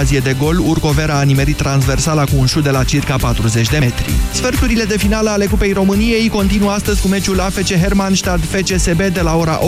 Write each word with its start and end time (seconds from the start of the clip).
ocazie 0.00 0.20
de 0.20 0.36
gol, 0.38 0.58
Urcovera 0.58 1.18
a 1.18 1.22
nimerit 1.22 1.56
transversala 1.56 2.24
cu 2.24 2.30
un 2.36 2.46
șut 2.46 2.62
de 2.62 2.70
la 2.70 2.84
circa 2.84 3.16
40 3.16 3.68
de 3.68 3.78
metri. 3.78 4.10
Sferturile 4.32 4.84
de 4.84 4.98
finală 4.98 5.30
ale 5.30 5.46
Cupei 5.46 5.72
României 5.72 6.28
continuă 6.28 6.70
astăzi 6.70 7.00
cu 7.00 7.08
meciul 7.08 7.40
AFC 7.40 7.72
Hermannstad 7.72 8.40
FCSB 8.44 9.02
de 9.02 9.20
la 9.20 9.36
ora 9.36 9.58
18.30. 9.58 9.64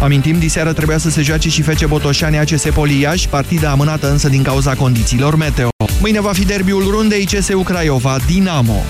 Amintim, 0.00 0.38
diseară 0.38 0.72
trebuia 0.72 0.98
să 0.98 1.10
se 1.10 1.22
joace 1.22 1.48
și 1.48 1.62
FC 1.62 1.86
Botoșani 1.86 2.38
ACS 2.38 2.64
Poliaș, 2.74 3.26
partida 3.26 3.70
amânată 3.70 4.10
însă 4.10 4.28
din 4.28 4.42
cauza 4.42 4.74
condițiilor 4.74 5.36
meteo. 5.36 5.68
Mâine 6.00 6.20
va 6.20 6.32
fi 6.32 6.44
derbiul 6.44 6.90
rundei 6.90 7.24
CSU 7.24 7.58
Craiova 7.58 8.16
Dinamo. 8.26 8.82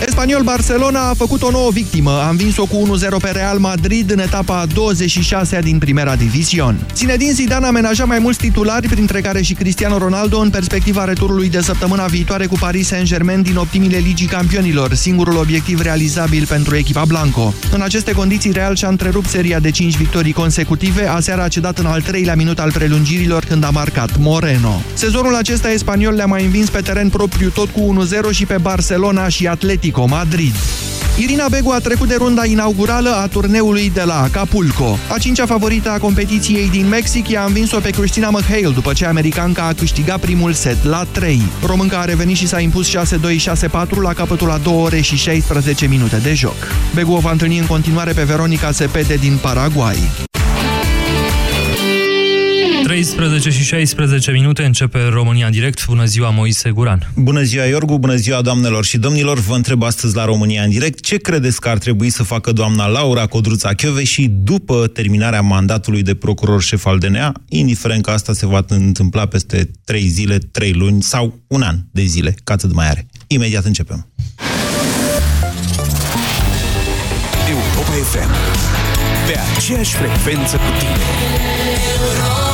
Espaniol 0.00 0.42
Barcelona 0.42 1.08
a 1.08 1.14
făcut 1.14 1.42
o 1.42 1.50
nouă 1.50 1.70
victimă. 1.70 2.10
A 2.10 2.28
învins-o 2.28 2.64
cu 2.64 2.98
1-0 2.98 3.08
pe 3.20 3.30
Real 3.30 3.58
Madrid 3.58 4.10
în 4.10 4.18
etapa 4.18 4.66
26-a 4.66 5.60
din 5.62 5.78
Primera 5.78 6.16
Division. 6.16 6.86
Zinedine 6.94 7.32
Zidane 7.32 7.66
amenaja 7.66 8.04
mai 8.04 8.18
mulți 8.18 8.38
titulari, 8.38 8.88
printre 8.88 9.20
care 9.20 9.42
și 9.42 9.54
Cristiano 9.54 9.98
Ronaldo, 9.98 10.38
în 10.38 10.50
perspectiva 10.50 11.04
returului 11.04 11.48
de 11.48 11.60
săptămâna 11.60 12.04
viitoare 12.04 12.46
cu 12.46 12.54
Paris 12.60 12.86
Saint-Germain 12.86 13.42
din 13.42 13.56
optimile 13.56 13.96
Ligii 13.96 14.26
Campionilor, 14.26 14.94
singurul 14.94 15.36
obiectiv 15.36 15.80
realizabil 15.80 16.46
pentru 16.46 16.76
echipa 16.76 17.04
Blanco. 17.04 17.54
În 17.72 17.80
aceste 17.80 18.12
condiții, 18.12 18.52
Real 18.52 18.76
și-a 18.76 18.88
întrerupt 18.88 19.28
seria 19.28 19.58
de 19.58 19.70
5 19.70 19.96
victorii 19.96 20.32
consecutive, 20.32 21.06
aseară 21.06 21.42
a 21.42 21.48
cedat 21.48 21.78
în 21.78 21.86
al 21.86 22.02
treilea 22.02 22.34
minut 22.34 22.58
al 22.58 22.72
prelungirilor 22.72 23.44
când 23.44 23.64
a 23.64 23.70
marcat 23.70 24.16
Moreno. 24.18 24.82
Sezonul 24.94 25.34
acesta 25.34 25.70
espaniol 25.70 26.14
le-a 26.14 26.26
mai 26.26 26.44
învins 26.44 26.68
pe 26.68 26.80
teren 26.80 27.08
propriu 27.08 27.48
tot 27.48 27.68
cu 27.68 28.06
1-0 28.30 28.30
și 28.30 28.46
pe 28.46 28.56
Barcelona 28.60 29.28
și 29.28 29.46
Atletico 29.46 29.83
Atletico 29.84 30.06
Madrid. 30.06 30.54
Irina 31.16 31.48
Begu 31.48 31.70
a 31.70 31.78
trecut 31.78 32.08
de 32.08 32.14
runda 32.14 32.44
inaugurală 32.44 33.10
a 33.10 33.26
turneului 33.26 33.90
de 33.90 34.02
la 34.02 34.22
Acapulco. 34.22 34.98
A 35.08 35.18
cincea 35.18 35.46
favorită 35.46 35.90
a 35.90 35.98
competiției 35.98 36.70
din 36.70 36.88
Mexic 36.88 37.28
i-a 37.28 37.44
învins-o 37.44 37.78
pe 37.78 37.90
Christina 37.90 38.30
McHale 38.30 38.68
după 38.68 38.92
ce 38.92 39.06
americanca 39.06 39.62
a 39.62 39.72
câștigat 39.72 40.20
primul 40.20 40.52
set 40.52 40.84
la 40.84 41.04
3. 41.10 41.42
Românca 41.66 41.98
a 41.98 42.04
revenit 42.04 42.36
și 42.36 42.46
s-a 42.46 42.60
impus 42.60 42.96
6-2-6-4 42.96 42.96
la 44.02 44.12
capătul 44.12 44.50
a 44.50 44.58
2 44.58 44.74
ore 44.74 45.00
și 45.00 45.16
16 45.16 45.86
minute 45.86 46.16
de 46.16 46.34
joc. 46.34 46.56
Begu 46.94 47.12
o 47.12 47.18
va 47.18 47.30
întâlni 47.30 47.58
în 47.58 47.66
continuare 47.66 48.12
pe 48.12 48.22
Veronica 48.22 48.70
Sepede 48.70 49.14
din 49.14 49.38
Paraguay. 49.42 49.98
13 52.94 53.50
și 53.50 53.62
16 53.62 54.30
minute 54.30 54.64
începe 54.64 55.08
România 55.08 55.46
în 55.46 55.52
direct. 55.52 55.86
Bună 55.86 56.04
ziua, 56.04 56.30
Moise 56.30 56.70
Guran. 56.70 57.10
Bună 57.14 57.42
ziua, 57.42 57.64
Iorgu, 57.64 57.98
bună 57.98 58.14
ziua, 58.14 58.42
doamnelor 58.42 58.84
și 58.84 58.98
domnilor. 58.98 59.38
Vă 59.38 59.54
întreb 59.54 59.82
astăzi 59.82 60.16
la 60.16 60.24
România 60.24 60.62
în 60.62 60.70
direct 60.70 61.00
ce 61.00 61.16
credeți 61.16 61.60
că 61.60 61.68
ar 61.68 61.78
trebui 61.78 62.10
să 62.10 62.22
facă 62.22 62.52
doamna 62.52 62.86
Laura 62.86 63.26
Codruța 63.26 63.70
și 64.02 64.30
după 64.42 64.86
terminarea 64.86 65.40
mandatului 65.40 66.02
de 66.02 66.14
procuror 66.14 66.62
șef 66.62 66.86
al 66.86 66.98
DNA, 66.98 67.32
indiferent 67.48 68.02
că 68.02 68.10
asta 68.10 68.32
se 68.32 68.46
va 68.46 68.64
întâmpla 68.68 69.26
peste 69.26 69.70
3 69.84 70.06
zile, 70.06 70.38
3 70.38 70.72
luni 70.72 71.02
sau 71.02 71.38
un 71.46 71.62
an 71.62 71.76
de 71.90 72.02
zile, 72.02 72.34
ca 72.44 72.52
atât 72.52 72.72
mai 72.72 72.88
are. 72.88 73.06
Imediat 73.26 73.64
începem. 73.64 74.06
Europa 77.48 77.90
FM. 77.90 78.30
Pe 79.26 79.38
aceeași 79.56 79.94
frecvență 79.94 80.56
cu 80.56 80.78
tine. 80.78 82.53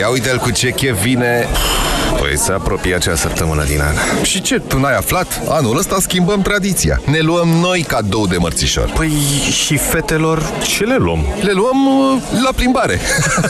Ia 0.00 0.08
uite-l 0.08 0.38
cu 0.38 0.50
ce 0.50 0.74
chef 0.76 1.02
vine 1.02 1.46
Păi 2.18 2.38
se 2.38 2.52
apropie 2.52 2.94
acea 2.94 3.14
săptămână 3.14 3.64
din 3.64 3.80
an. 3.80 3.94
Și 4.22 4.40
ce, 4.40 4.58
tu 4.58 4.78
n-ai 4.78 4.96
aflat? 4.96 5.40
Anul 5.48 5.78
ăsta 5.78 5.96
schimbăm 6.00 6.40
tradiția. 6.40 7.00
Ne 7.04 7.20
luăm 7.20 7.48
noi 7.48 7.82
cadou 7.88 8.26
de 8.26 8.36
mărțișor. 8.36 8.90
Păi 8.94 9.12
și 9.50 9.76
fetelor 9.76 10.42
ce 10.62 10.84
le 10.84 10.96
luăm? 10.96 11.24
Le 11.40 11.52
luăm 11.52 11.86
uh, 11.86 12.22
la 12.42 12.50
plimbare. 12.56 13.00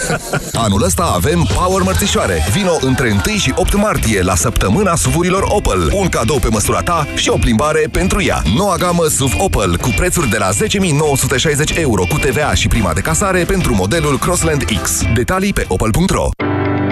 Anul 0.64 0.82
ăsta 0.82 1.12
avem 1.14 1.48
Power 1.54 1.82
Mărțișoare. 1.82 2.46
Vino 2.52 2.76
între 2.80 3.20
1 3.26 3.36
și 3.36 3.52
8 3.56 3.74
martie 3.74 4.22
la 4.22 4.34
săptămâna 4.34 4.94
suvurilor 4.94 5.44
Opel. 5.48 5.92
Un 5.94 6.08
cadou 6.08 6.38
pe 6.38 6.48
măsura 6.48 6.80
ta 6.80 7.06
și 7.14 7.28
o 7.28 7.36
plimbare 7.36 7.88
pentru 7.92 8.22
ea. 8.22 8.42
Noua 8.56 8.76
gamă 8.76 9.06
SUV 9.06 9.34
Opel 9.38 9.76
cu 9.76 9.88
prețuri 9.96 10.28
de 10.28 10.38
la 10.38 10.48
10.960 10.50 11.78
euro 11.78 12.02
cu 12.02 12.18
TVA 12.18 12.54
și 12.54 12.68
prima 12.68 12.92
de 12.92 13.00
casare 13.00 13.44
pentru 13.44 13.74
modelul 13.74 14.18
Crossland 14.18 14.64
X. 14.82 15.02
Detalii 15.14 15.52
pe 15.52 15.64
opel.ro 15.68 16.49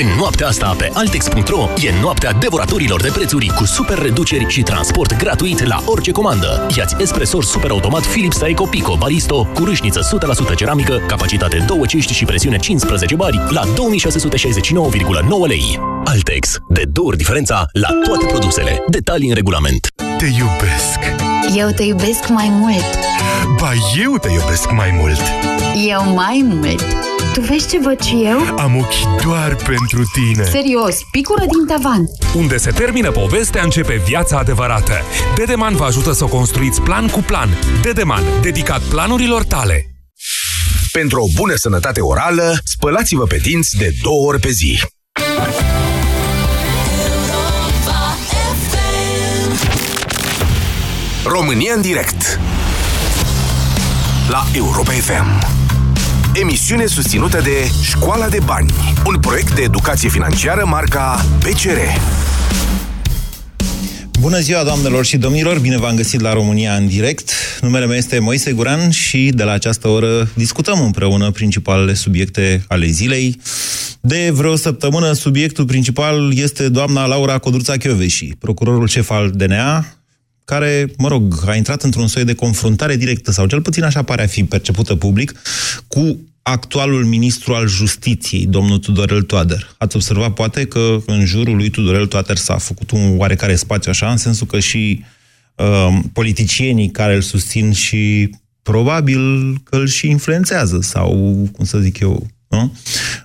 În 0.00 0.06
noaptea 0.18 0.46
asta 0.46 0.74
pe 0.78 0.90
Altex.ro 0.92 1.68
e 1.82 2.00
noaptea 2.00 2.32
devoratorilor 2.32 3.00
de 3.02 3.10
prețuri 3.12 3.46
cu 3.46 3.64
super 3.64 3.98
reduceri 3.98 4.46
și 4.48 4.62
transport 4.62 5.16
gratuit 5.16 5.66
la 5.66 5.82
orice 5.86 6.10
comandă. 6.10 6.66
Iați 6.76 6.96
espresor 6.98 7.44
super 7.44 7.70
automat 7.70 8.06
Philips 8.06 8.40
Eco 8.40 8.64
Pico 8.64 8.96
Baristo 8.96 9.48
cu 9.54 9.64
râșniță 9.64 10.18
100% 10.52 10.54
ceramică, 10.56 11.00
capacitate 11.06 11.64
2 11.66 11.86
cești 11.86 12.12
și 12.12 12.24
presiune 12.24 12.56
15 12.56 13.14
bari 13.14 13.40
la 13.48 13.62
2669,9 13.62 13.72
lei. 15.46 15.80
Altex. 16.04 16.58
De 16.68 16.82
două 16.92 17.08
ori 17.08 17.16
diferența 17.16 17.66
la 17.72 17.88
toate 18.04 18.26
produsele. 18.26 18.84
Detalii 18.88 19.28
în 19.28 19.34
regulament. 19.34 19.92
Te 20.18 20.26
iubesc. 20.26 20.98
Eu 21.56 21.68
te 21.68 21.82
iubesc 21.82 22.28
mai 22.28 22.48
mult. 22.50 22.98
Ba, 23.58 23.70
eu 24.02 24.18
te 24.18 24.28
iubesc 24.28 24.70
mai 24.70 24.90
mult. 25.00 25.20
Eu 25.88 26.14
mai 26.14 26.44
mult. 26.48 27.09
Tu 27.32 27.40
vezi 27.40 27.68
ce 27.68 27.78
văd 27.78 28.00
și 28.00 28.22
eu? 28.24 28.58
Am 28.58 28.76
ochi 28.76 29.22
doar 29.22 29.54
pentru 29.54 30.02
tine. 30.12 30.44
Serios, 30.44 30.96
picură 31.10 31.40
din 31.40 31.66
tavan. 31.66 32.04
Unde 32.34 32.56
se 32.56 32.70
termină 32.70 33.10
povestea, 33.10 33.62
începe 33.62 34.02
viața 34.06 34.38
adevărată. 34.38 34.92
Dedeman 35.36 35.76
vă 35.76 35.84
ajută 35.84 36.12
să 36.12 36.24
o 36.24 36.26
construiți 36.26 36.80
plan 36.80 37.08
cu 37.08 37.20
plan. 37.20 37.48
Dedeman, 37.82 38.22
dedicat 38.42 38.80
planurilor 38.80 39.44
tale. 39.44 39.86
Pentru 40.92 41.20
o 41.22 41.26
bună 41.36 41.54
sănătate 41.54 42.00
orală, 42.00 42.58
spălați-vă 42.64 43.24
pe 43.24 43.36
dinți 43.36 43.76
de 43.76 43.94
două 44.02 44.26
ori 44.26 44.40
pe 44.40 44.50
zi. 44.50 44.80
România 51.24 51.72
în 51.74 51.80
direct 51.80 52.40
La 54.28 54.46
Europa 54.52 54.92
FM 54.92 55.59
Emisiune 56.34 56.86
susținută 56.86 57.40
de 57.42 57.70
Școala 57.82 58.28
de 58.28 58.38
Bani 58.44 58.70
Un 59.06 59.18
proiect 59.20 59.54
de 59.54 59.62
educație 59.62 60.08
financiară 60.08 60.64
marca 60.66 61.24
PCR 61.38 61.78
Bună 64.20 64.38
ziua, 64.38 64.64
doamnelor 64.64 65.04
și 65.04 65.16
domnilor! 65.16 65.58
Bine 65.58 65.78
v-am 65.78 65.96
găsit 65.96 66.20
la 66.20 66.32
România 66.32 66.74
în 66.74 66.86
direct. 66.86 67.30
Numele 67.60 67.86
meu 67.86 67.96
este 67.96 68.18
Moise 68.18 68.52
Guran 68.52 68.90
și 68.90 69.30
de 69.34 69.42
la 69.42 69.52
această 69.52 69.88
oră 69.88 70.30
discutăm 70.34 70.80
împreună 70.80 71.30
principalele 71.30 71.94
subiecte 71.94 72.64
ale 72.68 72.86
zilei. 72.86 73.40
De 74.00 74.30
vreo 74.32 74.56
săptămână, 74.56 75.12
subiectul 75.12 75.64
principal 75.64 76.38
este 76.38 76.68
doamna 76.68 77.06
Laura 77.06 77.38
Codruța 77.38 77.76
Chioveși, 77.76 78.34
procurorul 78.38 78.88
șef 78.88 79.10
al 79.10 79.30
DNA, 79.30 80.00
care, 80.50 80.86
mă 80.96 81.08
rog, 81.08 81.42
a 81.46 81.54
intrat 81.54 81.82
într-un 81.82 82.06
soi 82.06 82.24
de 82.24 82.34
confruntare 82.34 82.96
directă, 82.96 83.32
sau 83.32 83.46
cel 83.46 83.62
puțin 83.62 83.82
așa 83.82 84.02
pare 84.02 84.22
a 84.22 84.26
fi 84.26 84.44
percepută 84.44 84.94
public, 84.94 85.32
cu 85.88 86.18
actualul 86.42 87.04
ministru 87.04 87.54
al 87.54 87.68
justiției, 87.68 88.46
domnul 88.46 88.78
Tudorel 88.78 89.22
Toader. 89.22 89.74
Ați 89.78 89.96
observat, 89.96 90.34
poate, 90.34 90.64
că 90.64 90.96
în 91.06 91.24
jurul 91.24 91.56
lui 91.56 91.70
Tudorel 91.70 92.06
Toader 92.06 92.36
s-a 92.36 92.58
făcut 92.58 92.90
un 92.90 93.18
oarecare 93.18 93.54
spațiu 93.54 93.90
așa, 93.90 94.10
în 94.10 94.16
sensul 94.16 94.46
că 94.46 94.58
și 94.58 95.04
uh, 95.54 95.98
politicienii 96.12 96.90
care 96.90 97.14
îl 97.14 97.20
susțin 97.20 97.72
și 97.72 98.30
probabil 98.62 99.54
că 99.64 99.76
îl 99.76 99.86
și 99.86 100.08
influențează, 100.08 100.78
sau, 100.82 101.10
cum 101.52 101.64
să 101.64 101.78
zic 101.78 101.98
eu, 101.98 102.26
nu? 102.48 102.76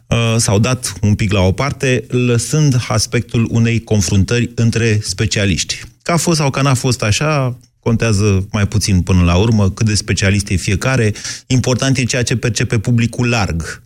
Uh, 0.07 0.35
s-au 0.37 0.59
dat 0.59 0.93
un 1.01 1.15
pic 1.15 1.31
la 1.31 1.41
o 1.41 1.51
parte, 1.51 2.03
lăsând 2.07 2.85
aspectul 2.87 3.47
unei 3.51 3.83
confruntări 3.83 4.51
între 4.55 4.99
specialiști. 5.03 5.81
Că 6.01 6.11
a 6.11 6.17
fost 6.17 6.37
sau 6.37 6.49
că 6.49 6.61
n-a 6.61 6.73
fost 6.73 7.03
așa, 7.03 7.57
contează 7.85 8.47
mai 8.51 8.67
puțin 8.67 9.01
până 9.01 9.23
la 9.23 9.35
urmă, 9.35 9.69
cât 9.69 9.85
de 9.85 9.95
specialist 9.95 10.49
e 10.49 10.55
fiecare. 10.55 11.13
Important 11.47 11.97
e 11.97 12.03
ceea 12.03 12.23
ce 12.23 12.35
percepe 12.35 12.79
publicul 12.79 13.29
larg. 13.29 13.81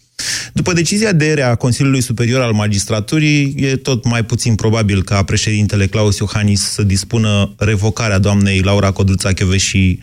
După 0.54 0.74
decizia 0.74 1.12
de 1.12 1.25
ere 1.25 1.42
a 1.42 1.56
Consiliului 1.56 2.01
Superior 2.01 2.42
al 2.42 2.54
Magistraturii, 2.54 3.56
e 3.57 3.75
tot 3.75 4.06
mai 4.06 4.24
puțin 4.24 4.56
probabil 4.56 5.04
ca 5.04 5.24
președintele 5.24 5.88
Claus 5.88 6.18
Iohannis 6.18 6.62
să 6.62 6.84
dispună 6.84 7.54
revocarea 7.57 8.19
doamnei 8.19 8.60
Laura 8.60 8.92
Codruța 8.92 9.31
Cheveși 9.31 10.00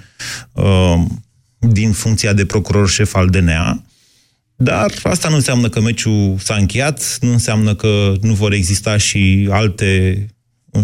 uh, 0.53 1.03
din 1.59 1.93
funcția 1.93 2.33
de 2.33 2.45
procuror 2.45 2.89
șef 2.89 3.15
al 3.15 3.29
DNA. 3.29 3.83
Dar 4.57 4.93
asta 5.03 5.29
nu 5.29 5.35
înseamnă 5.35 5.69
că 5.69 5.81
meciul 5.81 6.37
s-a 6.39 6.55
încheiat, 6.55 7.19
nu 7.21 7.33
înseamnă 7.33 7.75
că 7.75 8.15
nu 8.21 8.35
vor 8.35 8.53
exista 8.53 8.97
și 8.97 9.49
alte, 9.51 10.27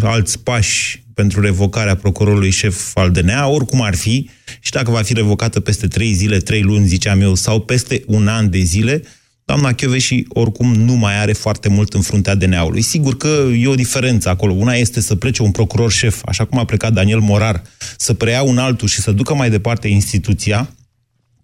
alți 0.01 0.39
pași 0.39 1.02
pentru 1.13 1.41
revocarea 1.41 1.95
procurorului 1.95 2.49
șef 2.49 2.97
al 2.97 3.11
DNA, 3.11 3.47
oricum 3.47 3.81
ar 3.81 3.95
fi, 3.95 4.29
și 4.59 4.71
dacă 4.71 4.91
va 4.91 5.01
fi 5.01 5.13
revocată 5.13 5.59
peste 5.59 5.87
trei 5.87 6.13
zile, 6.13 6.37
trei 6.37 6.61
luni, 6.61 6.87
ziceam 6.87 7.21
eu, 7.21 7.35
sau 7.35 7.59
peste 7.59 8.03
un 8.07 8.27
an 8.27 8.49
de 8.49 8.59
zile, 8.59 9.03
doamna 9.45 9.75
și 9.97 10.25
oricum 10.29 10.73
nu 10.73 10.93
mai 10.93 11.19
are 11.19 11.33
foarte 11.33 11.69
mult 11.69 11.93
în 11.93 12.01
fruntea 12.01 12.35
DNA-ului. 12.35 12.81
Sigur 12.81 13.17
că 13.17 13.47
e 13.57 13.67
o 13.67 13.75
diferență 13.75 14.29
acolo. 14.29 14.53
Una 14.53 14.73
este 14.73 15.01
să 15.01 15.15
plece 15.15 15.41
un 15.41 15.51
procuror 15.51 15.91
șef, 15.91 16.21
așa 16.25 16.45
cum 16.45 16.59
a 16.59 16.65
plecat 16.65 16.93
Daniel 16.93 17.19
Morar, 17.19 17.61
să 17.97 18.13
preia 18.13 18.41
un 18.41 18.57
altul 18.57 18.87
și 18.87 19.01
să 19.01 19.11
ducă 19.11 19.33
mai 19.33 19.49
departe 19.49 19.87
instituția, 19.87 20.69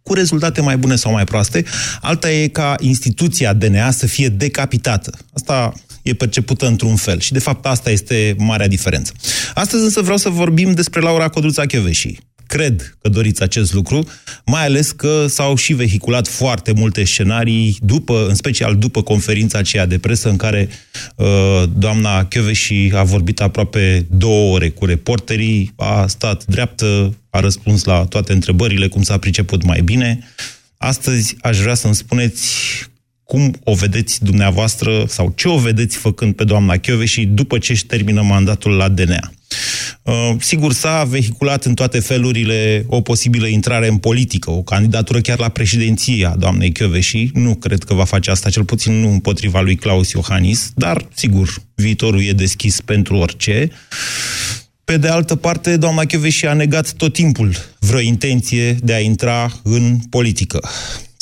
cu 0.03 0.13
rezultate 0.13 0.61
mai 0.61 0.77
bune 0.77 0.95
sau 0.95 1.11
mai 1.11 1.23
proaste. 1.23 1.63
Alta 2.01 2.31
e 2.31 2.47
ca 2.47 2.75
instituția 2.79 3.53
DNA 3.53 3.91
să 3.91 4.07
fie 4.07 4.29
decapitată. 4.29 5.17
Asta 5.33 5.73
e 6.09 6.13
percepută 6.13 6.67
într-un 6.67 6.95
fel. 6.95 7.19
Și, 7.19 7.31
de 7.31 7.39
fapt, 7.39 7.65
asta 7.65 7.89
este 7.89 8.35
marea 8.37 8.67
diferență. 8.67 9.13
Astăzi 9.53 9.83
însă 9.83 10.01
vreau 10.01 10.17
să 10.17 10.29
vorbim 10.29 10.71
despre 10.73 10.99
Laura 10.99 11.27
Codruța 11.27 11.65
Chioveși. 11.65 12.17
Cred 12.47 12.97
că 13.01 13.09
doriți 13.09 13.43
acest 13.43 13.73
lucru, 13.73 14.07
mai 14.45 14.65
ales 14.65 14.91
că 14.91 15.25
s-au 15.27 15.55
și 15.55 15.73
vehiculat 15.73 16.27
foarte 16.27 16.71
multe 16.71 17.03
scenarii, 17.03 17.77
după, 17.81 18.25
în 18.27 18.35
special 18.35 18.75
după 18.75 19.01
conferința 19.01 19.57
aceea 19.57 19.85
de 19.85 19.97
presă 19.97 20.29
în 20.29 20.35
care 20.35 20.69
uh, 21.15 21.63
doamna 21.77 22.25
Chioveși 22.25 22.91
a 22.93 23.03
vorbit 23.03 23.41
aproape 23.41 24.05
două 24.09 24.53
ore 24.53 24.69
cu 24.69 24.85
reporterii, 24.85 25.73
a 25.75 26.07
stat 26.07 26.45
dreaptă, 26.45 27.15
a 27.29 27.39
răspuns 27.39 27.83
la 27.83 28.05
toate 28.05 28.33
întrebările, 28.33 28.87
cum 28.87 29.01
s-a 29.01 29.17
priceput 29.17 29.63
mai 29.63 29.81
bine. 29.81 30.19
Astăzi 30.77 31.35
aș 31.41 31.59
vrea 31.59 31.73
să-mi 31.73 31.95
spuneți 31.95 32.47
cum 33.29 33.55
o 33.63 33.73
vedeți 33.73 34.23
dumneavoastră 34.23 35.05
sau 35.07 35.33
ce 35.35 35.47
o 35.47 35.57
vedeți 35.57 35.97
făcând 35.97 36.35
pe 36.35 36.43
doamna 36.43 36.75
și 37.05 37.25
după 37.25 37.57
ce 37.57 37.71
își 37.71 37.85
termină 37.85 38.21
mandatul 38.21 38.71
la 38.71 38.87
DNA. 38.87 39.31
Uh, 40.03 40.35
sigur, 40.39 40.73
s-a 40.73 41.03
vehiculat 41.03 41.65
în 41.65 41.73
toate 41.73 41.99
felurile 41.99 42.85
o 42.87 43.01
posibilă 43.01 43.47
intrare 43.47 43.87
în 43.87 43.97
politică, 43.97 44.51
o 44.51 44.61
candidatură 44.61 45.19
chiar 45.19 45.39
la 45.39 45.49
președinție 45.49 46.25
a 46.25 46.35
doamnei 46.35 46.73
și 46.99 47.31
Nu 47.33 47.55
cred 47.55 47.83
că 47.83 47.93
va 47.93 48.03
face 48.03 48.31
asta, 48.31 48.49
cel 48.49 48.63
puțin 48.63 48.93
nu 48.93 49.11
împotriva 49.11 49.61
lui 49.61 49.75
Claus 49.75 50.11
Iohannis, 50.11 50.71
dar, 50.75 51.07
sigur, 51.13 51.49
viitorul 51.75 52.23
e 52.23 52.31
deschis 52.31 52.81
pentru 52.81 53.15
orice. 53.15 53.71
Pe 54.83 54.97
de 54.97 55.07
altă 55.07 55.35
parte, 55.35 55.77
doamna 55.77 56.03
și 56.29 56.45
a 56.45 56.53
negat 56.53 56.91
tot 56.91 57.13
timpul 57.13 57.55
vreo 57.79 57.99
intenție 57.99 58.73
de 58.73 58.93
a 58.93 58.99
intra 58.99 59.59
în 59.63 59.97
politică. 60.09 60.69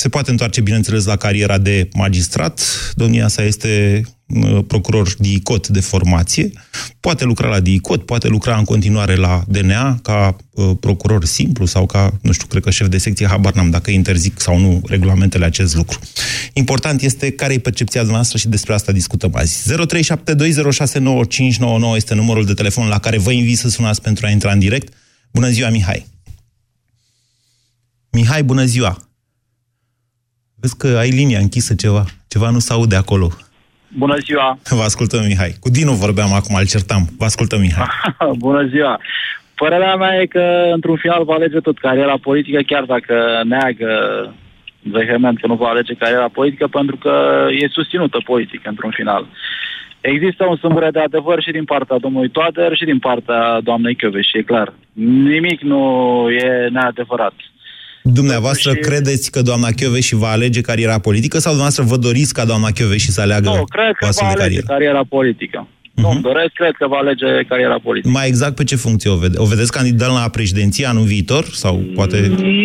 Se 0.00 0.08
poate 0.08 0.30
întoarche, 0.30 0.60
bineînțeles, 0.60 1.04
la 1.04 1.16
cariera 1.16 1.58
de 1.58 1.88
magistrat. 1.94 2.60
Domnia 2.94 3.28
sa 3.28 3.42
este 3.42 4.02
uh, 4.26 4.58
procuror 4.66 5.14
DICOT 5.18 5.68
de 5.68 5.80
formație. 5.80 6.52
Poate 7.00 7.24
lucra 7.24 7.48
la 7.48 7.60
DICOT, 7.60 8.04
poate 8.04 8.28
lucra 8.28 8.56
în 8.56 8.64
continuare 8.64 9.16
la 9.16 9.44
DNA 9.48 9.98
ca 10.02 10.36
uh, 10.50 10.70
procuror 10.80 11.24
simplu 11.24 11.64
sau 11.64 11.86
ca, 11.86 12.18
nu 12.22 12.32
știu, 12.32 12.46
cred 12.46 12.62
că 12.62 12.70
șef 12.70 12.88
de 12.88 12.98
secție, 12.98 13.26
habar 13.26 13.54
n-am 13.54 13.70
dacă 13.70 13.90
interzic 13.90 14.40
sau 14.40 14.58
nu 14.58 14.82
regulamentele 14.86 15.44
acest 15.44 15.74
lucru. 15.74 15.98
Important 16.52 17.02
este 17.02 17.30
care 17.30 17.52
e 17.52 17.58
percepția 17.58 18.02
noastră 18.02 18.38
și 18.38 18.48
despre 18.48 18.74
asta 18.74 18.92
discutăm 18.92 19.30
azi. 19.34 19.72
0372069599 19.72 21.96
este 21.96 22.14
numărul 22.14 22.44
de 22.44 22.54
telefon 22.54 22.88
la 22.88 22.98
care 22.98 23.18
vă 23.18 23.30
invit 23.30 23.58
să 23.58 23.68
sunați 23.68 24.02
pentru 24.02 24.26
a 24.26 24.30
intra 24.30 24.52
în 24.52 24.58
direct. 24.58 24.94
Bună 25.30 25.48
ziua, 25.48 25.68
Mihai! 25.68 26.06
Mihai, 28.10 28.42
bună 28.42 28.64
ziua! 28.64 29.07
Vezi 30.60 30.76
că 30.76 30.96
ai 30.98 31.10
linia 31.10 31.38
închisă 31.38 31.74
ceva. 31.74 32.04
Ceva 32.28 32.50
nu 32.50 32.58
se 32.58 32.72
aude 32.72 32.96
acolo. 32.96 33.28
Bună 33.96 34.16
ziua! 34.16 34.58
Vă 34.70 34.82
ascultăm, 34.82 35.24
Mihai. 35.26 35.56
Cu 35.60 35.68
Dinu 35.70 35.92
vorbeam 35.92 36.32
acum, 36.32 36.54
îl 36.54 36.66
certam. 36.66 37.02
Vă 37.18 37.24
ascultăm, 37.24 37.60
Mihai. 37.60 37.86
Bună 38.46 38.66
ziua! 38.66 39.00
Părerea 39.54 39.96
mea 39.96 40.20
e 40.20 40.26
că, 40.26 40.70
într-un 40.72 40.96
final, 40.96 41.24
va 41.24 41.34
alege 41.34 41.58
tot 41.60 41.78
cariera 41.78 42.18
politică, 42.18 42.60
chiar 42.66 42.84
dacă 42.84 43.14
neagă 43.44 43.90
vehement 44.82 45.40
că 45.40 45.46
nu 45.46 45.54
va 45.54 45.68
alege 45.68 45.94
cariera 45.94 46.28
politică, 46.28 46.66
pentru 46.66 46.96
că 46.96 47.12
e 47.50 47.68
susținută 47.68 48.18
politică, 48.24 48.68
într-un 48.68 48.90
final. 48.90 49.26
Există 50.00 50.44
un 50.44 50.56
sâmbure 50.56 50.90
de 50.90 51.00
adevăr 51.00 51.42
și 51.42 51.50
din 51.50 51.64
partea 51.64 51.98
domnului 51.98 52.28
Toader 52.28 52.76
și 52.76 52.84
din 52.84 52.98
partea 52.98 53.60
doamnei 53.60 53.94
Chioveș, 53.94 54.32
e 54.32 54.42
clar. 54.42 54.72
Nimic 55.32 55.60
nu 55.60 55.82
e 56.30 56.68
neadevărat. 56.72 57.34
Dumneavoastră 58.12 58.70
și... 58.72 58.78
credeți 58.78 59.30
că 59.30 59.42
doamna 59.42 59.68
și 60.00 60.14
va 60.14 60.28
alege 60.28 60.60
cariera 60.60 60.98
politică 60.98 61.38
sau 61.38 61.52
dumneavoastră 61.52 61.84
vă 61.84 61.96
doriți 61.96 62.34
ca 62.34 62.44
doamna 62.44 62.68
și 62.96 63.10
să 63.10 63.20
aleagă 63.20 63.48
Nu, 63.48 63.64
cred 63.64 63.92
că 63.98 64.08
va 64.20 64.26
alege 64.26 64.42
carieră? 64.42 64.66
cariera 64.66 65.04
politică. 65.08 65.68
Uh-huh. 65.98 66.14
Nu 66.14 66.20
doresc, 66.30 66.52
cred 66.52 66.74
că 66.80 66.86
va 66.86 66.96
alege 66.96 67.30
cariera 67.48 67.78
politică. 67.78 68.12
Mai 68.18 68.26
exact 68.26 68.54
pe 68.54 68.64
ce 68.64 68.76
funcție 68.76 69.10
o, 69.10 69.16
vede? 69.16 69.36
o 69.38 69.46
vedeți 69.52 69.72
candidat 69.72 70.10
la 70.20 70.28
președinție 70.38 70.86
anul 70.86 71.06
viitor? 71.14 71.44
Sau 71.62 71.74
poate... 71.94 72.16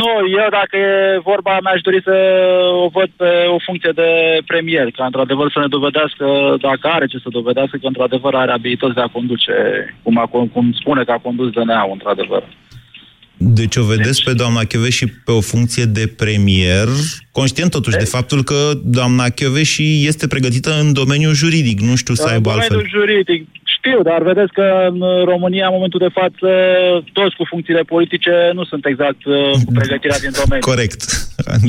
Nu, 0.01 0.11
eu 0.41 0.47
dacă 0.59 0.75
e 0.77 1.19
vorba, 1.31 1.57
mi-aș 1.63 1.81
dori 1.81 2.01
să 2.09 2.15
o 2.85 2.87
văd 2.97 3.09
pe 3.21 3.29
o 3.55 3.57
funcție 3.67 3.91
de 4.01 4.09
premier, 4.51 4.87
ca 4.97 5.05
într-adevăr 5.05 5.51
să 5.51 5.59
ne 5.59 5.67
dovedească, 5.75 6.25
dacă 6.61 6.85
are 6.95 7.05
ce 7.05 7.17
să 7.17 7.37
dovedească, 7.39 7.77
că 7.77 7.87
într-adevăr 7.87 8.33
are 8.35 8.51
abilități 8.51 8.97
de 8.97 9.01
a 9.01 9.15
conduce, 9.17 9.55
cum, 10.03 10.17
a, 10.17 10.25
cum 10.53 10.65
spune 10.81 11.03
că 11.03 11.11
a 11.11 11.25
condus 11.27 11.49
DNA-ul, 11.51 11.97
într-adevăr. 11.97 12.43
Deci 13.45 13.75
o 13.75 13.83
vedeți 13.83 14.17
deci... 14.17 14.23
pe 14.23 14.33
doamna 14.33 14.61
și 14.89 15.07
pe 15.25 15.31
o 15.31 15.41
funcție 15.41 15.85
de 15.85 16.13
premier, 16.17 16.87
conștient 17.31 17.71
totuși 17.71 17.97
de, 17.97 18.03
de 18.03 18.09
faptul 18.09 18.43
că 18.43 18.71
doamna 18.83 19.25
și 19.63 20.05
este 20.07 20.27
pregătită 20.27 20.79
în 20.79 20.93
domeniul 20.93 21.33
juridic, 21.33 21.79
nu 21.79 21.95
știu 21.95 22.13
să 22.13 22.27
aibă 22.27 22.49
altfel. 22.49 22.77
În 22.77 22.77
domeniul 22.77 22.99
juridic, 22.99 23.47
știu, 23.77 24.01
dar 24.03 24.21
vedeți 24.23 24.53
că 24.53 24.87
în 24.91 24.99
România, 25.25 25.65
în 25.67 25.73
momentul 25.73 25.99
de 25.99 26.15
față, 26.19 26.49
toți 27.13 27.35
cu 27.35 27.43
funcțiile 27.49 27.81
politice 27.81 28.33
nu 28.53 28.63
sunt 28.63 28.85
exact 28.85 29.25
uh, 29.25 29.35
cu 29.65 29.71
pregătirea 29.79 30.19
din 30.19 30.31
domeniu. 30.41 30.67
Corect. 30.71 31.01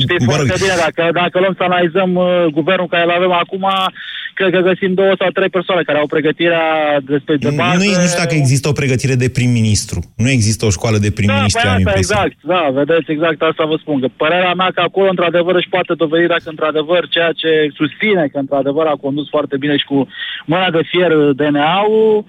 Știi 0.03 0.25
mă 0.25 0.31
foarte 0.31 0.57
bine, 0.63 0.75
dacă, 0.85 1.03
dacă 1.21 1.35
luăm 1.39 1.55
să 1.57 1.63
analizăm 1.63 2.15
uh, 2.15 2.45
guvernul 2.57 2.87
care 2.87 3.03
îl 3.03 3.17
avem 3.19 3.31
acum, 3.31 3.65
cred 4.37 4.51
că 4.53 4.59
găsim 4.69 4.93
două 4.93 5.13
sau 5.19 5.29
trei 5.29 5.49
persoane 5.57 5.81
care 5.87 5.99
au 5.99 6.07
pregătirea 6.15 6.65
despre 7.13 7.35
de 7.35 7.49
bază. 7.49 7.77
Nu, 7.77 8.01
nu 8.01 8.07
știu 8.11 8.23
dacă 8.23 8.35
există 8.35 8.67
o 8.67 8.77
pregătire 8.81 9.15
de 9.23 9.29
prim-ministru. 9.37 9.99
Nu 10.23 10.29
există 10.37 10.65
o 10.65 10.75
școală 10.77 10.97
de 11.05 11.11
prim-ministru, 11.17 11.67
da, 11.67 11.75
păi 11.83 11.93
exact, 11.95 12.37
da, 12.53 12.63
vedeți, 12.79 13.11
exact 13.11 13.41
asta 13.41 13.65
vă 13.71 13.77
spun. 13.83 13.97
Că 14.01 14.07
părerea 14.23 14.53
mea 14.53 14.71
că 14.75 14.81
acolo, 14.81 15.09
într-adevăr, 15.09 15.55
își 15.55 15.73
poate 15.75 15.93
dovedi 15.93 16.27
dacă, 16.33 16.47
într-adevăr, 16.53 17.01
ceea 17.15 17.31
ce 17.41 17.51
susține 17.79 18.23
că, 18.31 18.37
într-adevăr, 18.37 18.85
a 18.85 19.03
condus 19.05 19.27
foarte 19.29 19.55
bine 19.57 19.75
și 19.77 19.85
cu 19.91 20.07
mâna 20.45 20.69
de 20.75 20.81
fier 20.91 21.11
DNA-ul, 21.39 22.25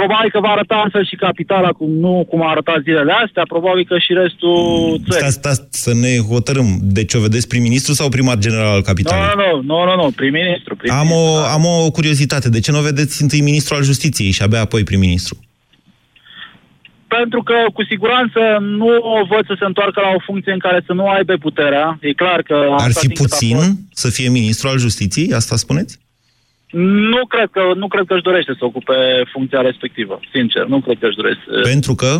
Probabil 0.00 0.30
că 0.30 0.40
va 0.40 0.52
arăta 0.56 0.76
astfel 0.84 1.04
și 1.06 1.16
capitala, 1.16 1.70
cum 1.78 1.90
nu 2.04 2.26
cum 2.30 2.40
a 2.42 2.50
arătat 2.50 2.78
zilele 2.82 3.12
astea, 3.24 3.44
probabil 3.54 3.84
că 3.90 3.96
și 3.98 4.12
restul 4.22 4.58
țării. 5.08 5.30
Stați, 5.30 5.38
stați, 5.40 5.82
să 5.84 5.92
ne 6.02 6.12
hotărâm. 6.32 6.68
Deci 6.98 7.14
o 7.14 7.20
vedeți 7.20 7.48
prim-ministru 7.48 7.92
sau 7.92 8.08
primar 8.08 8.38
general 8.38 8.72
al 8.76 8.82
capitalei? 8.82 9.24
Nu, 9.24 9.42
nu, 9.42 9.62
nu, 9.62 9.76
nu, 9.88 9.94
nu 10.02 10.10
prim-ministru. 10.10 10.76
Prim 10.76 10.92
am, 10.92 11.10
o, 11.10 11.24
da. 11.36 11.52
am 11.56 11.64
o 11.64 11.90
curiozitate. 11.90 12.48
De 12.48 12.60
ce 12.60 12.70
nu 12.72 12.78
o 12.78 12.88
vedeți 12.90 13.22
întâi 13.22 13.40
ministru 13.40 13.74
al 13.74 13.82
justiției 13.82 14.30
și 14.30 14.42
abia 14.42 14.60
apoi 14.60 14.82
prim-ministru? 14.82 15.36
Pentru 17.16 17.42
că, 17.42 17.54
cu 17.72 17.82
siguranță, 17.84 18.40
nu 18.60 18.86
o 18.86 19.26
văd 19.32 19.46
să 19.46 19.54
se 19.58 19.64
întoarcă 19.64 20.00
la 20.00 20.10
o 20.16 20.20
funcție 20.26 20.52
în 20.52 20.58
care 20.58 20.82
să 20.86 20.92
nu 20.92 21.08
aibă 21.08 21.34
puterea. 21.34 21.98
E 22.00 22.12
clar 22.12 22.42
că... 22.42 22.74
Ar 22.78 22.92
fi 22.92 23.08
puțin 23.08 23.56
să 23.92 24.08
fie 24.10 24.28
ministru 24.28 24.68
al 24.68 24.78
justiției? 24.78 25.32
Asta 25.32 25.56
spuneți? 25.56 25.98
Nu 26.70 27.26
cred 27.26 27.48
că 27.52 27.72
nu 27.74 27.88
cred 27.88 28.04
că 28.06 28.14
își 28.14 28.22
dorește 28.22 28.52
să 28.58 28.64
ocupe 28.64 29.22
funcția 29.32 29.60
respectivă, 29.60 30.20
sincer. 30.32 30.64
Nu 30.64 30.80
cred 30.80 30.96
că 31.00 31.06
își 31.06 31.16
dorește. 31.16 31.42
Pentru 31.62 31.94
că? 31.94 32.18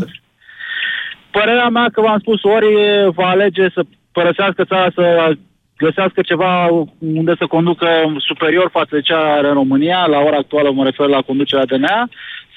Părerea 1.30 1.68
mea 1.68 1.88
că 1.92 2.00
v-am 2.00 2.18
spus, 2.18 2.42
ori 2.42 2.66
va 3.14 3.28
alege 3.28 3.68
să 3.74 3.82
părăsească 4.12 4.64
țara, 4.64 4.90
să 4.94 5.36
găsească 5.76 6.20
ceva 6.22 6.68
unde 6.98 7.34
să 7.38 7.46
conducă 7.46 7.88
superior 8.18 8.68
față 8.72 8.88
de 8.90 9.00
cea 9.00 9.32
are 9.32 9.48
în 9.48 9.54
România, 9.54 10.06
la 10.06 10.18
ora 10.18 10.36
actuală 10.36 10.72
mă 10.72 10.84
refer 10.84 11.06
la 11.06 11.22
conducerea 11.22 11.64
DNA, 11.64 12.08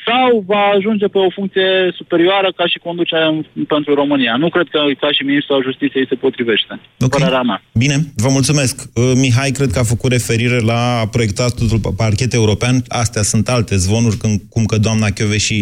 sau 0.08 0.44
va 0.48 0.64
ajunge 0.78 1.08
pe 1.08 1.18
o 1.18 1.30
funcție 1.30 1.70
superioară 1.96 2.52
ca 2.56 2.68
și 2.68 2.78
conducerea 2.88 3.28
în- 3.28 3.46
pentru 3.68 3.94
România. 3.94 4.36
Nu 4.36 4.50
cred 4.50 4.68
că 4.72 4.80
ca 5.00 5.12
și 5.12 5.24
ministrul 5.24 5.56
al 5.56 5.64
justiției 5.64 6.08
se 6.08 6.16
potrivește. 6.16 6.80
Ok. 7.00 7.10
Părerea 7.18 7.42
mea. 7.42 7.62
Bine, 7.74 7.96
vă 8.16 8.30
mulțumesc. 8.30 8.76
Uh, 8.96 9.12
Mihai, 9.16 9.52
cred 9.52 9.72
că 9.72 9.80
a 9.80 9.84
făcut 9.84 10.12
referire 10.12 10.60
la 10.60 11.08
proiectatul 11.12 11.68
parchet 11.98 12.34
european. 12.34 12.76
Astea 12.88 13.22
sunt 13.22 13.50
alte 13.50 13.76
zvonuri, 13.76 14.18
când, 14.18 14.42
cum 14.50 14.66
că 14.66 14.78
doamna 14.78 15.10
Chioveși 15.10 15.60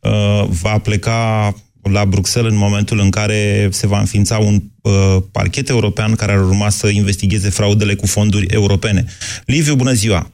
uh, 0.00 0.44
va 0.62 0.78
pleca 0.78 1.52
la 1.92 2.04
Bruxelles 2.04 2.52
în 2.52 2.58
momentul 2.58 2.98
în 3.00 3.10
care 3.10 3.68
se 3.70 3.86
va 3.86 3.98
înființa 3.98 4.38
un 4.38 4.54
uh, 4.82 4.92
parchet 5.32 5.68
european 5.68 6.14
care 6.14 6.32
ar 6.32 6.38
urma 6.40 6.68
să 6.68 6.88
investigheze 6.88 7.50
fraudele 7.50 7.94
cu 7.94 8.06
fonduri 8.06 8.46
europene. 8.46 9.04
Liviu, 9.46 9.74
bună 9.74 9.92
ziua! 9.92 10.30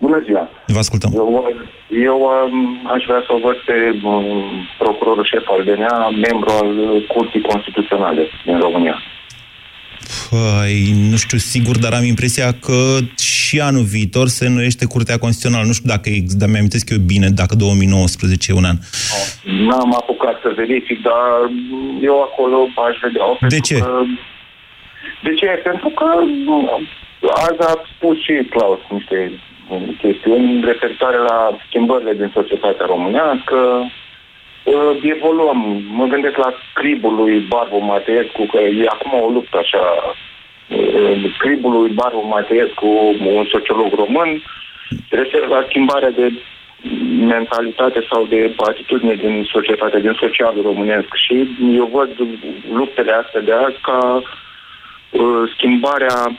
Bună 0.00 0.22
ziua! 0.26 0.48
Vă 0.66 0.78
ascultăm. 0.78 1.12
Eu, 1.14 1.44
eu 2.00 2.18
um, 2.20 2.90
aș 2.94 3.04
vrea 3.06 3.22
să 3.26 3.32
o 3.32 3.38
văd 3.38 3.56
pe 3.56 3.98
um, 4.02 4.66
procurorul 4.78 5.24
șef 5.24 5.46
al 5.48 5.64
DNA, 5.64 6.08
membru 6.08 6.50
al 6.50 6.78
uh, 6.78 7.06
Curții 7.06 7.40
Constituționale 7.40 8.28
din 8.44 8.58
România. 8.58 9.02
Păi, 10.30 10.92
nu 11.10 11.16
știu 11.16 11.38
sigur, 11.38 11.78
dar 11.78 11.92
am 11.92 12.04
impresia 12.04 12.52
că 12.52 12.98
și 13.18 13.60
anul 13.60 13.82
viitor 13.82 14.26
se 14.28 14.46
înnoiește 14.46 14.84
Curtea 14.86 15.18
Constituțională. 15.18 15.66
Nu 15.66 15.72
știu 15.72 15.88
dacă, 15.88 16.08
ex- 16.08 16.34
dar 16.34 16.48
mi-amintesc 16.48 16.90
eu 16.90 16.98
bine, 16.98 17.28
dacă 17.28 17.54
2019 17.54 18.52
e 18.52 18.54
un 18.54 18.64
an. 18.64 18.76
N-am 19.66 19.94
apucat 19.94 20.40
să 20.42 20.52
verific, 20.56 21.02
dar 21.02 21.22
eu 22.02 22.16
acolo 22.22 22.56
aș 22.88 22.96
vedea-o. 23.02 23.36
De 23.48 23.60
ce? 23.60 23.78
Că, 23.78 24.02
de 25.22 25.34
ce? 25.34 25.46
Pentru 25.46 25.88
că 25.88 26.06
um, 26.46 26.88
azi 27.46 27.60
a 27.60 27.72
spus 27.94 28.16
și 28.24 28.32
Claus 28.50 28.80
niște 28.90 29.18
um, 29.30 29.51
chestiuni 30.00 30.64
referitoare 30.64 31.16
la 31.16 31.56
schimbările 31.66 32.14
din 32.14 32.30
societatea 32.34 32.86
românească, 32.86 33.86
Uh, 34.64 34.96
evoluăm. 35.02 35.82
Mă 35.90 36.06
gândesc 36.06 36.36
la 36.36 36.54
cribul 36.74 37.14
lui 37.14 37.38
Barbu 37.40 37.78
Mateescu, 37.78 38.46
că 38.46 38.58
e 38.58 38.86
acum 38.88 39.22
o 39.22 39.28
luptă 39.28 39.58
așa. 39.58 40.14
Uh, 40.68 41.34
cribul 41.38 41.72
lui 41.72 41.90
Barbu 41.90 42.26
Mateescu, 42.26 42.86
un 43.38 43.46
sociolog 43.50 43.94
român, 43.94 44.42
se 45.08 45.16
referă 45.16 45.46
la 45.46 45.64
schimbarea 45.68 46.10
de 46.10 46.32
mentalitate 47.26 48.06
sau 48.10 48.26
de 48.26 48.54
atitudine 48.56 49.14
din 49.14 49.48
societate, 49.52 50.00
din 50.00 50.16
socialul 50.20 50.62
românesc. 50.62 51.08
Și 51.14 51.48
eu 51.76 51.88
văd 51.92 52.10
luptele 52.72 53.12
astea 53.12 53.40
de 53.40 53.52
azi 53.52 53.80
ca 53.80 54.22
uh, 55.10 55.42
schimbarea 55.56 56.36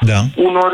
Da. 0.00 0.20
unor 0.36 0.72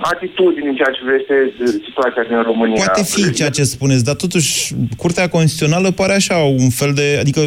atitudini 0.00 0.68
în 0.68 0.74
ceea 0.74 0.92
ce 0.94 1.00
privește 1.04 1.52
uh, 1.60 1.66
situația 1.84 2.22
din 2.28 2.42
România. 2.42 2.84
Poate 2.84 3.02
fi 3.02 3.32
ceea 3.32 3.50
ce 3.50 3.62
spuneți, 3.62 4.04
dar 4.04 4.14
totuși 4.14 4.74
Curtea 4.96 5.28
Constituțională 5.28 5.90
pare 5.90 6.14
așa 6.14 6.36
un 6.36 6.70
fel 6.70 6.92
de... 6.94 7.16
Adică 7.20 7.40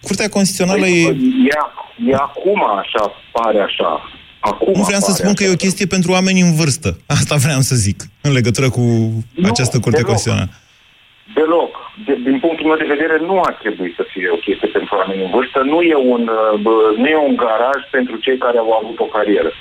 Curtea 0.00 0.28
Constituțională 0.28 0.86
e... 0.86 1.08
E, 1.54 1.58
e 2.10 2.14
acum 2.14 2.60
așa, 2.82 3.12
pare 3.32 3.60
așa. 3.60 3.90
Acum 4.40 4.72
Nu 4.76 4.82
vreau 4.82 5.00
să 5.00 5.10
apare 5.10 5.22
spun 5.22 5.34
că 5.34 5.42
așa. 5.42 5.50
e 5.50 5.58
o 5.58 5.64
chestie 5.64 5.86
pentru 5.86 6.12
oameni 6.12 6.40
în 6.40 6.52
vârstă. 6.54 6.88
Asta 7.06 7.34
vreau 7.44 7.60
să 7.60 7.74
zic, 7.86 7.98
în 8.20 8.32
legătură 8.32 8.68
cu 8.70 8.82
această 9.50 9.76
Curte 9.78 10.00
deloc. 10.00 10.10
Constituțională. 10.10 10.50
Deloc. 11.38 11.72
De, 12.06 12.14
din 12.28 12.38
punctul 12.44 12.66
meu 12.70 12.78
de 12.82 12.92
vedere, 12.94 13.16
nu 13.30 13.36
ar 13.48 13.54
trebui 13.62 13.90
să 13.98 14.04
fie 14.12 14.28
o 14.36 14.42
chestie 14.46 14.68
pentru 14.76 14.92
oameni 15.00 15.24
în 15.24 15.30
vârstă. 15.36 15.58
Nu 15.72 15.78
e 15.92 15.96
un, 16.14 16.22
uh, 16.40 16.60
bă, 16.64 16.74
nu 17.02 17.06
e 17.14 17.26
un 17.28 17.36
garaj 17.44 17.80
pentru 17.96 18.14
cei 18.24 18.38
care 18.44 18.58
au 18.58 18.70
avut 18.80 18.98
o 19.06 19.12
carieră. 19.16 19.52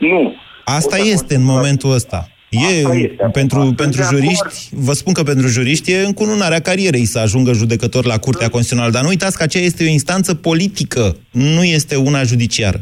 Nu. 0.00 0.34
Asta 0.64 0.96
este 0.96 1.34
în 1.34 1.44
momentul 1.44 1.92
ăsta. 1.92 2.28
E, 2.50 2.86
pentru, 3.32 3.72
pentru 3.76 4.02
juriști, 4.02 4.68
vă 4.70 4.92
spun 4.92 5.12
că 5.12 5.22
pentru 5.22 5.46
juriști 5.46 5.92
e 5.92 6.04
încununarea 6.04 6.60
carierei 6.60 7.04
să 7.04 7.18
ajungă 7.18 7.52
judecător 7.52 8.04
la 8.06 8.18
Curtea 8.18 8.48
Constituțională, 8.48 8.92
dar 8.92 9.02
nu 9.02 9.08
uitați 9.08 9.36
că 9.36 9.42
aceea 9.42 9.64
este 9.64 9.84
o 9.84 9.86
instanță 9.86 10.34
politică, 10.34 11.16
nu 11.30 11.62
este 11.64 11.96
una 11.96 12.22
judiciară. 12.22 12.80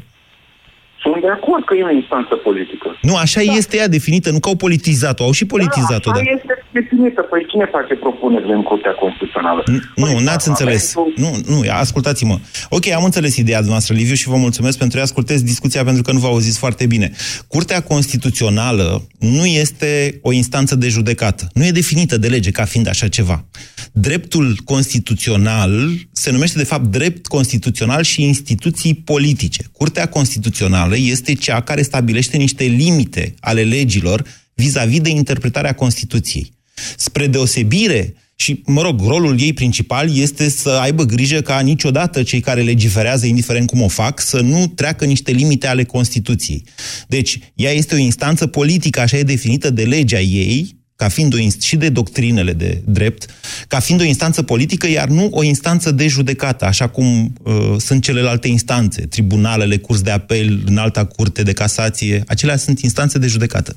Sunt 1.02 1.20
de 1.20 1.28
acord 1.28 1.64
că 1.64 1.75
e 1.75 1.82
o 1.82 1.90
instanță 1.90 2.34
politică. 2.34 2.98
Nu, 3.02 3.16
așa 3.16 3.40
este 3.40 3.76
ea 3.76 3.88
definită, 3.88 4.30
nu 4.30 4.40
că 4.40 4.48
au 4.48 4.56
politizat-o, 4.56 5.25
au 5.25 5.32
și 5.32 5.46
politizat-o. 5.46 6.10
Da, 6.10 6.16
Da, 6.16 6.20
așa 6.20 6.30
este 6.37 6.57
definită. 6.72 7.20
Păi 7.22 7.46
cine 7.50 7.66
face 7.72 7.94
propunerile 7.94 8.54
în 8.54 8.62
Curtea 8.62 8.92
Constituțională? 8.92 9.62
Nu, 9.96 10.18
n-ați 10.18 10.48
înțeles. 10.48 10.94
Nu, 11.16 11.30
nu, 11.46 11.60
ascultați-mă. 11.70 12.38
Ok, 12.68 12.87
am 12.88 13.04
înțeles 13.04 13.37
ideea 13.37 13.60
noastră, 13.60 13.94
Liviu, 13.94 14.14
și 14.14 14.28
vă 14.28 14.37
mulțumesc 14.37 14.78
pentru 14.78 14.98
ea. 14.98 15.04
Ascultez 15.04 15.42
discuția 15.42 15.84
pentru 15.84 16.02
că 16.02 16.12
nu 16.12 16.18
vă 16.18 16.26
auziți 16.26 16.58
foarte 16.58 16.87
bine. 16.87 17.10
Curtea 17.48 17.80
Constituțională 17.82 19.06
nu 19.18 19.46
este 19.46 20.18
o 20.22 20.32
instanță 20.32 20.75
de 20.75 20.88
judecată. 20.88 21.48
Nu 21.54 21.64
e 21.64 21.70
definită 21.70 22.16
de 22.18 22.28
lege 22.28 22.50
ca 22.50 22.64
fiind 22.64 22.88
așa 22.88 23.08
ceva. 23.08 23.44
Dreptul 23.92 24.56
constituțional 24.64 25.90
se 26.12 26.30
numește, 26.30 26.58
de 26.58 26.64
fapt, 26.64 26.84
drept 26.84 27.26
constituțional 27.26 28.02
și 28.02 28.22
instituții 28.22 28.94
politice. 28.94 29.62
Curtea 29.72 30.08
Constituțională 30.08 30.96
este 30.96 31.34
cea 31.34 31.60
care 31.60 31.82
stabilește 31.82 32.37
niște 32.37 32.64
limite 32.64 33.34
ale 33.40 33.62
legilor 33.62 34.22
vis-a-vis 34.54 35.00
de 35.00 35.08
interpretarea 35.08 35.75
Constituției. 35.75 36.57
Spre 36.97 37.26
deosebire, 37.26 38.14
și, 38.40 38.62
mă 38.66 38.82
rog, 38.82 39.00
rolul 39.00 39.40
ei 39.40 39.52
principal 39.52 40.16
este 40.16 40.49
să 40.49 40.68
aibă 40.68 41.04
grijă 41.04 41.40
ca 41.40 41.61
niciodată 41.61 42.23
cei 42.23 42.40
care 42.40 42.62
legiferează, 42.62 43.26
indiferent 43.26 43.66
cum 43.66 43.82
o 43.82 43.88
fac, 43.88 44.20
să 44.20 44.40
nu 44.40 44.66
treacă 44.66 45.04
niște 45.04 45.32
limite 45.32 45.66
ale 45.66 45.85
Constituției. 45.85 46.64
Deci, 47.08 47.38
ea 47.54 47.70
este 47.70 47.94
o 47.94 47.99
instanță 47.99 48.47
politică, 48.47 49.00
așa 49.00 49.16
e 49.16 49.23
definită 49.23 49.70
de 49.70 49.82
legea 49.82 50.20
ei, 50.20 50.76
ca 50.97 51.08
fiind 51.08 51.35
o 51.35 51.38
inst- 51.38 51.61
și 51.61 51.76
de 51.76 51.88
doctrinele 51.88 52.52
de 52.52 52.82
drept, 52.85 53.26
ca 53.68 53.78
fiind 53.78 54.00
o 54.00 54.04
instanță 54.04 54.42
politică, 54.42 54.88
iar 54.88 55.08
nu 55.08 55.28
o 55.30 55.42
instanță 55.42 55.90
de 55.90 56.06
judecată, 56.06 56.64
așa 56.64 56.88
cum 56.88 57.32
uh, 57.42 57.75
sunt 57.78 58.02
celelalte 58.02 58.49
instanțe, 58.49 59.00
tribunalele, 59.00 59.76
curs 59.76 60.00
de 60.00 60.11
apel, 60.11 60.62
în 60.66 60.76
alta 60.76 61.04
curte 61.04 61.42
de 61.42 61.52
casație, 61.52 62.23
acelea 62.26 62.56
sunt 62.56 62.80
instanțe 62.80 63.18
de 63.18 63.26
judecată. 63.26 63.73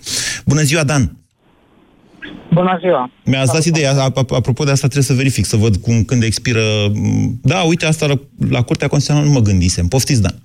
Bună 0.46 0.62
ziua, 0.62 0.84
Dan! 0.84 1.21
Bună 2.52 2.78
ziua! 2.80 3.10
Mi-ați 3.26 3.54
dat 3.54 3.64
ideea, 3.64 3.92
ap- 3.94 4.24
ap- 4.24 4.36
apropo 4.36 4.64
de 4.64 4.72
asta 4.72 4.88
trebuie 4.88 5.04
să 5.04 5.14
verific, 5.14 5.46
să 5.46 5.58
văd 5.58 5.76
cum, 5.76 6.04
când 6.04 6.24
expiră... 6.24 6.62
m, 6.94 7.40
Da, 7.42 7.62
uite, 7.62 7.86
asta 7.86 8.06
la, 8.06 8.14
la 8.50 8.62
Curtea 8.62 8.88
Constituțională 8.88 9.26
nu 9.34 9.40
mă 9.40 9.50
gândisem. 9.50 9.88
Poftiți, 9.88 10.22
Dan. 10.22 10.36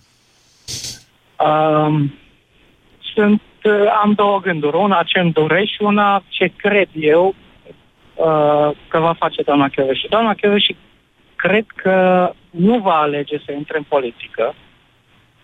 Um, 1.48 2.14
sunt, 3.14 3.42
uh, 3.64 3.72
am 4.02 4.12
două 4.12 4.40
gânduri. 4.40 4.76
Una 4.76 5.02
ce 5.06 5.18
îmi 5.18 5.32
doresc 5.32 5.66
și 5.70 5.82
una 5.82 6.22
ce 6.28 6.52
cred 6.56 6.88
eu 6.94 7.34
uh, 8.14 8.70
că 8.88 8.98
va 8.98 9.14
face 9.18 9.42
doamna 9.42 9.68
Chioveși. 9.68 10.08
Doamna 10.08 10.34
Chioveși 10.34 10.76
cred 11.36 11.64
că 11.74 12.30
nu 12.50 12.78
va 12.78 12.94
alege 12.94 13.36
să 13.44 13.52
intre 13.52 13.76
în 13.76 13.84
politică. 13.88 14.54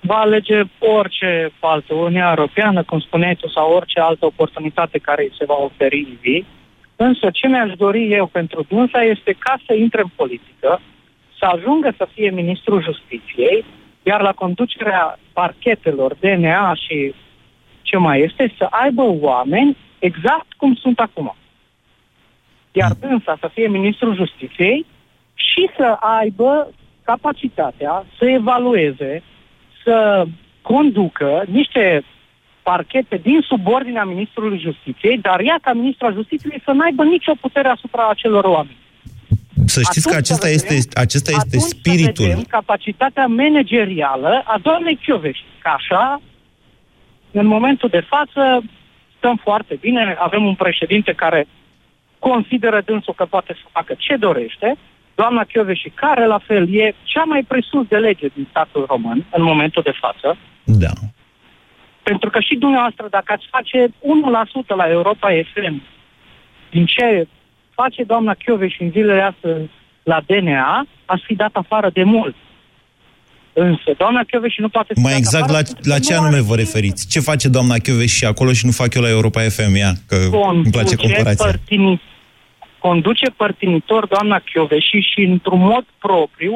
Va 0.04 0.14
alege 0.14 0.62
orice 0.78 1.52
altă 1.60 1.94
Uniunea 1.94 2.28
Europeană, 2.28 2.82
cum 2.82 3.00
spuneai 3.00 3.34
tu, 3.34 3.48
sau 3.48 3.72
orice 3.72 4.00
altă 4.00 4.26
oportunitate 4.26 4.98
care 4.98 5.22
îi 5.22 5.34
se 5.38 5.44
va 5.44 5.56
oferi 5.58 6.06
în 6.08 6.16
vii. 6.20 6.46
Însă 6.96 7.30
ce 7.30 7.46
mi-aș 7.48 7.72
dori 7.76 8.12
eu 8.12 8.26
pentru 8.26 8.64
dânsa 8.68 9.00
este 9.02 9.32
ca 9.38 9.54
să 9.66 9.74
intre 9.74 10.00
în 10.00 10.10
politică, 10.16 10.80
să 11.38 11.44
ajungă 11.44 11.94
să 11.96 12.08
fie 12.12 12.30
ministrul 12.30 12.82
justiției, 12.82 13.64
iar 14.02 14.20
la 14.20 14.32
conducerea 14.32 15.18
parchetelor, 15.32 16.14
DNA 16.20 16.74
și 16.74 17.14
ce 17.82 17.96
mai 17.96 18.20
este, 18.20 18.54
să 18.58 18.66
aibă 18.70 19.02
oameni 19.02 19.76
exact 19.98 20.52
cum 20.56 20.74
sunt 20.74 21.00
acum. 21.00 21.34
Iar 22.72 22.92
dânsa 23.00 23.36
să 23.40 23.50
fie 23.52 23.68
ministrul 23.68 24.14
justiției 24.14 24.86
și 25.34 25.70
să 25.76 25.96
aibă 26.00 26.70
capacitatea 27.04 28.04
să 28.18 28.24
evalueze, 28.24 29.22
să 29.84 30.24
conducă 30.62 31.42
niște 31.46 32.04
parchete 32.62 33.16
din 33.16 33.40
subordinea 33.40 34.04
ministrului 34.04 34.58
justiției, 34.58 35.18
dar 35.18 35.40
ea 35.40 35.58
ca 35.62 35.72
ministra 35.72 36.10
justiției 36.10 36.62
să 36.64 36.70
n-aibă 36.70 37.04
nicio 37.04 37.32
putere 37.40 37.68
asupra 37.68 38.08
acelor 38.08 38.44
oameni. 38.44 38.76
Să 39.66 39.80
știți 39.82 40.06
că 40.08 40.14
Atunci 40.14 40.24
acesta 40.30 40.46
să 40.46 40.52
este, 40.52 40.74
vedem- 40.74 41.02
acesta 41.02 41.30
este 41.30 41.46
atunci 41.46 41.62
să 41.62 41.76
spiritul. 41.78 42.24
vedem 42.26 42.42
capacitatea 42.42 43.26
managerială 43.26 44.42
a 44.44 44.58
doamnei 44.62 44.96
Chioveși. 44.96 45.44
Că 45.62 45.68
așa, 45.68 46.20
în 47.30 47.46
momentul 47.46 47.88
de 47.88 48.00
față, 48.08 48.62
stăm 49.16 49.36
foarte 49.36 49.74
bine, 49.80 50.16
avem 50.18 50.44
un 50.44 50.54
președinte 50.54 51.12
care 51.12 51.46
consideră 52.18 52.82
dânsul 52.84 53.14
că 53.14 53.24
poate 53.24 53.52
să 53.62 53.68
facă 53.72 53.94
ce 53.98 54.16
dorește, 54.16 54.76
doamna 55.22 55.44
Chioveși, 55.50 55.88
care 56.04 56.24
la 56.34 56.40
fel 56.48 56.64
e 56.82 56.94
cea 57.12 57.24
mai 57.32 57.42
presus 57.52 57.84
de 57.92 57.96
lege 57.96 58.26
din 58.36 58.46
statul 58.50 58.84
român 58.92 59.18
în 59.36 59.42
momentul 59.50 59.82
de 59.84 59.94
față, 60.02 60.28
Da. 60.64 60.92
pentru 62.02 62.28
că 62.30 62.38
și 62.40 62.54
dumneavoastră, 62.64 63.04
dacă 63.10 63.28
ați 63.32 63.46
face 63.56 63.78
1% 64.00 64.74
la 64.80 64.86
Europa 64.98 65.28
FM 65.52 65.82
din 66.70 66.84
ce 66.94 67.26
face 67.80 68.02
doamna 68.12 68.34
Chioveși 68.34 68.82
în 68.82 68.90
zilele 68.90 69.22
astea 69.30 69.56
la 70.02 70.18
DNA, 70.26 70.86
ați 71.04 71.22
fi 71.26 71.34
dat 71.34 71.50
afară 71.62 71.90
de 71.92 72.02
mult. 72.02 72.34
Însă, 73.52 73.88
doamna 73.98 74.22
Chioveși 74.30 74.60
nu 74.60 74.68
poate 74.68 74.90
fi 74.94 75.00
Mai 75.00 75.10
dat 75.10 75.20
exact 75.20 75.42
afară 75.44 75.58
la, 75.58 75.62
pentru 75.64 75.82
că 75.82 75.88
la 75.88 75.98
nu 75.98 76.04
ce 76.04 76.12
are 76.14 76.22
anume 76.26 76.40
vă 76.50 76.54
referiți? 76.56 77.06
Ce 77.08 77.20
face 77.20 77.48
doamna 77.48 77.76
Chioveși 77.84 78.16
și 78.16 78.24
acolo 78.24 78.52
și 78.52 78.66
nu 78.66 78.72
fac 78.72 78.94
eu 78.94 79.02
la 79.02 79.08
Europa 79.08 79.40
FM? 79.56 79.74
Ia, 79.76 79.92
că 80.08 80.16
îmi 80.16 80.30
place 80.30 80.94
conduce 80.96 80.96
comparația. 80.96 81.44
părtini- 81.46 82.00
conduce 82.86 83.26
părtinitor 83.42 84.06
doamna 84.06 84.38
Chioveși 84.38 84.98
și 85.12 85.20
într-un 85.32 85.58
mod 85.72 85.84
propriu 85.98 86.52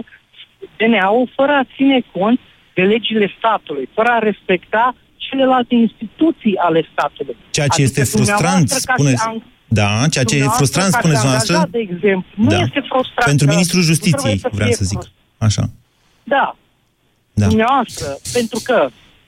DNA-ul 0.76 1.30
fără 1.36 1.52
a 1.52 1.64
ține 1.76 1.98
cont 2.12 2.38
de 2.74 2.82
legile 2.82 3.26
statului, 3.38 3.88
fără 3.94 4.08
a 4.16 4.18
respecta 4.18 4.94
celelalte 5.16 5.74
instituții 5.74 6.56
ale 6.56 6.80
statului. 6.92 7.36
Ceea 7.50 7.66
ce 7.66 7.82
Adică 7.82 8.00
este 8.00 8.16
frustrant, 8.16 8.66
dumneavoastră, 8.68 8.92
ca 8.92 8.94
spuneți... 8.96 9.22
și 9.22 9.28
an- 9.28 9.42
Da, 9.80 9.88
ceea 10.14 10.24
ce 10.28 10.34
e 10.34 10.38
dumneavoastră, 10.38 10.56
frustrant, 10.62 10.90
ca 10.92 10.98
și 10.98 11.02
spuneți 11.02 11.20
dumneavoastră... 11.22 11.54
angajat, 11.54 11.74
de 11.76 11.82
exemplu, 11.90 12.30
nu 12.44 12.50
Da. 12.54 12.60
este 12.66 12.80
frustrant. 12.90 13.26
Pentru 13.30 13.44
că 13.46 13.52
ministrul 13.56 13.80
nu 13.82 13.90
justiției, 13.92 14.36
trebuie 14.38 14.58
vreau 14.60 14.70
fie 14.70 14.80
să 14.82 14.84
zic. 14.92 14.98
frust- 15.02 15.14
Așa. 15.48 15.64
Da. 16.34 16.46
Da. 17.40 17.46
Dumneavoastră, 17.52 18.08
pentru 18.38 18.58
că 18.68 18.78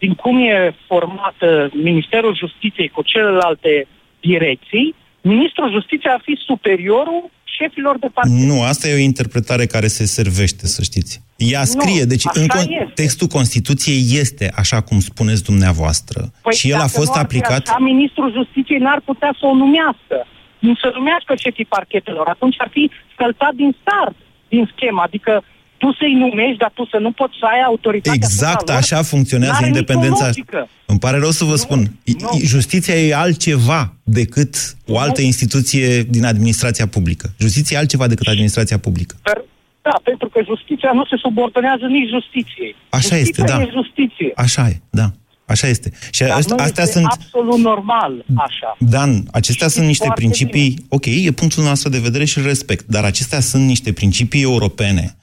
din 0.03 0.13
cum 0.23 0.35
e 0.39 0.75
format 0.91 1.37
uh, 1.41 1.51
Ministerul 1.91 2.35
Justiției 2.43 2.89
cu 2.89 3.03
celelalte 3.13 3.73
direcții, 4.21 4.95
Ministrul 5.35 5.71
Justiției 5.77 6.13
ar 6.13 6.21
fi 6.25 6.35
superiorul 6.51 7.31
șefilor 7.45 7.99
de 7.99 8.09
partid. 8.15 8.33
Nu, 8.51 8.63
asta 8.63 8.89
e 8.89 8.95
o 8.95 9.07
interpretare 9.13 9.67
care 9.67 9.87
se 9.87 10.05
servește, 10.05 10.67
să 10.67 10.83
știți. 10.83 11.13
Ea 11.37 11.59
Nu, 11.61 11.65
scrie, 11.75 12.05
deci 12.13 12.27
așa 12.27 12.41
în 12.41 12.47
con- 12.55 12.71
este. 12.81 12.93
textul 13.03 13.27
Constituției 13.39 14.03
este 14.23 14.53
așa 14.63 14.81
cum 14.81 14.99
spuneți 15.01 15.45
dumneavoastră. 15.51 16.21
și 16.59 16.67
el 16.71 16.75
a 16.75 16.79
Păi 16.79 16.87
dacă 16.87 16.99
fost 16.99 17.13
nu 17.15 17.19
ar 17.19 17.19
fi 17.19 17.25
aplicat... 17.25 17.63
Așa, 17.69 17.79
ministrul 17.79 18.33
Justiției 18.33 18.79
n-ar 18.79 19.01
putea 19.11 19.33
să 19.41 19.45
o 19.47 19.55
numească. 19.55 20.17
Nu 20.59 20.75
să 20.83 20.89
numească 20.95 21.33
șefii 21.45 21.65
parchetelor. 21.77 22.27
Atunci 22.29 22.57
ar 22.59 22.71
fi 22.77 22.91
scălțat 23.15 23.53
din 23.63 23.77
start, 23.81 24.17
din 24.49 24.65
schemă. 24.75 25.01
Adică 25.09 25.33
tu 25.79 25.93
să-i 25.99 26.15
numești, 26.25 26.57
dar 26.59 26.71
tu 26.75 26.87
să 26.93 26.97
nu 27.01 27.11
poți 27.13 27.35
să 27.41 27.45
ai 27.53 27.61
autoritatea 27.67 28.21
Exact 28.23 28.55
asupra 28.55 28.73
lor, 28.73 28.83
așa 28.83 29.03
funcționează 29.03 29.53
n-are 29.53 29.67
nicio 29.67 29.79
independența. 29.79 30.25
logică. 30.25 30.69
Îmi 30.87 30.99
pare 30.99 31.19
rău 31.19 31.31
să 31.31 31.45
vă 31.45 31.57
spun. 31.57 31.81
I- 32.05 32.17
Justiția 32.45 32.95
e 32.95 33.15
altceva 33.15 33.95
decât 34.03 34.77
o 34.87 34.99
altă 34.99 35.21
instituție 35.23 36.03
din 36.03 36.25
administrația 36.25 36.87
publică. 36.87 37.33
Justiția 37.39 37.77
e 37.77 37.81
altceva 37.81 38.07
decât 38.07 38.27
administrația 38.27 38.79
publică. 38.79 39.17
Per- 39.23 39.45
Da, 39.83 40.01
pentru 40.03 40.29
că 40.29 40.41
justiția 40.45 40.91
nu 40.95 41.05
se 41.05 41.17
subordonează 41.17 41.85
nici 41.87 42.09
justiției. 42.09 42.75
Așa 42.89 43.17
este, 43.17 43.25
justiția 43.25 43.57
da. 43.57 43.63
e 43.63 43.69
justiție. 43.73 44.33
Așa 44.35 44.69
e, 44.69 44.81
da. 44.91 45.11
Așa 45.47 45.67
este. 45.67 45.93
Și 46.11 46.23
Dar 46.23 46.31
astea, 46.37 46.55
nu 46.57 46.63
astea 46.63 46.83
este 46.83 46.99
sunt... 46.99 47.13
absolut 47.13 47.59
normal 47.59 48.25
așa. 48.37 48.77
Dan, 48.79 49.25
acestea 49.33 49.69
sunt 49.69 49.87
niște 49.87 50.05
foarte 50.05 50.21
principii, 50.21 50.87
ok, 50.89 51.07
e 51.07 51.31
punctul 51.31 51.65
nostru 51.65 51.89
de 51.89 51.99
vedere 51.99 52.25
și 52.25 52.39
îl 52.39 52.45
respect, 52.45 52.87
dar 52.87 53.05
acestea 53.05 53.41
sunt 53.41 53.67
niște 53.67 53.93
principii 53.93 54.43
europene 54.43 55.17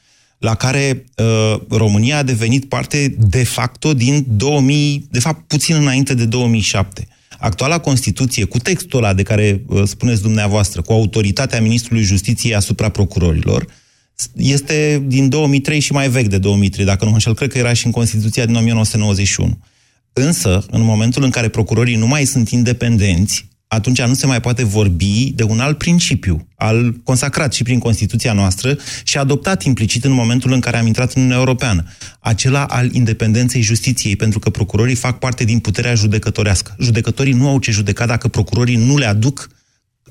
la 0.45 0.55
care 0.55 1.05
uh, 1.15 1.59
România 1.69 2.17
a 2.17 2.23
devenit 2.23 2.65
parte 2.65 3.15
de 3.17 3.43
facto 3.43 3.93
din 3.93 4.25
2000, 4.27 5.07
de 5.11 5.19
fapt 5.19 5.47
puțin 5.47 5.75
înainte 5.75 6.13
de 6.13 6.25
2007. 6.25 7.07
Actuala 7.39 7.79
Constituție, 7.79 8.43
cu 8.43 8.57
textul 8.57 9.03
ăla 9.03 9.13
de 9.13 9.23
care 9.23 9.61
uh, 9.67 9.83
spuneți 9.85 10.21
dumneavoastră, 10.21 10.81
cu 10.81 10.93
autoritatea 10.93 11.61
Ministrului 11.61 12.03
Justiției 12.03 12.55
asupra 12.55 12.89
procurorilor, 12.89 13.65
este 14.35 15.03
din 15.05 15.29
2003 15.29 15.79
și 15.79 15.91
mai 15.91 16.09
vechi 16.09 16.27
de 16.27 16.37
2003, 16.37 16.85
dacă 16.85 17.03
nu 17.03 17.09
mă 17.09 17.15
înșel, 17.15 17.35
cred 17.35 17.51
că 17.51 17.57
era 17.57 17.73
și 17.73 17.85
în 17.85 17.91
Constituția 17.91 18.45
din 18.45 18.55
1991. 18.55 19.57
Însă, 20.13 20.65
în 20.71 20.81
momentul 20.81 21.23
în 21.23 21.29
care 21.29 21.47
procurorii 21.49 21.95
nu 21.95 22.07
mai 22.07 22.25
sunt 22.25 22.49
independenți, 22.49 23.47
atunci 23.75 24.01
nu 24.01 24.13
se 24.13 24.25
mai 24.25 24.39
poate 24.39 24.63
vorbi 24.63 25.31
de 25.35 25.43
un 25.43 25.59
alt 25.59 25.77
principiu, 25.77 26.47
al 26.55 26.95
consacrat 27.03 27.53
și 27.53 27.63
prin 27.63 27.79
Constituția 27.79 28.33
noastră 28.33 28.77
și 29.03 29.17
adoptat 29.17 29.63
implicit 29.63 30.03
în 30.03 30.11
momentul 30.11 30.51
în 30.51 30.59
care 30.59 30.77
am 30.77 30.87
intrat 30.87 31.13
în 31.13 31.21
Uniunea 31.21 31.37
Europeană, 31.37 31.83
acela 32.19 32.63
al 32.63 32.93
independenței 32.93 33.61
justiției, 33.61 34.15
pentru 34.15 34.39
că 34.39 34.49
procurorii 34.49 34.95
fac 34.95 35.19
parte 35.19 35.43
din 35.43 35.59
puterea 35.59 35.95
judecătorească. 35.95 36.75
Judecătorii 36.79 37.33
nu 37.33 37.47
au 37.47 37.59
ce 37.59 37.71
judeca 37.71 38.05
dacă 38.05 38.27
procurorii 38.27 38.75
nu 38.75 38.97
le 38.97 39.05
aduc 39.05 39.49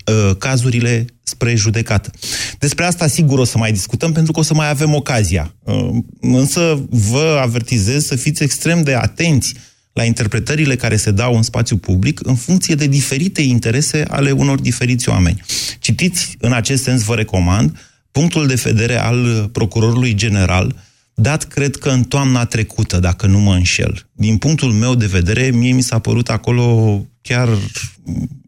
uh, 0.07 0.37
cazurile 0.39 1.05
spre 1.23 1.55
judecată. 1.55 2.11
Despre 2.59 2.85
asta 2.85 3.07
sigur 3.07 3.39
o 3.39 3.45
să 3.45 3.59
mai 3.59 3.73
discutăm 3.73 4.13
pentru 4.13 4.33
că 4.33 4.39
o 4.39 4.43
să 4.43 4.55
mai 4.55 4.69
avem 4.69 4.95
ocazia. 4.95 5.55
Uh, 5.63 5.89
însă 6.21 6.87
vă 6.91 7.39
avertizez 7.43 8.07
să 8.07 8.17
fiți 8.17 8.43
extrem 8.43 8.83
de 8.83 8.95
atenți 8.95 9.55
la 9.95 10.05
interpretările 10.05 10.77
care 10.77 10.97
se 10.97 11.11
dau 11.11 11.37
în 11.37 11.43
spațiu 11.43 11.77
public 11.77 12.21
în 12.23 12.35
funcție 12.35 12.75
de 12.75 12.87
diferite 12.87 13.43
interese 13.43 14.05
ale 14.09 14.31
unor 14.31 14.61
diferiți 14.61 15.09
oameni. 15.09 15.43
Citiți, 15.79 16.37
în 16.39 16.53
acest 16.53 16.83
sens 16.83 17.03
vă 17.03 17.15
recomand, 17.15 17.79
punctul 18.11 18.47
de 18.47 18.55
vedere 18.55 18.97
al 18.97 19.49
procurorului 19.53 20.15
general, 20.15 20.77
dat 21.15 21.45
cred 21.45 21.77
că 21.77 21.91
în 21.91 22.05
toamna 22.05 22.45
trecută, 22.45 22.99
dacă 22.99 23.27
nu 23.27 23.39
mă 23.39 23.55
înșel. 23.55 24.07
Din 24.13 24.37
punctul 24.37 24.73
meu 24.73 24.95
de 24.95 25.07
vedere, 25.07 25.51
mie 25.51 25.73
mi 25.73 25.83
s-a 25.83 25.99
părut 25.99 26.31
acolo 26.31 27.07
chiar 27.23 27.49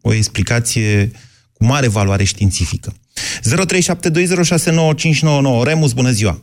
o 0.01 0.13
explicație 0.13 1.11
cu 1.53 1.65
mare 1.65 1.87
valoare 1.87 2.23
științifică. 2.23 2.93
0372069599 3.41 5.63
Remus, 5.63 5.93
bună 5.93 6.11
ziua! 6.11 6.41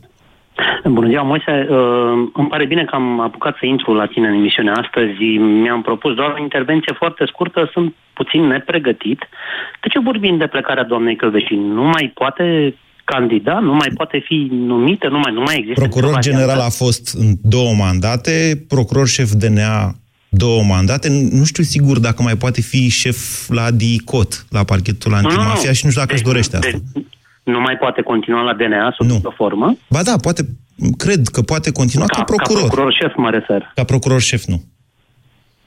Bună 0.97 1.07
ziua, 1.07 1.23
Moise. 1.23 1.67
Uh, 1.69 2.29
îmi 2.33 2.47
pare 2.47 2.65
bine 2.65 2.83
că 2.85 2.95
am 2.95 3.19
apucat 3.19 3.55
să 3.59 3.65
intru 3.65 3.93
la 3.93 4.05
tine 4.05 4.27
în 4.27 4.33
emisiunea 4.33 4.73
astăzi. 4.73 5.37
Mi-am 5.37 5.81
propus 5.81 6.13
doar 6.13 6.35
o 6.37 6.41
intervenție 6.41 6.93
foarte 6.97 7.23
scurtă. 7.27 7.69
Sunt 7.73 7.93
puțin 8.13 8.41
nepregătit. 8.47 9.19
De 9.81 9.87
ce 9.87 9.99
vorbim 9.99 10.37
de 10.37 10.47
plecarea 10.47 10.83
doamnei 10.83 11.15
Călveși? 11.15 11.53
Nu 11.53 11.83
mai 11.83 12.11
poate 12.13 12.75
candida? 13.03 13.59
Nu 13.59 13.73
mai 13.73 13.91
poate 13.95 14.23
fi 14.25 14.47
numită? 14.51 15.07
Nu 15.07 15.19
mai, 15.19 15.33
nu 15.33 15.41
mai 15.41 15.57
există? 15.57 15.79
Procuror 15.79 16.09
nicio 16.09 16.29
general 16.29 16.47
variantă? 16.47 16.75
a 16.81 16.83
fost 16.83 17.15
în 17.17 17.33
două 17.41 17.73
mandate, 17.73 18.65
procuror 18.67 19.07
șef 19.07 19.31
DNA 19.31 19.95
două 20.29 20.63
mandate. 20.63 21.09
Nu 21.31 21.43
știu 21.43 21.63
sigur 21.63 21.99
dacă 21.99 22.21
mai 22.21 22.35
poate 22.35 22.61
fi 22.61 22.89
șef 22.89 23.49
la 23.49 23.71
DICOT, 23.71 24.45
la 24.49 24.63
parchetul 24.63 25.13
antimafia, 25.13 25.73
și 25.73 25.85
nu 25.85 25.89
știu 25.89 26.01
dacă 26.01 26.13
își 26.13 26.23
dorește 26.23 26.57
asta. 26.57 26.77
Nu 27.45 27.59
mai 27.59 27.75
poate 27.77 28.01
continua 28.01 28.41
la 28.41 28.53
DNA 28.53 28.93
sub 28.97 29.07
Nu. 29.09 29.19
o 29.23 29.31
formă? 29.31 29.77
Ba 29.89 30.01
da, 30.03 30.15
poate, 30.21 30.41
cred 30.97 31.27
că 31.27 31.41
poate 31.41 31.71
continua 31.71 32.05
ca, 32.05 32.17
Ca 32.17 32.23
procuror. 32.23 32.59
procuror 32.61 32.93
șef 33.01 33.11
mă 33.15 33.29
refer. 33.29 33.71
Ca 33.75 33.83
procuror 33.83 34.21
șef, 34.21 34.43
nu. 34.45 34.63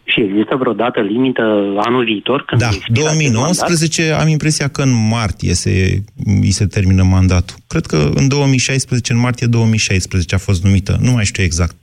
Și 0.05 0.21
există 0.21 0.57
vreo 0.57 0.73
dată 0.73 1.01
limită 1.01 1.43
anul 1.77 2.05
viitor? 2.05 2.45
Când 2.45 2.61
Da, 2.61 2.67
expiră 2.67 2.91
acest 3.09 3.13
2019 3.19 4.11
am 4.13 4.29
impresia 4.29 4.69
că 4.69 4.83
în 4.83 5.09
martie 5.09 5.55
se, 5.55 6.03
îi 6.41 6.51
se 6.51 6.67
termină 6.67 7.03
mandatul. 7.03 7.57
Cred 7.67 7.87
că 7.87 8.11
în 8.15 8.29
2016, 8.29 9.13
în 9.13 9.19
martie 9.19 9.47
2016 9.47 10.35
a 10.35 10.39
fost 10.39 10.65
numită. 10.65 10.99
Nu 11.01 11.11
mai 11.13 11.25
știu 11.25 11.43
exact. 11.43 11.75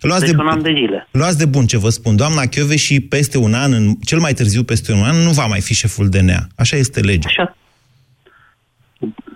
Luați 0.00 0.20
Deci 0.24 0.30
de, 0.30 0.36
un 0.40 0.46
an 0.48 0.62
de 0.62 0.72
zile. 0.76 1.08
luați 1.10 1.38
de 1.38 1.44
bun 1.44 1.66
ce 1.66 1.78
vă 1.78 1.88
spun. 1.88 2.16
Doamna 2.16 2.42
Chiove 2.46 2.76
și 2.76 3.00
peste 3.00 3.38
un 3.38 3.54
an, 3.54 3.72
în, 3.72 3.94
cel 4.04 4.18
mai 4.18 4.32
târziu 4.32 4.62
peste 4.62 4.92
un 4.92 5.02
an, 5.02 5.16
nu 5.16 5.30
va 5.30 5.46
mai 5.46 5.60
fi 5.60 5.74
șeful 5.74 6.08
DNA. 6.08 6.46
Așa 6.56 6.76
este 6.76 7.00
legea. 7.00 7.28
Așa. 7.28 7.56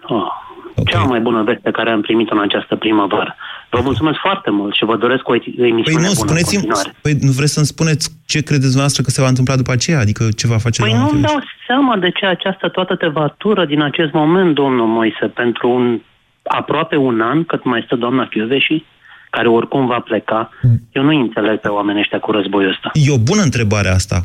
Oh. 0.08 0.44
Cea 0.84 1.02
mai 1.02 1.20
bună 1.20 1.42
veste 1.42 1.70
care 1.70 1.90
am 1.90 2.00
primit 2.00 2.30
în 2.30 2.38
această 2.40 2.76
primăvară. 2.76 3.36
Vă 3.70 3.80
mulțumesc 3.82 4.18
foarte 4.18 4.50
mult 4.50 4.74
și 4.74 4.84
vă 4.84 4.96
doresc 4.96 5.28
o 5.28 5.34
emisiune 5.34 5.82
Păi 5.82 5.92
nu, 5.92 5.98
bună 5.98 6.08
în 6.08 6.14
spuneți-mi, 6.14 6.62
continuare. 6.62 6.94
păi 7.02 7.12
nu 7.20 7.30
vreți 7.30 7.52
să-mi 7.52 7.66
spuneți 7.66 8.04
ce 8.26 8.38
credeți 8.42 8.72
dumneavoastră 8.74 9.02
că 9.02 9.10
se 9.10 9.20
va 9.20 9.28
întâmpla 9.28 9.56
după 9.56 9.72
aceea? 9.72 9.98
Adică 9.98 10.24
ce 10.36 10.46
va 10.46 10.56
face 10.56 10.82
Păi 10.82 10.90
doamna 10.90 11.06
nu-mi 11.06 11.22
Chiove? 11.22 11.32
dau 11.32 11.48
seama 11.66 11.96
de 11.96 12.10
ce 12.10 12.26
această 12.26 12.68
toată 12.68 12.94
tevatură 12.96 13.64
din 13.64 13.82
acest 13.82 14.12
moment, 14.12 14.54
domnul 14.54 14.86
Moise, 14.86 15.26
pentru 15.26 15.70
un 15.70 16.00
aproape 16.42 16.96
un 16.96 17.20
an, 17.20 17.44
cât 17.44 17.64
mai 17.64 17.82
stă 17.86 17.96
doamna 17.96 18.28
și 18.58 18.84
care 19.30 19.48
oricum 19.48 19.86
va 19.86 20.00
pleca. 20.00 20.50
Eu 20.92 21.02
nu 21.02 21.20
înțeleg 21.20 21.60
pe 21.60 21.68
oamenii 21.68 22.00
ăștia 22.00 22.18
cu 22.18 22.30
războiul 22.30 22.70
ăsta. 22.70 22.90
E 22.92 23.12
o 23.12 23.18
bună 23.18 23.42
întrebare 23.42 23.88
asta. 23.88 24.16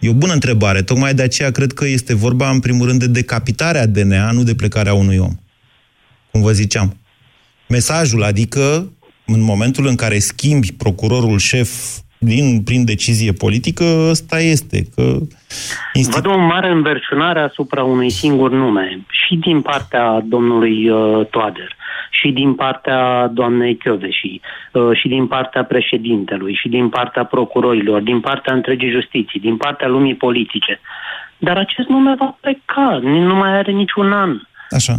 E 0.00 0.08
o 0.08 0.12
bună 0.12 0.32
întrebare. 0.32 0.82
Tocmai 0.82 1.14
de 1.14 1.22
aceea 1.22 1.50
cred 1.50 1.72
că 1.72 1.86
este 1.86 2.14
vorba, 2.14 2.50
în 2.50 2.60
primul 2.60 2.86
rând, 2.86 2.98
de 2.98 3.06
decapitarea 3.06 3.86
DNA, 3.86 4.30
nu 4.30 4.42
de 4.42 4.54
plecarea 4.54 4.94
unui 4.94 5.16
om. 5.16 5.32
Cum 6.30 6.42
vă 6.42 6.52
ziceam. 6.52 6.96
Mesajul, 7.68 8.22
adică, 8.22 8.92
în 9.26 9.40
momentul 9.40 9.86
în 9.86 9.94
care 9.94 10.18
schimbi 10.18 10.72
procurorul 10.72 11.38
șef 11.38 11.70
din, 12.18 12.62
prin 12.62 12.84
decizie 12.84 13.32
politică, 13.32 13.84
ăsta 14.10 14.40
este. 14.40 14.86
Că 14.94 15.18
Văd 16.10 16.26
o 16.26 16.38
mare 16.38 16.70
înverșunare 16.70 17.40
asupra 17.40 17.82
unui 17.84 18.10
singur 18.10 18.50
nume, 18.50 19.06
și 19.10 19.36
din 19.36 19.60
partea 19.60 20.24
domnului 20.28 20.90
uh, 20.90 21.26
Toader, 21.26 21.76
și 22.10 22.30
din 22.30 22.54
partea 22.54 23.26
doamnei 23.26 23.76
Chioveși, 23.76 24.40
uh, 24.72 24.90
și 24.92 25.08
din 25.08 25.26
partea 25.26 25.64
președintelui, 25.64 26.54
și 26.54 26.68
din 26.68 26.88
partea 26.88 27.24
procurorilor, 27.24 28.00
din 28.00 28.20
partea 28.20 28.54
întregii 28.54 28.90
justiții, 28.90 29.40
din 29.40 29.56
partea 29.56 29.88
lumii 29.88 30.14
politice. 30.14 30.80
Dar 31.38 31.56
acest 31.56 31.88
nume 31.88 32.14
va 32.14 32.36
pleca, 32.40 32.98
nu 33.02 33.34
mai 33.34 33.56
are 33.56 33.72
niciun 33.72 34.12
an. 34.12 34.40
Așa. 34.70 34.94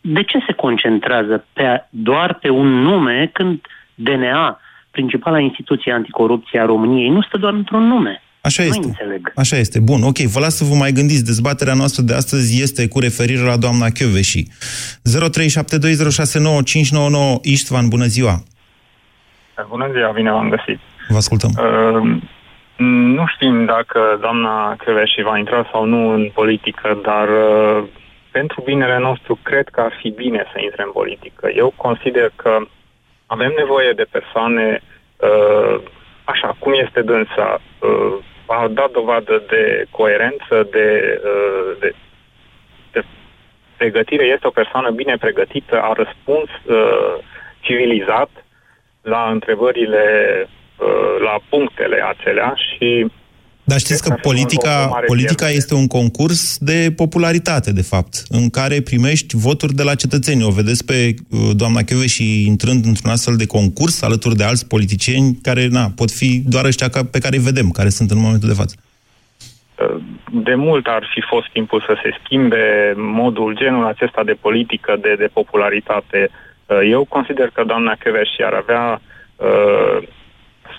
De 0.00 0.22
ce 0.22 0.38
se 0.46 0.52
concentrează 0.52 1.44
pe, 1.52 1.84
doar 1.90 2.34
pe 2.34 2.48
un 2.48 2.66
nume 2.66 3.30
când 3.32 3.60
DNA, 3.94 4.60
principala 4.90 5.38
instituție 5.38 5.92
anticorupție 5.92 6.60
a 6.60 6.64
României, 6.64 7.08
nu 7.08 7.22
stă 7.22 7.38
doar 7.38 7.52
într-un 7.52 7.86
nume? 7.86 8.22
Așa 8.48 8.62
nu 8.62 8.68
este. 8.68 8.86
înțeleg. 8.86 9.32
Așa 9.34 9.56
este. 9.56 9.80
Bun, 9.80 10.02
ok, 10.02 10.18
vă 10.34 10.40
las 10.40 10.56
să 10.56 10.64
vă 10.64 10.74
mai 10.74 10.92
gândiți. 10.92 11.24
Dezbaterea 11.24 11.74
noastră 11.74 12.02
de 12.02 12.14
astăzi 12.14 12.62
este 12.62 12.88
cu 12.88 12.98
referire 12.98 13.42
la 13.42 13.56
doamna 13.56 13.88
Chioveși. 13.96 14.42
0372069599 14.42 14.48
Istvan, 17.42 17.88
bună 17.88 18.04
ziua! 18.04 18.34
Bună 19.68 19.88
ziua, 19.92 20.10
bine 20.10 20.30
v-am 20.30 20.48
găsit. 20.48 20.78
Vă 21.08 21.16
ascultăm. 21.16 21.50
Uh, 21.50 22.22
nu 23.16 23.24
știm 23.34 23.64
dacă 23.64 24.18
doamna 24.20 24.76
Căveși 24.84 25.22
va 25.22 25.38
intra 25.38 25.68
sau 25.72 25.84
nu 25.84 26.08
în 26.08 26.30
politică, 26.34 26.98
dar 27.02 27.28
uh, 27.28 27.84
pentru 28.30 28.62
binele 28.64 28.98
nostru, 28.98 29.38
cred 29.42 29.68
că 29.68 29.80
ar 29.80 29.92
fi 30.00 30.10
bine 30.10 30.44
să 30.52 30.58
intre 30.60 30.82
în 30.82 30.92
politică. 30.92 31.50
Eu 31.54 31.72
consider 31.76 32.32
că 32.36 32.58
avem 33.26 33.52
nevoie 33.56 33.92
de 33.92 34.06
persoane 34.10 34.80
uh, 35.16 35.80
așa, 36.24 36.56
cum 36.58 36.72
este 36.84 37.00
dânsa, 37.02 37.60
uh, 37.78 38.14
a 38.46 38.68
dat 38.68 38.90
dovadă 38.90 39.42
de 39.48 39.86
coerență, 39.90 40.68
de, 40.70 41.20
uh, 41.24 41.76
de, 41.80 41.94
de 42.92 43.02
pregătire, 43.76 44.24
este 44.24 44.46
o 44.46 44.50
persoană 44.60 44.90
bine 44.90 45.16
pregătită, 45.16 45.80
a 45.80 45.92
răspuns 45.92 46.50
uh, 46.64 47.14
civilizat 47.60 48.30
la 49.02 49.30
întrebările, 49.30 50.04
uh, 50.78 51.16
la 51.18 51.38
punctele 51.48 52.04
acelea 52.08 52.54
și 52.56 53.10
Dar 53.64 53.78
știți 53.78 54.02
că 54.02 54.14
politica, 54.22 55.00
politica 55.06 55.48
este 55.48 55.74
un 55.74 55.86
concurs 55.86 56.58
de 56.58 56.92
popularitate, 56.96 57.72
de 57.72 57.82
fapt, 57.82 58.22
în 58.28 58.50
care 58.50 58.80
primești 58.80 59.36
voturi 59.36 59.74
de 59.74 59.82
la 59.82 59.94
cetățeni. 59.94 60.44
O 60.44 60.50
vedeți 60.50 60.84
pe 60.84 61.14
uh, 61.30 61.50
doamna 61.56 61.80
și 62.06 62.46
intrând 62.46 62.84
într-un 62.84 63.10
astfel 63.10 63.36
de 63.36 63.46
concurs 63.46 64.02
alături 64.02 64.36
de 64.36 64.44
alți 64.44 64.68
politicieni 64.68 65.38
care 65.42 65.66
na, 65.66 65.90
pot 65.96 66.10
fi 66.10 66.42
doar 66.46 66.64
ăștia 66.64 66.88
ca- 66.88 67.04
pe 67.04 67.18
care 67.18 67.36
îi 67.36 67.42
vedem, 67.42 67.70
care 67.70 67.88
sunt 67.88 68.10
în 68.10 68.18
momentul 68.18 68.48
de 68.48 68.54
față. 68.54 68.74
de 70.32 70.54
mult 70.54 70.86
ar 70.86 71.04
fi 71.14 71.20
fost 71.28 71.48
timpul 71.52 71.80
să 71.86 71.94
se 72.02 72.10
schimbe 72.24 72.94
modul, 72.96 73.56
genul 73.56 73.86
acesta 73.86 74.24
de 74.24 74.32
politică, 74.32 74.96
de, 75.00 75.14
de 75.18 75.28
popularitate. 75.32 76.30
Uh, 76.66 76.78
Eu 76.90 77.04
consider 77.04 77.48
că 77.52 77.64
doamna 77.66 77.94
Căveși 77.98 78.42
ar 78.44 78.52
avea 78.52 79.00
uh, 79.36 80.08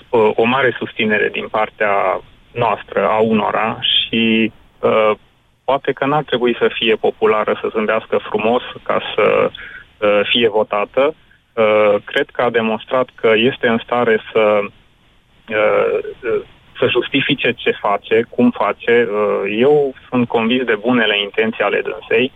o- 0.10 0.32
o 0.36 0.44
mare 0.44 0.76
susținere 0.78 1.30
din 1.32 1.48
partea 1.52 2.22
noastră, 2.56 3.08
a 3.08 3.18
unora 3.18 3.80
și 3.82 4.52
uh, 4.80 5.12
poate 5.64 5.92
că 5.92 6.06
n-ar 6.06 6.24
trebui 6.24 6.56
să 6.60 6.70
fie 6.74 6.96
populară, 6.96 7.60
să 7.62 7.70
zâmbească 7.72 8.18
frumos 8.18 8.64
ca 8.84 9.02
să 9.16 9.50
uh, 9.50 10.20
fie 10.24 10.50
votată. 10.50 11.16
Uh, 11.54 11.96
cred 12.06 12.30
că 12.30 12.42
a 12.42 12.50
demonstrat 12.50 13.10
că 13.16 13.32
este 13.36 13.68
în 13.68 13.80
stare 13.84 14.22
să 14.32 14.60
uh, 14.62 14.68
uh, 15.50 16.42
să 16.80 16.88
justifice 16.88 17.52
ce 17.52 17.72
face, 17.72 18.26
cum 18.30 18.52
face. 18.52 19.08
Uh, 19.12 19.56
Eu 19.60 19.94
sunt 20.10 20.28
convins 20.28 20.64
de 20.64 20.76
bunele 20.76 21.22
intenții 21.22 21.64
ale 21.64 21.82
dânsei 21.82 22.32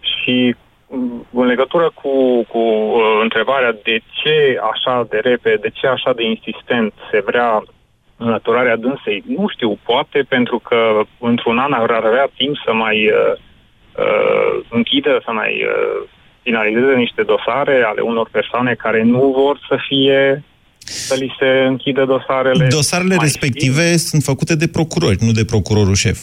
și 0.00 0.54
mm, 0.88 1.26
în 1.32 1.46
legătură 1.46 1.90
cu, 1.94 2.44
cu 2.48 2.58
uh, 2.58 3.18
întrebarea 3.22 3.72
de 3.82 4.00
ce 4.22 4.60
așa 4.72 5.06
de 5.10 5.18
repede, 5.18 5.56
de 5.56 5.70
ce 5.70 5.86
așa 5.86 6.12
de 6.12 6.24
insistent 6.24 6.92
se 7.10 7.20
vrea 7.20 7.62
înlăturarea 8.24 8.76
dânsei, 8.76 9.24
nu 9.26 9.48
știu, 9.48 9.78
poate 9.82 10.18
pentru 10.28 10.58
că 10.58 11.02
într-un 11.18 11.58
an 11.58 11.72
ar 11.72 11.90
avea 11.90 12.28
timp 12.36 12.56
să 12.64 12.72
mai 12.72 13.06
uh, 13.06 13.32
uh, 14.04 14.64
închidă, 14.68 15.20
să 15.24 15.32
mai 15.32 15.52
uh, 15.64 16.08
finalizeze 16.42 16.94
niște 16.94 17.22
dosare 17.22 17.82
ale 17.82 18.00
unor 18.00 18.28
persoane 18.30 18.74
care 18.74 19.02
nu 19.02 19.32
vor 19.36 19.58
să 19.68 19.76
fie 19.88 20.42
să 20.84 21.14
li 21.18 21.34
se 21.38 21.64
închidă 21.66 22.04
dosarele. 22.04 22.66
Dosarele 22.66 23.16
respective 23.20 23.96
sunt 23.96 24.22
făcute 24.22 24.54
de 24.56 24.68
procurori, 24.68 25.16
nu 25.20 25.32
de 25.32 25.44
procurorul 25.44 25.94
șef. 25.94 26.18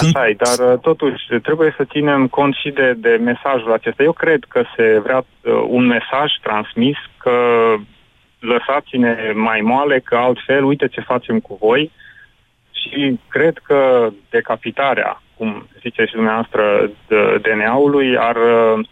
Așa 0.00 0.28
e, 0.28 0.36
dar 0.44 0.72
uh, 0.72 0.78
totuși 0.78 1.24
trebuie 1.42 1.74
să 1.76 1.84
ținem 1.84 2.28
cont 2.28 2.54
și 2.54 2.70
de, 2.70 2.96
de 2.96 3.20
mesajul 3.22 3.72
acesta. 3.72 4.02
Eu 4.02 4.12
cred 4.12 4.44
că 4.48 4.62
se 4.76 5.00
vrea 5.02 5.18
uh, 5.18 5.52
un 5.68 5.86
mesaj 5.86 6.32
transmis 6.42 6.96
că 7.16 7.30
lăsați-ne 8.42 9.32
mai 9.34 9.60
moale, 9.60 9.98
că 9.98 10.16
altfel 10.16 10.64
uite 10.64 10.88
ce 10.88 11.00
facem 11.00 11.40
cu 11.40 11.58
voi. 11.60 11.90
Și 12.70 13.20
cred 13.28 13.58
că 13.62 14.10
decapitarea, 14.30 15.22
cum 15.36 15.68
zice 15.80 16.04
și 16.04 16.14
dumneavoastră, 16.14 16.90
de- 17.08 17.38
DNA-ului, 17.42 18.16
ar, 18.16 18.36
uh, 18.36 18.86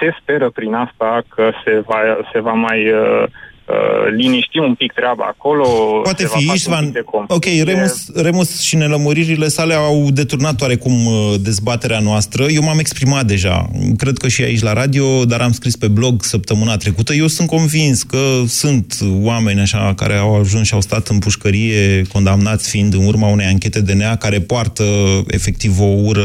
se 0.00 0.16
speră 0.20 0.50
prin 0.50 0.74
asta 0.74 1.22
că 1.28 1.50
se 1.64 1.80
va, 1.80 1.98
se 2.32 2.40
va 2.40 2.52
mai 2.52 2.92
uh, 2.92 3.24
uh, 3.68 3.76
liniști 4.16 4.58
un 4.58 4.74
pic 4.74 4.92
treaba 4.92 5.24
acolo. 5.24 5.66
Poate 6.02 6.22
se 6.22 6.28
va 6.28 6.36
fi 6.36 6.44
face 6.46 6.48
un 6.48 6.54
Istvan. 6.54 6.84
pic 6.84 6.92
de 6.92 7.04
Ok, 7.08 7.26
confuzie. 7.28 7.62
Remus, 7.62 8.10
Remus 8.14 8.60
și 8.60 8.76
nelămuririle 8.76 9.48
sale 9.48 9.74
au 9.74 10.10
deturnat 10.10 10.60
oarecum 10.60 11.06
uh, 11.06 11.34
dezbaterea 11.40 11.98
noastră. 11.98 12.44
Eu 12.44 12.62
m-am 12.62 12.78
exprimat 12.78 13.24
deja, 13.26 13.70
cred 13.96 14.18
că 14.18 14.28
și 14.28 14.42
aici 14.42 14.62
la 14.62 14.72
radio, 14.72 15.24
dar 15.24 15.40
am 15.40 15.52
scris 15.52 15.76
pe 15.76 15.88
blog 15.88 16.22
săptămâna 16.22 16.76
trecută. 16.76 17.14
Eu 17.14 17.26
sunt 17.26 17.48
convins 17.48 18.02
că 18.02 18.18
sunt 18.46 18.98
oameni 19.22 19.60
așa 19.60 19.94
care 19.96 20.14
au 20.14 20.38
ajuns 20.40 20.66
și 20.66 20.74
au 20.74 20.80
stat 20.80 21.08
în 21.08 21.18
pușcărie, 21.18 22.02
condamnați 22.12 22.70
fiind 22.70 22.94
în 22.94 23.06
urma 23.06 23.28
unei 23.28 23.46
anchete 23.46 23.80
DNA, 23.80 24.16
care 24.16 24.40
poartă 24.40 24.84
efectiv 25.26 25.80
o 25.80 25.84
ură 25.84 26.24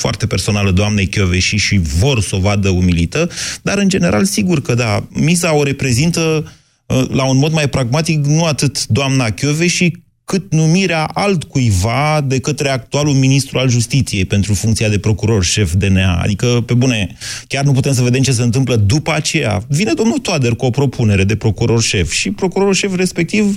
foarte 0.00 0.26
personală 0.26 0.70
doamnei 0.70 1.06
Chioveși 1.06 1.56
și 1.56 1.80
vor 1.98 2.20
să 2.20 2.36
o 2.36 2.38
vadă 2.38 2.68
umilită, 2.68 3.30
dar 3.62 3.78
în 3.78 3.88
general 3.88 4.24
sigur 4.24 4.62
că 4.62 4.74
da, 4.74 5.08
miza 5.10 5.54
o 5.54 5.62
reprezintă 5.62 6.52
uh, 6.86 7.04
la 7.08 7.24
un 7.24 7.36
mod 7.36 7.52
mai 7.52 7.68
pragmatic 7.68 8.24
nu 8.24 8.44
atât 8.44 8.86
doamna 8.86 9.30
Chioveși, 9.30 9.92
cât 10.30 10.52
numirea 10.52 11.04
altcuiva 11.04 12.24
de 12.26 12.38
către 12.40 12.68
actualul 12.68 13.14
ministru 13.14 13.58
al 13.58 13.68
justiției 13.68 14.24
pentru 14.24 14.54
funcția 14.54 14.88
de 14.88 14.98
procuror 14.98 15.44
șef 15.44 15.72
DNA. 15.72 16.20
Adică, 16.22 16.62
pe 16.66 16.74
bune, 16.74 17.16
chiar 17.46 17.64
nu 17.64 17.72
putem 17.72 17.92
să 17.92 18.02
vedem 18.02 18.22
ce 18.22 18.32
se 18.32 18.42
întâmplă 18.42 18.76
după 18.76 19.12
aceea. 19.12 19.62
Vine 19.68 19.92
domnul 19.92 20.18
Toader 20.18 20.54
cu 20.54 20.64
o 20.64 20.70
propunere 20.70 21.24
de 21.24 21.36
procuror 21.36 21.82
șef 21.82 22.12
și 22.12 22.30
procurorul 22.30 22.74
șef 22.74 22.94
respectiv 22.94 23.56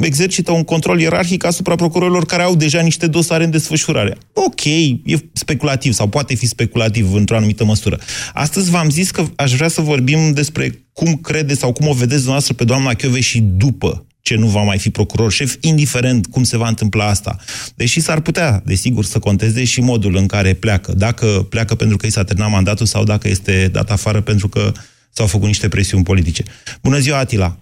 exercită 0.00 0.52
un 0.52 0.64
control 0.64 1.00
ierarhic 1.00 1.44
asupra 1.44 1.74
procurorilor 1.74 2.24
care 2.24 2.42
au 2.42 2.56
deja 2.56 2.80
niște 2.80 3.06
dosare 3.06 3.44
în 3.44 3.50
desfășurare. 3.50 4.16
Ok, 4.32 4.64
e 4.64 5.16
speculativ 5.32 5.92
sau 5.92 6.08
poate 6.08 6.34
fi 6.34 6.46
speculativ 6.46 7.14
într-o 7.14 7.36
anumită 7.36 7.64
măsură. 7.64 7.98
Astăzi 8.32 8.70
v-am 8.70 8.90
zis 8.90 9.10
că 9.10 9.24
aș 9.36 9.54
vrea 9.54 9.68
să 9.68 9.80
vorbim 9.80 10.32
despre 10.32 10.84
cum 10.92 11.14
crede 11.14 11.54
sau 11.54 11.72
cum 11.72 11.88
o 11.88 11.92
vedeți 11.92 12.14
dumneavoastră 12.14 12.54
pe 12.54 12.64
doamna 12.64 12.94
Chiove 12.94 13.20
și 13.20 13.40
după 13.40 14.06
ce 14.22 14.34
nu 14.34 14.46
va 14.46 14.62
mai 14.62 14.78
fi 14.78 14.90
procuror 14.90 15.32
șef, 15.32 15.54
indiferent 15.60 16.26
cum 16.26 16.42
se 16.42 16.56
va 16.56 16.68
întâmpla 16.68 17.08
asta. 17.08 17.36
Deși 17.74 18.00
s-ar 18.00 18.20
putea, 18.20 18.62
desigur, 18.64 19.04
să 19.04 19.18
conteze 19.18 19.64
și 19.64 19.80
modul 19.80 20.16
în 20.16 20.26
care 20.26 20.52
pleacă. 20.52 20.92
Dacă 20.92 21.26
pleacă 21.26 21.74
pentru 21.74 21.96
că 21.96 22.06
i 22.06 22.10
s-a 22.10 22.24
terminat 22.24 22.50
mandatul 22.50 22.86
sau 22.86 23.04
dacă 23.04 23.28
este 23.28 23.68
dat 23.72 23.90
afară 23.90 24.20
pentru 24.20 24.48
că 24.48 24.72
s-au 25.10 25.26
făcut 25.26 25.46
niște 25.46 25.68
presiuni 25.68 26.04
politice. 26.04 26.44
Bună 26.82 26.98
ziua, 26.98 27.18
Atila! 27.18 27.56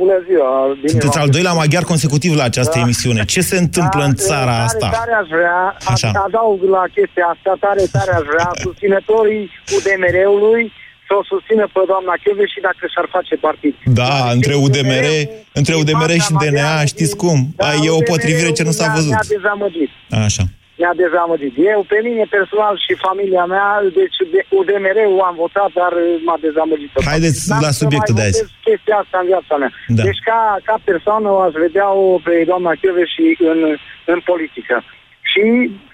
Bună 0.00 0.16
ziua! 0.28 0.50
Bine 0.74 0.88
Sunteți 0.94 1.16
v-am 1.16 1.24
al 1.24 1.30
doilea 1.36 1.50
găsit. 1.52 1.62
maghiar 1.64 1.84
consecutiv 1.92 2.32
la 2.40 2.44
această 2.50 2.76
Da. 2.78 2.80
emisiune. 2.84 3.20
Ce 3.34 3.40
se 3.50 3.56
întâmplă 3.64 4.02
în 4.10 4.14
țara 4.14 4.44
tare, 4.56 4.64
asta? 4.68 4.88
Tare 5.00 5.14
aș 5.22 5.28
vrea, 5.36 5.58
Așa. 5.92 6.08
Așa. 6.08 6.08
adaug 6.26 6.60
la 6.76 6.82
chestia 6.96 7.26
asta, 7.34 7.52
tare, 7.64 7.82
tare 7.96 8.12
aș 8.18 8.24
vrea, 8.32 8.48
susținătorii 8.66 9.44
UDMR-ului 9.76 10.64
să 11.08 11.12
o 11.20 11.22
susțină 11.32 11.64
pe 11.74 11.80
doamna 11.90 12.14
Chioveș 12.22 12.50
și 12.56 12.60
dacă 12.68 12.82
și-ar 12.92 13.08
face 13.16 13.34
partid. 13.46 13.74
Da, 14.00 14.12
între 14.36 14.54
UDMR, 14.64 15.06
între 15.60 15.74
UDMR 15.80 16.12
și 16.26 16.32
DNA, 16.42 16.74
știți 16.92 17.14
cum? 17.22 17.38
Da, 17.62 17.70
e 17.86 17.88
o 18.00 18.02
potrivire 18.12 18.50
ce 18.58 18.62
nu 18.68 18.74
s-a 18.78 18.84
Ne-a- 18.86 18.94
văzut. 18.96 19.12
Ne-a 19.16 19.28
dezamăgit. 19.36 19.90
Așa. 20.28 20.44
Ne-a 20.80 20.94
dezamăgit. 21.04 21.54
Eu, 21.72 21.80
pe 21.92 21.98
mine 22.06 22.24
personal 22.36 22.74
și 22.86 23.02
familia 23.06 23.44
mea, 23.54 23.68
deci 24.00 24.18
de 24.32 24.40
UDMR-ul 24.58 25.20
am 25.28 25.36
votat, 25.44 25.70
dar 25.80 25.92
uh, 25.92 26.06
m-a 26.26 26.38
dezamăgit. 26.46 26.90
Haideți 27.12 27.40
N-am 27.48 27.60
la 27.66 27.70
să 27.70 27.80
subiectul 27.82 28.14
mai 28.14 28.22
de 28.22 28.28
azi. 28.28 28.38
votez 28.38 28.50
chestia 28.66 28.96
asta 29.02 29.16
în 29.22 29.26
viața 29.32 29.54
mea. 29.62 29.70
Da. 29.96 30.02
Deci 30.08 30.20
ca, 30.28 30.40
ca 30.68 30.76
persoană 30.90 31.28
aș 31.46 31.52
vedea-o 31.66 32.04
pe 32.26 32.34
doamna 32.50 32.72
Chiove 32.80 33.04
și 33.14 33.24
în, 33.52 33.60
în 34.12 34.18
politică. 34.30 34.76
Și 35.30 35.44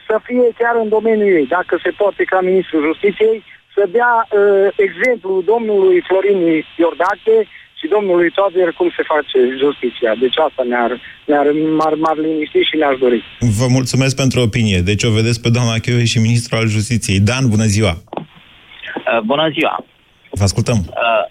să 0.08 0.14
fie 0.26 0.46
chiar 0.60 0.74
în 0.82 0.88
domeniul 0.96 1.32
ei, 1.38 1.46
dacă 1.56 1.74
se 1.84 1.90
poate 2.00 2.22
ca 2.32 2.38
ministrul 2.50 2.86
justiției, 2.90 3.38
să 3.74 3.82
dea 3.98 4.14
uh, 4.26 4.68
exemplu 4.86 5.32
domnului 5.52 5.98
Florin 6.08 6.40
Iordache 6.82 7.38
și 7.82 7.94
domnului 7.96 8.30
Toader 8.30 8.72
cum 8.78 8.88
se 8.96 9.02
face 9.12 9.38
justiția. 9.62 10.12
Deci 10.24 10.38
asta 10.46 10.62
ne-ar, 10.72 10.92
ne-ar, 11.30 11.46
m-ar, 11.78 11.94
m-ar 12.02 12.16
liniști 12.24 12.68
și 12.68 12.76
ne-aș 12.80 12.96
dori. 13.04 13.20
Vă 13.60 13.66
mulțumesc 13.78 14.14
pentru 14.22 14.38
opinie. 14.40 14.78
Deci 14.90 15.04
o 15.08 15.10
vedeți 15.18 15.40
pe 15.42 15.50
doamna 15.56 15.82
Chiove 15.84 16.04
și 16.12 16.24
ministrul 16.28 16.58
al 16.58 16.68
justiției. 16.76 17.20
Dan, 17.28 17.44
bună 17.54 17.66
ziua! 17.74 17.94
Uh, 17.94 19.20
bună 19.30 19.46
ziua! 19.56 19.74
Vă 20.38 20.44
ascultăm. 20.48 20.78
Uh, 20.78 21.24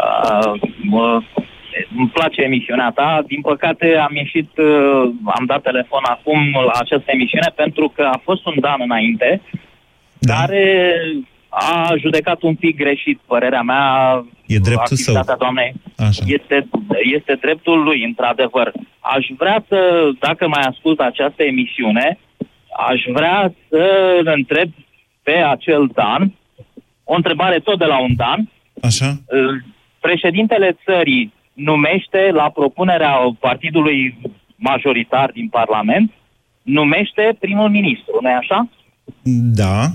uh, 0.00 0.52
uh, 0.98 1.18
îmi 1.98 2.12
place 2.16 2.40
emisiunea 2.42 2.90
ta. 2.94 3.24
Din 3.26 3.40
păcate 3.40 3.86
am 4.06 4.14
ieșit, 4.22 4.50
uh, 4.56 5.02
am 5.36 5.44
dat 5.46 5.62
telefon 5.62 6.04
acum 6.14 6.40
la 6.68 6.74
această 6.84 7.08
emisiune 7.16 7.50
pentru 7.54 7.92
că 7.94 8.02
a 8.02 8.20
fost 8.22 8.46
un 8.46 8.56
Dan 8.60 8.80
înainte 8.88 9.40
da. 10.18 10.34
care 10.34 10.94
a 11.48 11.94
judecat 11.98 12.42
un 12.42 12.54
pic 12.54 12.76
greșit, 12.76 13.20
părerea 13.26 13.62
mea, 13.62 14.24
E 14.46 14.58
dreptul 14.58 14.96
său. 14.96 15.14
activitatea 15.14 15.36
doamnei. 15.36 15.72
Așa. 15.96 16.22
Este, 16.26 16.68
este 17.16 17.38
dreptul 17.40 17.82
lui, 17.82 18.04
într-adevăr. 18.04 18.72
Aș 19.00 19.26
vrea 19.36 19.64
să, 19.68 20.10
dacă 20.18 20.48
mai 20.48 20.62
ascult 20.62 21.00
această 21.00 21.42
emisiune, 21.42 22.18
aș 22.88 23.02
vrea 23.12 23.54
să 23.68 24.14
îl 24.18 24.32
întreb 24.34 24.70
pe 25.22 25.32
acel 25.32 25.90
Dan, 25.94 26.32
o 27.04 27.14
întrebare 27.14 27.58
tot 27.58 27.78
de 27.78 27.84
la 27.84 28.00
un 28.00 28.14
Dan, 28.16 28.50
Așa? 28.82 29.20
președintele 30.00 30.76
țării 30.84 31.32
numește 31.52 32.30
la 32.32 32.50
propunerea 32.50 33.36
partidului 33.40 34.18
majoritar 34.56 35.30
din 35.30 35.48
Parlament, 35.48 36.12
numește 36.62 37.36
primul 37.40 37.68
ministru, 37.68 38.18
nu-i 38.20 38.32
așa? 38.32 38.68
Da. 39.60 39.86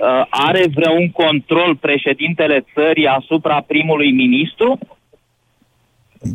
Uh, 0.00 0.26
are 0.30 0.64
vreun 0.74 1.10
control 1.10 1.76
președintele 1.76 2.64
țării 2.74 3.06
asupra 3.06 3.60
primului 3.60 4.12
ministru? 4.12 4.78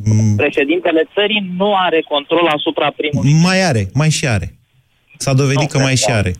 Mm. 0.05 0.35
Președintele 0.35 1.07
țării 1.13 1.53
nu 1.57 1.75
are 1.75 2.03
control 2.09 2.47
asupra 2.57 2.89
primului 2.97 3.33
Mai 3.41 3.61
are, 3.63 3.89
mai 3.93 4.09
și 4.09 4.27
are. 4.27 4.53
S-a 5.17 5.33
dovedit 5.33 5.59
Nu, 5.61 5.67
că 5.67 5.77
mai 5.77 5.85
cred 5.85 5.97
și 5.97 6.05
că- 6.05 6.11
are. 6.11 6.33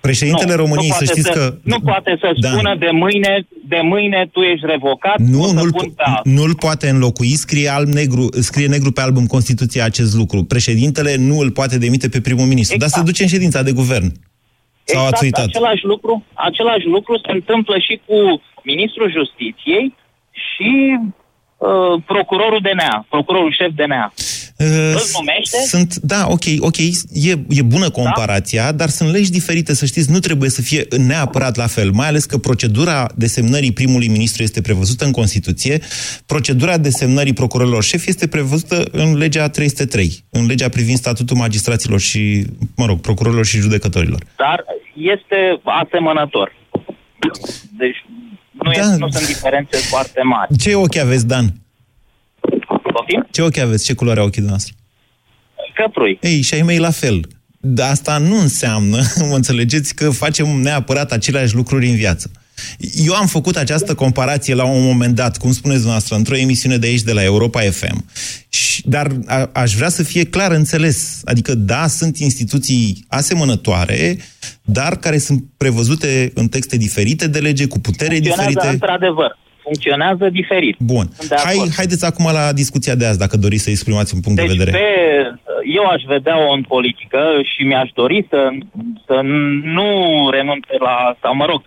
Președintele 0.00 0.50
Nu, 0.54 0.56
României, 0.56 0.88
nu 0.88 0.94
să 0.94 1.04
poate 1.04 1.20
știți 1.20 1.30
că... 1.38 1.54
Nu 1.62 1.80
poate 1.80 2.16
să 2.20 2.32
Da. 2.40 2.48
spună 2.48 2.76
de 2.78 2.88
mâine, 2.92 3.46
de 3.68 3.80
mâine 3.82 4.28
tu 4.32 4.40
ești 4.40 4.66
revocat, 4.66 5.18
o 5.18 5.22
Nu, 5.22 5.42
să 5.46 5.54
nu-l, 5.54 5.70
pun 5.70 5.90
pe 5.90 6.02
altul. 6.04 6.32
nu-l 6.32 6.54
poate 6.54 6.88
înlocui, 6.88 7.34
scrie, 7.36 7.68
alb, 7.68 7.88
negru, 7.88 8.28
scrie 8.40 8.66
negru 8.66 8.92
pe 8.92 9.00
alb 9.00 9.16
în 9.16 9.26
Constituție 9.26 9.82
acest 9.82 10.14
lucru. 10.14 10.44
Președintele 10.44 11.16
nu 11.16 11.38
îl 11.38 11.50
poate 11.50 11.78
demite 11.78 12.08
pe 12.08 12.20
primul 12.20 12.46
ministru, 12.46 12.74
Exact. 12.74 12.92
dar 12.92 13.00
se 13.00 13.06
duce 13.10 13.22
în 13.22 13.28
ședința 13.28 13.62
de 13.62 13.72
guvern. 13.72 14.12
Sau 14.94 15.06
ați 15.06 15.24
uitat? 15.24 15.44
același 15.44 15.84
lucru, 15.84 16.24
același 16.34 16.86
lucru 16.86 17.16
se 17.18 17.32
întâmplă 17.32 17.78
și 17.78 18.00
cu 18.06 18.42
ministrul 18.62 19.10
justiției 19.10 19.94
și 20.30 20.98
uh, 21.56 22.02
procurorul 22.06 22.60
DNA, 22.60 23.06
procurorul 23.08 23.52
șef 23.52 23.70
DNA. 23.74 24.12
Uh, 24.58 24.66
Îl 24.66 25.00
numește? 25.12 25.56
Sunt, 25.66 25.96
da, 25.96 26.26
ok, 26.28 26.42
ok, 26.58 26.76
e, 27.12 27.38
e 27.48 27.62
bună 27.62 27.90
comparația, 27.90 28.64
da? 28.64 28.72
dar 28.72 28.88
sunt 28.88 29.10
legi 29.10 29.30
diferite, 29.30 29.74
să 29.74 29.86
știți, 29.86 30.10
nu 30.10 30.18
trebuie 30.18 30.50
să 30.50 30.62
fie 30.62 30.86
neapărat 31.06 31.56
la 31.56 31.66
fel, 31.66 31.90
mai 31.90 32.08
ales 32.08 32.24
că 32.24 32.38
procedura 32.38 33.06
desemnării 33.14 33.72
primului 33.72 34.08
ministru 34.08 34.42
este 34.42 34.60
prevăzută 34.60 35.04
în 35.04 35.10
Constituție, 35.12 35.80
procedura 36.26 36.78
desemnării 36.78 37.32
procurorilor 37.32 37.82
șef 37.82 38.06
este 38.06 38.26
prevăzută 38.28 38.84
în 38.92 39.16
legea 39.16 39.48
303, 39.48 40.24
în 40.30 40.46
legea 40.46 40.68
privind 40.68 40.98
statutul 40.98 41.36
magistraților 41.36 42.00
și, 42.00 42.44
mă 42.76 42.86
rog, 42.86 43.00
procurorilor 43.00 43.44
și 43.46 43.58
judecătorilor. 43.58 44.22
Dar 44.36 44.64
este 44.94 45.60
asemănător. 45.64 46.56
Deci 47.78 48.04
nu, 48.50 48.72
Da. 48.72 48.80
e, 48.80 48.96
nu 48.96 49.08
sunt 49.10 49.26
diferențe 49.26 49.76
foarte 49.76 50.22
mari. 50.22 50.56
Ce 50.56 50.74
ochi 50.74 50.96
aveți, 50.96 51.26
Dan? 51.26 51.52
Poftim? 52.92 53.26
Ce 53.30 53.42
ochi 53.42 53.58
aveți? 53.58 53.84
Ce 53.84 53.94
culoare 53.94 54.20
au 54.20 54.26
ochii 54.26 54.42
dumneavoastră? 54.42 54.74
Căprui. 55.74 56.18
Ei, 56.22 56.40
și 56.40 56.54
ai 56.54 56.62
mei 56.62 56.78
la 56.78 56.90
fel. 56.90 57.28
Dar 57.60 57.90
asta 57.90 58.18
nu 58.18 58.40
înseamnă, 58.40 58.98
mă 59.28 59.34
înțelegeți, 59.34 59.94
că 59.94 60.10
facem 60.10 60.46
neapărat 60.46 61.12
aceleași 61.12 61.54
lucruri 61.54 61.88
în 61.88 61.94
viață. 61.94 62.30
Eu 63.06 63.14
am 63.14 63.26
făcut 63.26 63.56
această 63.56 63.94
comparație 63.94 64.54
la 64.54 64.64
un 64.64 64.82
moment 64.82 65.14
dat, 65.14 65.36
cum 65.36 65.52
spuneți 65.52 65.78
dumneavoastră, 65.78 66.16
într-o 66.16 66.36
emisiune 66.36 66.76
de 66.76 66.86
aici, 66.86 67.02
de 67.02 67.12
la 67.12 67.24
Europa 67.24 67.60
FM. 67.60 68.04
Și, 68.48 68.88
dar 68.88 69.10
a, 69.26 69.50
aș 69.52 69.74
vrea 69.74 69.88
să 69.88 70.02
fie 70.02 70.24
clar 70.24 70.50
înțeles. 70.50 71.20
Adică, 71.24 71.54
da, 71.54 71.86
sunt 71.86 72.16
instituții 72.18 73.04
asemănătoare, 73.08 74.16
dar 74.62 74.96
care 74.96 75.18
sunt 75.18 75.44
prevăzute 75.56 76.30
în 76.34 76.48
texte 76.48 76.76
diferite 76.76 77.26
de 77.26 77.38
lege, 77.38 77.66
cu 77.66 77.78
putere 77.78 78.10
Funcționează 78.12 78.48
diferite. 78.48 78.72
într-adevăr. 78.72 79.38
Funcționează 79.68 80.24
diferit. 80.40 80.76
Bun. 80.94 81.06
Sunt 81.18 81.28
de 81.28 81.36
Hai, 81.48 81.54
acord. 81.56 81.72
haideți 81.80 82.04
acum 82.10 82.26
la 82.40 82.44
discuția 82.62 82.94
de 83.00 83.06
azi, 83.06 83.18
dacă 83.24 83.36
doriți 83.36 83.62
să 83.66 83.70
exprimați 83.70 84.14
un 84.14 84.20
punct 84.24 84.38
Deci 84.40 84.48
de 84.50 84.54
vedere. 84.58 84.70
pe, 84.78 84.88
eu 85.78 85.84
aș 85.94 86.02
vedea-o 86.14 86.48
în 86.58 86.62
politică 86.74 87.20
și 87.52 87.60
mi-aș 87.70 87.90
dori 88.00 88.26
să, 88.30 88.40
să 89.06 89.16
nu 89.76 89.88
renunțe 90.36 90.74
la, 90.86 90.96
sau 91.22 91.32
mă 91.40 91.46
rog, 91.52 91.60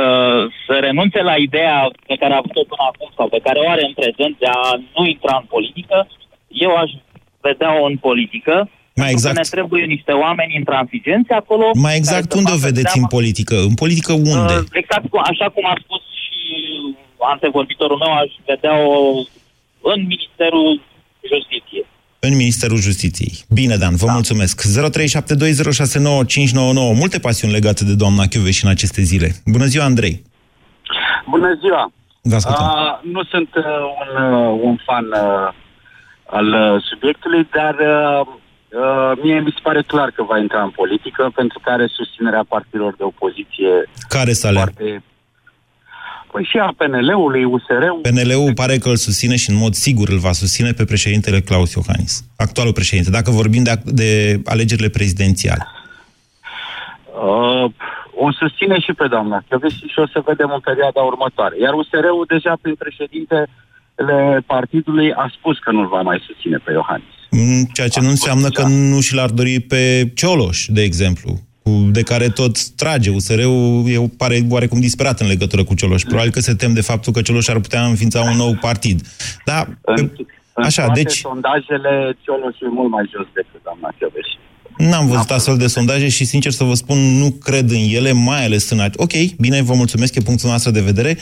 uh, 0.00 0.42
să 0.66 0.74
renunțe 0.86 1.20
la 1.30 1.36
ideea 1.48 1.76
pe 2.06 2.16
care 2.20 2.32
a 2.32 2.40
avut-o 2.42 2.64
până 2.70 2.84
acum 2.90 3.08
sau 3.18 3.26
pe 3.34 3.40
care 3.46 3.58
o 3.64 3.68
are 3.74 3.84
în 3.90 3.94
prezent 4.02 4.34
de 4.42 4.48
a 4.60 4.62
nu 4.94 5.02
intra 5.14 5.34
în 5.42 5.46
politică. 5.54 5.96
Eu 6.66 6.72
aș 6.82 6.90
vedea-o 7.48 7.82
în 7.90 7.96
politică. 8.08 8.54
Mai 9.02 9.08
pentru 9.10 9.24
că 9.24 9.28
exact. 9.28 9.36
Ne 9.42 9.54
trebuie 9.56 9.84
niște 9.94 10.12
oameni 10.24 10.52
intransigenți 10.60 11.30
acolo. 11.40 11.66
Mai 11.86 11.96
exact 12.00 12.26
care 12.28 12.32
să 12.34 12.38
unde 12.40 12.50
o 12.52 12.58
facă 12.58 12.66
vedeți 12.68 12.90
treaba. 12.92 13.02
în 13.04 13.06
politică? 13.16 13.56
În 13.70 13.74
politică 13.82 14.12
unde? 14.34 14.54
Uh, 14.60 14.80
Exact 14.82 15.06
cu, 15.12 15.16
așa 15.30 15.46
cum 15.54 15.64
a 15.72 15.76
spus 15.84 16.00
și 16.05 16.05
antevorbitorul 17.18 17.96
meu, 17.96 18.12
aș 18.12 18.30
vedea-o 18.46 19.14
în 19.92 20.00
Ministerul 20.06 20.82
Justiției. 21.32 21.86
În 22.18 22.36
Ministerul 22.36 22.76
Justiției. 22.78 23.32
Bine, 23.48 23.76
Dan, 23.76 23.96
vă 23.96 24.06
da. 24.06 24.12
mulțumesc. 24.12 24.62
0372069599. 24.62 24.66
Multe 27.02 27.18
pasiuni 27.18 27.52
legate 27.52 27.84
de 27.84 27.94
doamna 27.94 28.26
Chiuveș 28.30 28.62
în 28.62 28.68
aceste 28.70 29.02
zile. 29.02 29.32
Bună 29.46 29.64
ziua, 29.64 29.84
Andrei. 29.84 30.22
Bună 31.30 31.58
ziua! 31.60 31.92
Vă 32.22 32.34
ascultăm. 32.34 32.64
Uh, 32.64 32.98
nu 33.12 33.22
sunt 33.24 33.48
uh, 33.54 33.64
un, 34.02 34.22
uh, 34.32 34.58
un 34.62 34.76
fan 34.84 35.04
uh, 35.06 35.48
al 36.26 36.46
uh, 36.52 36.82
subiectului, 36.90 37.48
dar 37.54 37.74
uh, 37.74 38.26
uh, 38.26 39.12
mie 39.22 39.40
mi 39.40 39.50
se 39.54 39.60
pare 39.62 39.82
clar 39.82 40.10
că 40.10 40.22
va 40.22 40.38
intra 40.38 40.62
în 40.62 40.70
politică 40.70 41.30
pentru 41.34 41.58
că 41.62 41.70
are 41.70 41.86
susținerea 41.92 42.44
partidelor 42.48 42.94
de 42.96 43.02
opoziție 43.02 43.68
Care 44.08 44.32
să 44.32 44.46
alea? 44.46 44.62
foarte... 44.62 45.02
Păi 46.36 46.48
și 46.50 46.58
a 46.58 46.74
PNL-ului, 46.76 47.44
USR-ul. 47.44 48.00
PNL-ul 48.02 48.52
pare 48.54 48.76
că 48.78 48.88
îl 48.88 48.96
susține 48.96 49.36
și 49.36 49.50
în 49.50 49.56
mod 49.56 49.74
sigur 49.74 50.08
îl 50.08 50.18
va 50.18 50.32
susține 50.32 50.72
pe 50.72 50.84
președintele 50.84 51.40
Claus 51.40 51.72
Iohannis. 51.72 52.24
Actualul 52.36 52.72
președinte, 52.72 53.10
dacă 53.10 53.30
vorbim 53.30 53.62
de, 53.62 53.72
de 53.84 54.40
alegerile 54.44 54.88
prezidențiale. 54.88 55.66
Uh, 57.26 57.64
o 58.24 58.32
susține 58.32 58.80
și 58.80 58.92
pe 58.92 59.06
doamna 59.08 59.44
Chioveși 59.48 59.76
și 59.92 59.98
o 59.98 60.06
să 60.06 60.22
vedem 60.26 60.50
în 60.54 60.60
perioada 60.60 61.00
următoare. 61.00 61.54
Iar 61.60 61.72
USR-ul 61.74 62.24
deja 62.28 62.58
prin 62.62 62.74
președintele 62.74 63.48
partidului 64.46 65.12
a 65.12 65.26
spus 65.36 65.58
că 65.58 65.70
nu 65.70 65.88
va 65.88 66.00
mai 66.02 66.22
susține 66.26 66.56
pe 66.64 66.72
Iohannis. 66.72 67.14
Mm, 67.30 67.64
Ceea 67.72 67.88
ce 67.88 68.00
nu 68.00 68.08
înseamnă 68.08 68.48
că 68.48 68.62
nu 68.66 69.00
și 69.00 69.14
l-ar 69.14 69.30
dori 69.30 69.60
pe 69.60 70.10
Cioloș, 70.14 70.66
de 70.68 70.82
exemplu, 70.82 71.30
cu- 71.32 71.45
de 71.70 72.02
care 72.02 72.28
tot 72.28 72.68
trage. 72.68 73.10
USR-ul 73.10 73.84
e, 73.88 74.10
pare 74.16 74.40
oarecum 74.48 74.80
disperat 74.80 75.20
în 75.20 75.26
legătură 75.26 75.64
cu 75.64 75.74
Cioloș. 75.74 76.02
Probabil 76.02 76.30
că 76.30 76.40
se 76.40 76.54
tem 76.54 76.72
de 76.72 76.80
faptul 76.80 77.12
că 77.12 77.22
Cioloș 77.22 77.48
ar 77.48 77.60
putea 77.60 77.84
înființa 77.84 78.20
un 78.20 78.36
nou 78.36 78.54
partid. 78.60 79.00
Da, 79.44 79.66
În, 79.84 80.10
Așa, 80.64 80.82
în 80.82 80.86
toate 80.88 81.02
deci- 81.02 81.18
sondajele, 81.18 82.16
Cioloș 82.22 82.56
e 82.60 82.68
mult 82.68 82.90
mai 82.90 83.10
jos 83.14 83.26
decât 83.34 83.62
doamna 83.62 83.88
Chioveși. 83.98 84.38
N-am 84.78 85.06
văzut 85.06 85.30
astfel 85.30 85.56
de 85.56 85.66
sondaje 85.66 86.08
și, 86.08 86.24
sincer 86.24 86.52
să 86.52 86.64
vă 86.64 86.74
spun, 86.74 86.98
nu 86.98 87.30
cred 87.30 87.70
în 87.70 87.88
ele, 87.90 88.12
mai 88.12 88.44
ales 88.44 88.70
în... 88.70 88.90
Ok, 88.96 89.12
bine, 89.38 89.62
vă 89.62 89.74
mulțumesc, 89.74 90.14
e 90.14 90.20
punctul 90.20 90.50
nostru 90.50 90.70
de 90.70 90.80
vedere. 90.80 91.18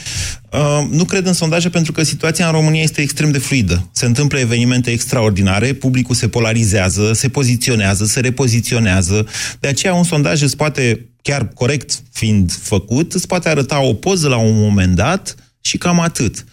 Uh, 0.52 0.86
nu 0.90 1.04
cred 1.04 1.26
în 1.26 1.32
sondaje 1.32 1.68
pentru 1.68 1.92
că 1.92 2.02
situația 2.02 2.46
în 2.46 2.52
România 2.52 2.82
este 2.82 3.00
extrem 3.00 3.30
de 3.30 3.38
fluidă. 3.38 3.88
Se 3.92 4.06
întâmplă 4.06 4.38
evenimente 4.38 4.90
extraordinare, 4.90 5.72
publicul 5.72 6.14
se 6.14 6.28
polarizează, 6.28 7.12
se 7.12 7.28
poziționează, 7.28 8.04
se 8.04 8.20
repoziționează. 8.20 9.26
De 9.60 9.68
aceea 9.68 9.94
un 9.94 10.04
sondaj 10.04 10.42
îți 10.42 10.56
poate, 10.56 11.08
chiar 11.22 11.48
corect 11.48 12.02
fiind 12.12 12.52
făcut, 12.62 13.12
îți 13.12 13.26
poate 13.26 13.48
arăta 13.48 13.80
o 13.80 13.94
poză 13.94 14.28
la 14.28 14.36
un 14.36 14.60
moment 14.60 14.94
dat 14.94 15.34
și 15.60 15.78
cam 15.78 16.00
atât. 16.00 16.44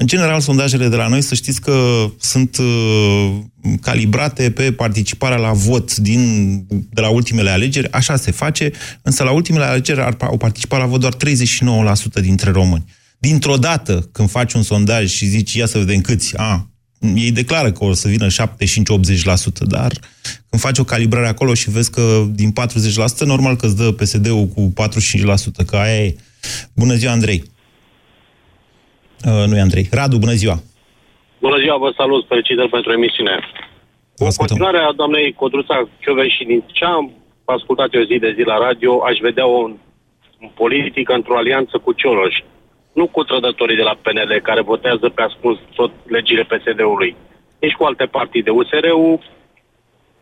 În 0.00 0.06
general, 0.06 0.40
sondajele 0.40 0.88
de 0.88 0.96
la 0.96 1.08
noi, 1.08 1.22
să 1.22 1.34
știți 1.34 1.60
că 1.60 2.06
sunt 2.20 2.56
uh, 2.56 3.38
calibrate 3.80 4.50
pe 4.50 4.72
participarea 4.72 5.36
la 5.36 5.52
vot 5.52 5.96
din, 5.96 6.64
de 6.68 7.00
la 7.00 7.08
ultimele 7.08 7.50
alegeri, 7.50 7.92
așa 7.92 8.16
se 8.16 8.30
face, 8.30 8.70
însă 9.02 9.22
la 9.22 9.30
ultimele 9.30 9.64
alegeri 9.64 10.00
ar, 10.00 10.16
au 10.20 10.36
participat 10.36 10.78
la 10.78 10.86
vot 10.86 11.00
doar 11.00 11.14
39% 11.14 11.18
dintre 12.20 12.50
români. 12.50 12.84
Dintr-o 13.18 13.56
dată, 13.56 14.08
când 14.12 14.30
faci 14.30 14.52
un 14.52 14.62
sondaj 14.62 15.10
și 15.10 15.26
zici, 15.26 15.54
ia 15.54 15.66
să 15.66 15.78
vedem 15.78 16.00
câți, 16.00 16.36
a, 16.36 16.70
ei 17.14 17.32
declară 17.32 17.72
că 17.72 17.84
o 17.84 17.92
să 17.92 18.08
vină 18.08 18.26
75-80%, 18.26 18.32
dar 19.66 19.92
când 20.48 20.62
faci 20.62 20.78
o 20.78 20.84
calibrare 20.84 21.28
acolo 21.28 21.54
și 21.54 21.70
vezi 21.70 21.90
că 21.90 22.26
din 22.30 22.52
40%, 23.22 23.24
normal 23.24 23.56
că 23.56 23.66
îți 23.66 23.76
dă 23.76 23.92
PSD-ul 23.92 24.46
cu 24.46 24.72
45%, 25.62 25.66
că 25.66 25.76
aia 25.76 26.04
e. 26.04 26.16
Bună 26.72 26.94
ziua, 26.94 27.12
Andrei! 27.12 27.56
Uh, 29.24 29.44
nu 29.46 29.56
e 29.56 29.60
Andrei. 29.60 29.88
Radu, 29.90 30.16
bună 30.18 30.32
ziua! 30.32 30.56
Bună 31.38 31.58
ziua, 31.58 31.76
vă 31.76 31.92
salut, 31.96 32.26
felicitări 32.26 32.68
pentru 32.68 32.92
emisiune. 32.92 33.40
În 34.16 34.30
continuare 34.36 34.78
a 34.78 34.92
doamnei 34.92 35.32
Codruța 35.32 35.88
Chioveși 36.00 36.36
și 36.36 36.44
din 36.44 36.64
ce 36.66 36.84
am 36.84 37.12
ascultat 37.44 37.94
eu 37.94 38.02
zi 38.02 38.18
de 38.18 38.32
zi 38.36 38.42
la 38.42 38.58
radio, 38.58 39.02
aș 39.04 39.18
vedea 39.18 39.46
un, 39.46 39.76
un 40.40 40.50
politic 40.54 41.08
într-o 41.08 41.36
alianță 41.36 41.78
cu 41.78 41.92
Cioloș. 41.92 42.34
Nu 42.92 43.06
cu 43.06 43.22
trădătorii 43.22 43.76
de 43.76 43.82
la 43.82 43.98
PNL 44.02 44.40
care 44.42 44.60
votează 44.60 45.08
pe 45.08 45.22
ascuns 45.22 45.58
tot 45.74 45.90
legile 46.06 46.42
PSD-ului. 46.42 47.16
Nici 47.60 47.78
cu 47.78 47.84
alte 47.84 48.04
partide. 48.04 48.50
USR-ul 48.50 49.18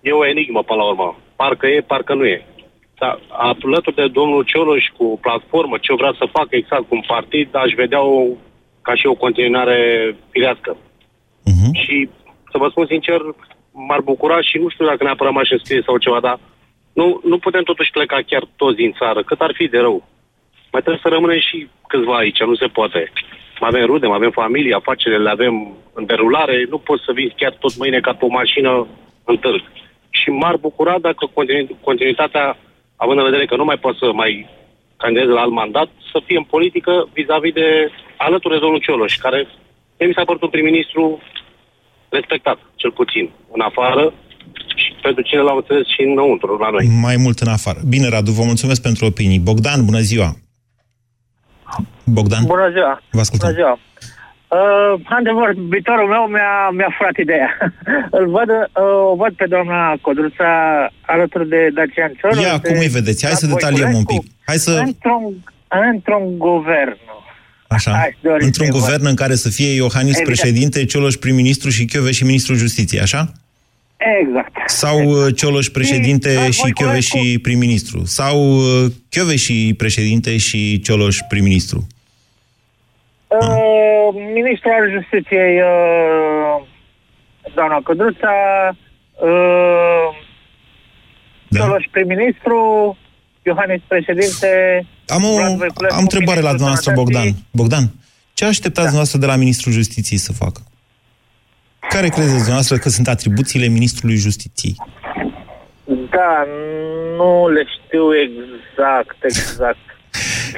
e 0.01 0.11
o 0.11 0.27
enigmă 0.27 0.63
până 0.63 0.83
la 0.83 0.89
urmă. 0.89 1.17
Parcă 1.37 1.67
e, 1.67 1.81
parcă 1.81 2.15
nu 2.15 2.27
e. 2.27 2.47
Dar 2.99 3.21
alături 3.29 3.95
de 3.95 4.07
domnul 4.09 4.45
Cioloș 4.45 4.85
cu 4.97 5.19
platformă, 5.21 5.77
ce 5.81 5.95
vrea 5.95 6.15
să 6.19 6.29
facă 6.33 6.57
exact 6.57 6.89
cu 6.89 6.95
un 6.95 7.05
partid, 7.07 7.49
aș 7.57 7.73
vedea-o 7.73 8.27
ca 8.87 8.95
și 8.95 9.07
o 9.07 9.21
continuare 9.25 9.79
firească. 10.31 10.77
Uh-huh. 11.51 11.71
Și 11.83 12.09
să 12.51 12.57
vă 12.59 12.69
spun 12.69 12.87
sincer, 12.87 13.21
m-ar 13.89 14.01
bucura 14.01 14.39
și 14.49 14.57
nu 14.59 14.69
știu 14.69 14.87
dacă 14.87 15.05
neapărat 15.05 15.33
m-aș 15.33 15.51
înscrie 15.51 15.83
sau 15.87 15.97
ceva, 16.05 16.21
dar 16.21 16.39
nu, 16.93 17.07
nu 17.31 17.39
putem 17.39 17.63
totuși 17.63 17.91
pleca 17.91 18.19
chiar 18.27 18.45
toți 18.57 18.77
din 18.83 18.93
țară, 18.99 19.23
cât 19.23 19.41
ar 19.41 19.53
fi 19.59 19.67
de 19.69 19.79
rău. 19.79 19.97
Mai 20.73 20.83
trebuie 20.83 21.05
să 21.05 21.09
rămânem 21.09 21.41
și 21.49 21.69
câțiva 21.89 22.17
aici, 22.17 22.41
nu 22.51 22.55
se 22.55 22.67
poate. 22.67 23.13
Mai 23.61 23.71
avem 23.73 23.87
rude, 23.87 24.07
mai 24.07 24.17
avem 24.17 24.31
familie, 24.31 24.75
afacerile 24.75 25.23
le 25.23 25.31
avem 25.31 25.55
în 25.93 26.07
derulare, 26.07 26.67
nu 26.69 26.79
poți 26.79 27.05
să 27.07 27.13
vii 27.13 27.35
chiar 27.37 27.55
tot 27.59 27.77
mâine 27.77 28.01
ca 28.01 28.13
pe 28.13 28.25
o 28.25 28.37
mașină 28.41 28.87
în 29.25 29.37
târg. 29.37 29.63
Și 30.11 30.29
m-ar 30.31 30.57
bucura 30.57 30.99
dacă 30.99 31.31
continu- 31.35 31.79
continuitatea 31.81 32.57
având 32.97 33.19
în 33.19 33.25
vedere 33.25 33.47
că 33.47 33.57
nu 33.57 33.65
mai 33.65 33.79
poate 33.79 33.99
să 34.01 34.13
mai 34.13 34.49
candideze 35.03 35.33
la 35.37 35.41
alt 35.41 35.53
mandat, 35.53 35.89
să 36.13 36.19
fie 36.27 36.37
în 36.37 36.49
politică 36.55 36.93
vis-a-vis 37.13 37.53
de 37.53 37.69
alături 38.27 38.55
de 38.55 38.61
domnul 38.65 38.85
Cioloș, 38.85 39.15
care 39.17 39.41
mi 39.99 40.17
s-a 40.17 40.25
părut 40.29 40.43
un 40.43 40.49
prim-ministru 40.49 41.05
respectat, 42.09 42.59
cel 42.75 42.93
puțin, 43.01 43.31
în 43.53 43.61
afară 43.61 44.05
și 44.83 44.91
pentru 45.03 45.23
cine 45.23 45.41
l-am 45.41 45.57
înțeles 45.57 45.87
și 45.95 46.03
înăuntru, 46.03 46.57
la 46.57 46.71
noi. 46.71 46.87
Mai 47.01 47.17
mult 47.17 47.39
în 47.39 47.49
afară. 47.49 47.79
Bine, 47.89 48.09
Radu, 48.09 48.31
vă 48.31 48.43
mulțumesc 48.43 48.83
pentru 48.83 49.05
opinii. 49.07 49.39
Bogdan, 49.39 49.85
bună 49.85 49.99
ziua! 49.99 50.31
Bogdan? 52.05 52.45
Bună 52.45 52.71
ziua! 52.71 53.03
Vă 53.11 53.21
ascultăm. 53.21 53.49
Bună 53.49 53.61
ziua! 53.61 53.79
Uh, 54.49 55.01
adevăr, 55.05 55.55
viitorul 55.69 56.09
meu 56.09 56.25
mi-a, 56.35 56.71
mi-a 56.79 56.95
furat 56.97 57.17
ideea. 57.17 57.51
Îl 58.19 58.27
văd, 58.37 58.49
uh, 58.51 59.11
o 59.13 59.15
văd 59.15 59.33
pe 59.33 59.47
doamna 59.49 59.97
Codruța 60.01 60.51
alături 61.01 61.49
de 61.49 61.69
Dacian 61.75 62.13
Cioloș. 62.19 62.45
Ia, 62.45 62.59
cum 62.61 62.79
îi 62.79 62.95
vedeți? 62.99 63.27
Hai 63.27 63.35
să 63.35 63.47
detaliem 63.47 63.95
un 63.95 64.05
pic. 64.05 64.23
Hai 64.47 64.57
să... 64.57 64.73
Într-un, 64.87 65.23
într-un 65.93 66.39
guvern. 66.39 66.99
Așa. 67.69 68.09
Într-un 68.39 68.69
guvern 68.71 69.07
în 69.07 69.15
care 69.15 69.35
să 69.35 69.49
fie 69.49 69.75
Iohannis 69.75 70.19
Exact. 70.19 70.27
președinte, 70.27 70.85
Cioloș 70.85 71.15
prim-ministru 71.15 71.71
și 71.71 71.85
Chioveș 71.85 72.17
și 72.17 72.25
ministrul 72.25 72.57
justiției, 72.57 73.01
așa? 73.01 73.33
Exact. 73.97 74.53
Sau 74.67 75.05
uh, 75.05 75.35
Cioloș 75.35 75.69
președinte 75.69 76.31
Și, 76.31 76.37
uh, 76.37 76.53
și 76.53 76.71
Chioveș 76.73 77.05
și 77.05 77.39
prim-ministru? 77.43 78.05
Sau 78.05 78.57
uh, 78.57 78.93
Chioveș 79.09 79.43
și 79.43 79.75
președinte 79.77 80.37
și 80.37 80.81
Cioloș 80.81 81.19
prim-ministru? 81.29 81.87
Uh, 83.41 84.09
ministrul 84.35 84.73
al 84.73 84.91
Justiției, 84.91 85.61
uh, 85.61 86.67
doamna 87.55 87.79
Codruța, 87.85 88.35
uh, 89.29 90.09
Da. 91.49 91.59
Cioloș 91.59 91.85
prim-ministru, 91.91 92.59
Iohannis 93.43 93.83
președinte... 93.87 94.49
Am 95.07 95.25
o 95.25 95.35
Vlad 95.37 95.57
Voiculescu, 95.57 95.95
am 95.95 95.99
o 95.99 96.09
întrebare 96.09 96.41
la 96.41 96.53
ministrul 96.53 96.57
dumneavoastră, 96.57 96.93
Sănătății. 96.93 97.15
Bogdan. 97.15 97.45
Bogdan, 97.51 97.85
ce 98.35 98.45
așteptați 98.45 98.87
Da. 98.87 98.93
dumneavoastră 98.93 99.19
de 99.19 99.27
la 99.27 99.37
ministrul 99.37 99.73
justiției 99.73 100.19
să 100.19 100.33
facă? 100.33 100.61
Care 101.89 102.09
credeți 102.09 102.35
dumneavoastră 102.35 102.77
că 102.77 102.89
sunt 102.89 103.09
atribuțiile 103.09 103.67
ministrului 103.67 104.17
justiției? 104.17 104.75
Da, 106.17 106.45
nu 107.17 107.49
le 107.49 107.65
știu 107.77 108.07
exact, 108.27 109.17
exact. 109.25 109.86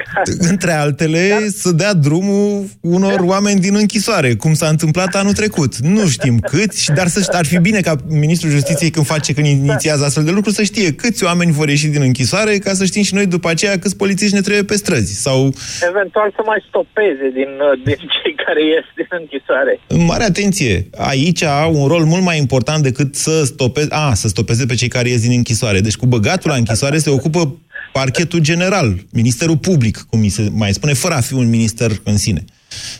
Între 0.51 0.71
altele, 0.71 1.47
să 1.49 1.71
dea 1.71 1.93
drumul 1.93 2.65
unor 2.81 3.19
oameni 3.19 3.59
din 3.59 3.75
închisoare, 3.75 4.35
cum 4.35 4.53
s-a 4.53 4.67
întâmplat 4.67 5.15
anul 5.15 5.33
trecut. 5.33 5.77
Nu 5.77 6.07
știm 6.07 6.39
câți, 6.39 6.91
dar 6.95 7.07
să, 7.07 7.29
ar 7.31 7.45
fi 7.45 7.57
bine 7.57 7.79
ca 7.79 7.95
ministrul 8.07 8.51
justiției 8.51 8.89
când 8.89 9.05
face, 9.05 9.33
când 9.33 9.47
inițiază 9.47 10.03
astfel 10.03 10.23
de 10.23 10.31
lucruri, 10.31 10.55
să 10.55 10.63
știe 10.63 10.93
câți 10.93 11.23
oameni 11.23 11.51
vor 11.51 11.69
ieși 11.69 11.87
din 11.87 12.01
închisoare, 12.01 12.57
ca 12.57 12.73
să 12.73 12.85
știm 12.85 13.03
și 13.03 13.13
noi 13.13 13.25
după 13.25 13.49
aceea 13.49 13.79
câți 13.79 13.97
polițiști 13.97 14.33
ne 14.33 14.41
trebuie 14.41 14.63
pe 14.63 14.75
străzi. 14.75 15.21
Sau 15.21 15.53
Eventual 15.89 16.31
să 16.35 16.41
mai 16.45 16.63
stopeze 16.67 17.27
din, 17.33 17.51
uh, 17.71 17.81
din 17.83 17.95
cei 17.95 18.35
care 18.45 18.61
ies 18.65 18.85
din 18.95 19.07
închisoare. 19.09 19.79
În 19.87 20.05
mare 20.05 20.23
atenție, 20.23 20.89
aici 20.97 21.43
au 21.43 21.81
un 21.81 21.87
rol 21.87 22.03
mult 22.03 22.23
mai 22.23 22.37
important 22.37 22.83
decât 22.83 23.15
să 23.15 23.43
stopeze, 23.43 23.87
a, 23.91 24.13
să 24.13 24.27
stopeze 24.27 24.65
pe 24.65 24.75
cei 24.75 24.87
care 24.87 25.09
ies 25.09 25.21
din 25.21 25.31
închisoare. 25.31 25.79
Deci 25.79 25.95
cu 25.95 26.05
băgatul 26.05 26.49
la 26.49 26.55
închisoare 26.55 26.97
se 26.97 27.09
ocupă 27.09 27.59
parchetul 27.93 28.39
general, 28.39 29.05
Ministerul 29.11 29.57
Public, 29.57 30.05
cum 30.09 30.19
mi 30.19 30.29
se 30.29 30.49
mai 30.53 30.73
spune, 30.73 30.93
fără 30.93 31.13
a 31.13 31.19
fi 31.19 31.33
un 31.33 31.49
minister 31.49 32.01
în 32.03 32.17
sine. 32.17 32.45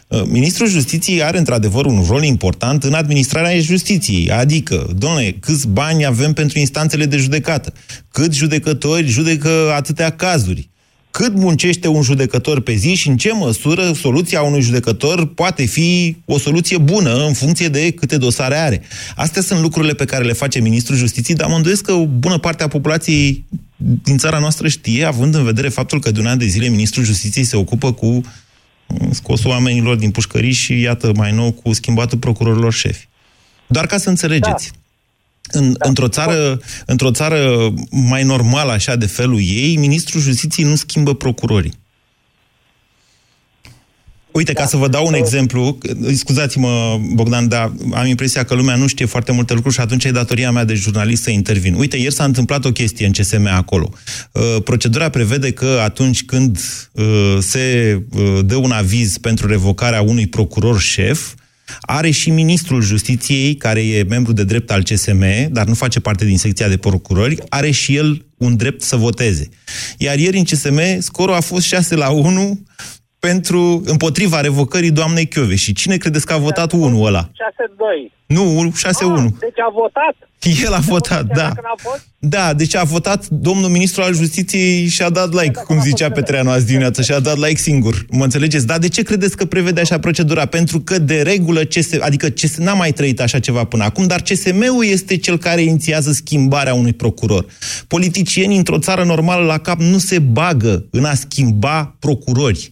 Uh, 0.07 0.21
Ministrul 0.25 0.67
Justiției 0.67 1.23
are 1.23 1.37
într-adevăr 1.37 1.85
un 1.85 2.05
rol 2.07 2.23
important 2.23 2.83
în 2.83 2.93
administrarea 2.93 3.59
justiției, 3.59 4.31
adică, 4.31 4.93
domnule, 4.97 5.31
câți 5.31 5.67
bani 5.67 6.05
avem 6.05 6.33
pentru 6.33 6.59
instanțele 6.59 7.05
de 7.05 7.17
judecată, 7.17 7.73
câți 8.11 8.37
judecători 8.37 9.07
judecă 9.07 9.71
atâtea 9.75 10.09
cazuri, 10.09 10.69
cât 11.19 11.35
muncește 11.35 11.87
un 11.87 12.01
judecător 12.01 12.61
pe 12.61 12.73
zi 12.73 12.93
și 12.93 13.07
în 13.07 13.17
ce 13.17 13.33
măsură 13.33 13.91
soluția 13.91 14.41
unui 14.41 14.61
judecător 14.61 15.33
poate 15.33 15.65
fi 15.65 16.17
o 16.25 16.37
soluție 16.37 16.77
bună 16.77 17.25
în 17.25 17.33
funcție 17.33 17.67
de 17.67 17.91
câte 17.91 18.17
dosare 18.17 18.55
are. 18.55 18.81
Astea 19.15 19.41
sunt 19.41 19.61
lucrurile 19.61 19.93
pe 19.93 20.05
care 20.05 20.23
le 20.23 20.33
face 20.33 20.59
Ministrul 20.59 20.97
Justiției, 20.97 21.37
dar 21.37 21.49
mă 21.49 21.55
îndoiesc 21.55 21.83
că 21.83 21.91
o 21.91 22.05
bună 22.05 22.37
parte 22.37 22.63
a 22.63 22.67
populației 22.67 23.45
din 24.03 24.17
țara 24.17 24.39
noastră 24.39 24.67
știe, 24.67 25.05
având 25.05 25.35
în 25.35 25.43
vedere 25.43 25.69
faptul 25.69 25.99
că 25.99 26.11
de 26.11 26.19
un 26.19 26.25
an 26.25 26.37
de 26.37 26.45
zile 26.45 26.67
Ministrul 26.67 27.03
Justiției 27.03 27.45
se 27.45 27.55
ocupă 27.55 27.93
cu 27.93 28.05
mm, 28.05 29.11
scosul 29.11 29.49
oamenilor 29.49 29.95
din 29.95 30.11
pușcării 30.11 30.51
și, 30.51 30.79
iată, 30.79 31.11
mai 31.15 31.31
nou, 31.31 31.51
cu 31.51 31.73
schimbatul 31.73 32.17
procurorilor 32.17 32.73
șefi. 32.73 33.07
Doar 33.67 33.85
ca 33.85 33.97
să 33.97 34.09
înțelegeți. 34.09 34.71
În, 35.51 35.75
într-o, 35.77 36.07
țară, 36.07 36.61
într-o 36.85 37.11
țară 37.11 37.73
mai 37.89 38.23
normală, 38.23 38.71
așa, 38.71 38.95
de 38.95 39.05
felul 39.05 39.39
ei, 39.39 39.75
ministrul 39.75 40.21
justiției 40.21 40.65
nu 40.65 40.75
schimbă 40.75 41.15
procurorii. 41.15 41.73
Uite, 44.31 44.53
ca 44.53 44.65
să 44.65 44.77
vă 44.77 44.87
dau 44.87 45.05
un 45.07 45.13
exemplu, 45.13 45.77
scuzați-mă, 46.13 46.99
Bogdan, 47.13 47.47
dar 47.47 47.73
am 47.93 48.05
impresia 48.05 48.43
că 48.43 48.53
lumea 48.53 48.75
nu 48.75 48.87
știe 48.87 49.05
foarte 49.05 49.31
multe 49.31 49.53
lucruri 49.53 49.75
și 49.75 49.81
atunci 49.81 50.03
e 50.03 50.11
datoria 50.11 50.51
mea 50.51 50.63
de 50.63 50.73
jurnalist 50.73 51.23
să 51.23 51.29
intervin. 51.29 51.73
Uite, 51.73 51.97
ieri 51.97 52.13
s-a 52.13 52.23
întâmplat 52.23 52.65
o 52.65 52.71
chestie 52.71 53.05
în 53.05 53.11
CSM 53.11 53.47
acolo. 53.51 53.89
Uh, 54.31 54.63
Procedura 54.63 55.09
prevede 55.09 55.51
că 55.51 55.79
atunci 55.83 56.25
când 56.25 56.59
uh, 56.91 57.37
se 57.39 57.97
uh, 58.11 58.39
dă 58.45 58.55
un 58.55 58.71
aviz 58.71 59.17
pentru 59.17 59.47
revocarea 59.47 60.01
unui 60.01 60.27
procuror 60.27 60.79
șef, 60.79 61.33
are 61.81 62.09
și 62.09 62.29
ministrul 62.29 62.81
justiției, 62.81 63.55
care 63.55 63.87
e 63.87 64.03
membru 64.03 64.33
de 64.33 64.43
drept 64.43 64.71
al 64.71 64.83
CSM, 64.83 65.23
dar 65.51 65.65
nu 65.65 65.73
face 65.73 65.99
parte 65.99 66.25
din 66.25 66.37
secția 66.37 66.67
de 66.67 66.77
procurori, 66.77 67.37
are 67.49 67.71
și 67.71 67.95
el 67.95 68.25
un 68.37 68.55
drept 68.55 68.81
să 68.81 68.95
voteze. 68.95 69.49
Iar 69.97 70.17
ieri 70.17 70.37
în 70.37 70.43
CSM 70.43 70.99
scorul 70.99 71.35
a 71.35 71.39
fost 71.39 71.65
6 71.65 71.95
la 71.95 72.09
1 72.09 72.59
pentru, 73.19 73.81
împotriva 73.85 74.41
revocării 74.41 74.91
doamnei 74.91 75.27
Chiove. 75.27 75.55
Și 75.55 75.73
cine 75.73 75.97
credeți 75.97 76.25
că 76.25 76.33
a 76.33 76.37
votat 76.37 76.71
unul 76.71 77.05
ăla? 77.05 77.29
6-2. 77.29 78.11
Nu, 78.25 78.71
6-1. 78.71 78.71
Deci 79.39 79.59
a 79.59 79.71
votat? 79.73 80.15
El 80.63 80.73
a 80.73 80.79
votat, 80.79 81.25
da. 81.25 81.33
Dacă 81.33 81.61
n-a 81.63 81.75
fost? 81.77 82.07
Da, 82.19 82.53
deci 82.53 82.75
a 82.75 82.83
votat 82.83 83.27
domnul 83.27 83.69
ministru 83.69 84.01
al 84.01 84.13
justiției 84.13 84.87
și 84.87 85.01
a 85.01 85.09
dat 85.09 85.33
like, 85.33 85.61
cum 85.65 85.81
zicea 85.81 86.11
Petreanu 86.11 86.49
azi 86.49 86.65
dimineață, 86.65 87.01
și 87.01 87.11
a 87.11 87.19
dat 87.19 87.37
like 87.37 87.57
singur. 87.57 88.05
Mă 88.11 88.23
înțelegeți? 88.23 88.65
Dar 88.65 88.77
de 88.77 88.87
ce 88.87 89.03
credeți 89.03 89.37
că 89.37 89.45
prevede 89.45 89.81
așa 89.81 89.99
procedura? 89.99 90.45
Pentru 90.45 90.79
că 90.79 90.99
de 90.99 91.21
regulă, 91.21 91.63
CS, 91.63 91.91
adică 91.99 92.29
CS, 92.29 92.55
n-am 92.55 92.77
mai 92.77 92.91
trăit 92.91 93.21
așa 93.21 93.39
ceva 93.39 93.63
până 93.63 93.83
acum, 93.83 94.07
dar 94.07 94.21
CSM-ul 94.21 94.85
este 94.85 95.17
cel 95.17 95.37
care 95.37 95.61
inițiază 95.61 96.11
schimbarea 96.11 96.73
unui 96.73 96.93
procuror. 96.93 97.45
Politicienii 97.87 98.57
într-o 98.57 98.79
țară 98.79 99.03
normală 99.03 99.45
la 99.45 99.57
cap 99.57 99.79
nu 99.79 99.97
se 99.97 100.19
bagă 100.19 100.85
în 100.91 101.05
a 101.05 101.13
schimba 101.13 101.95
procurori. 101.99 102.69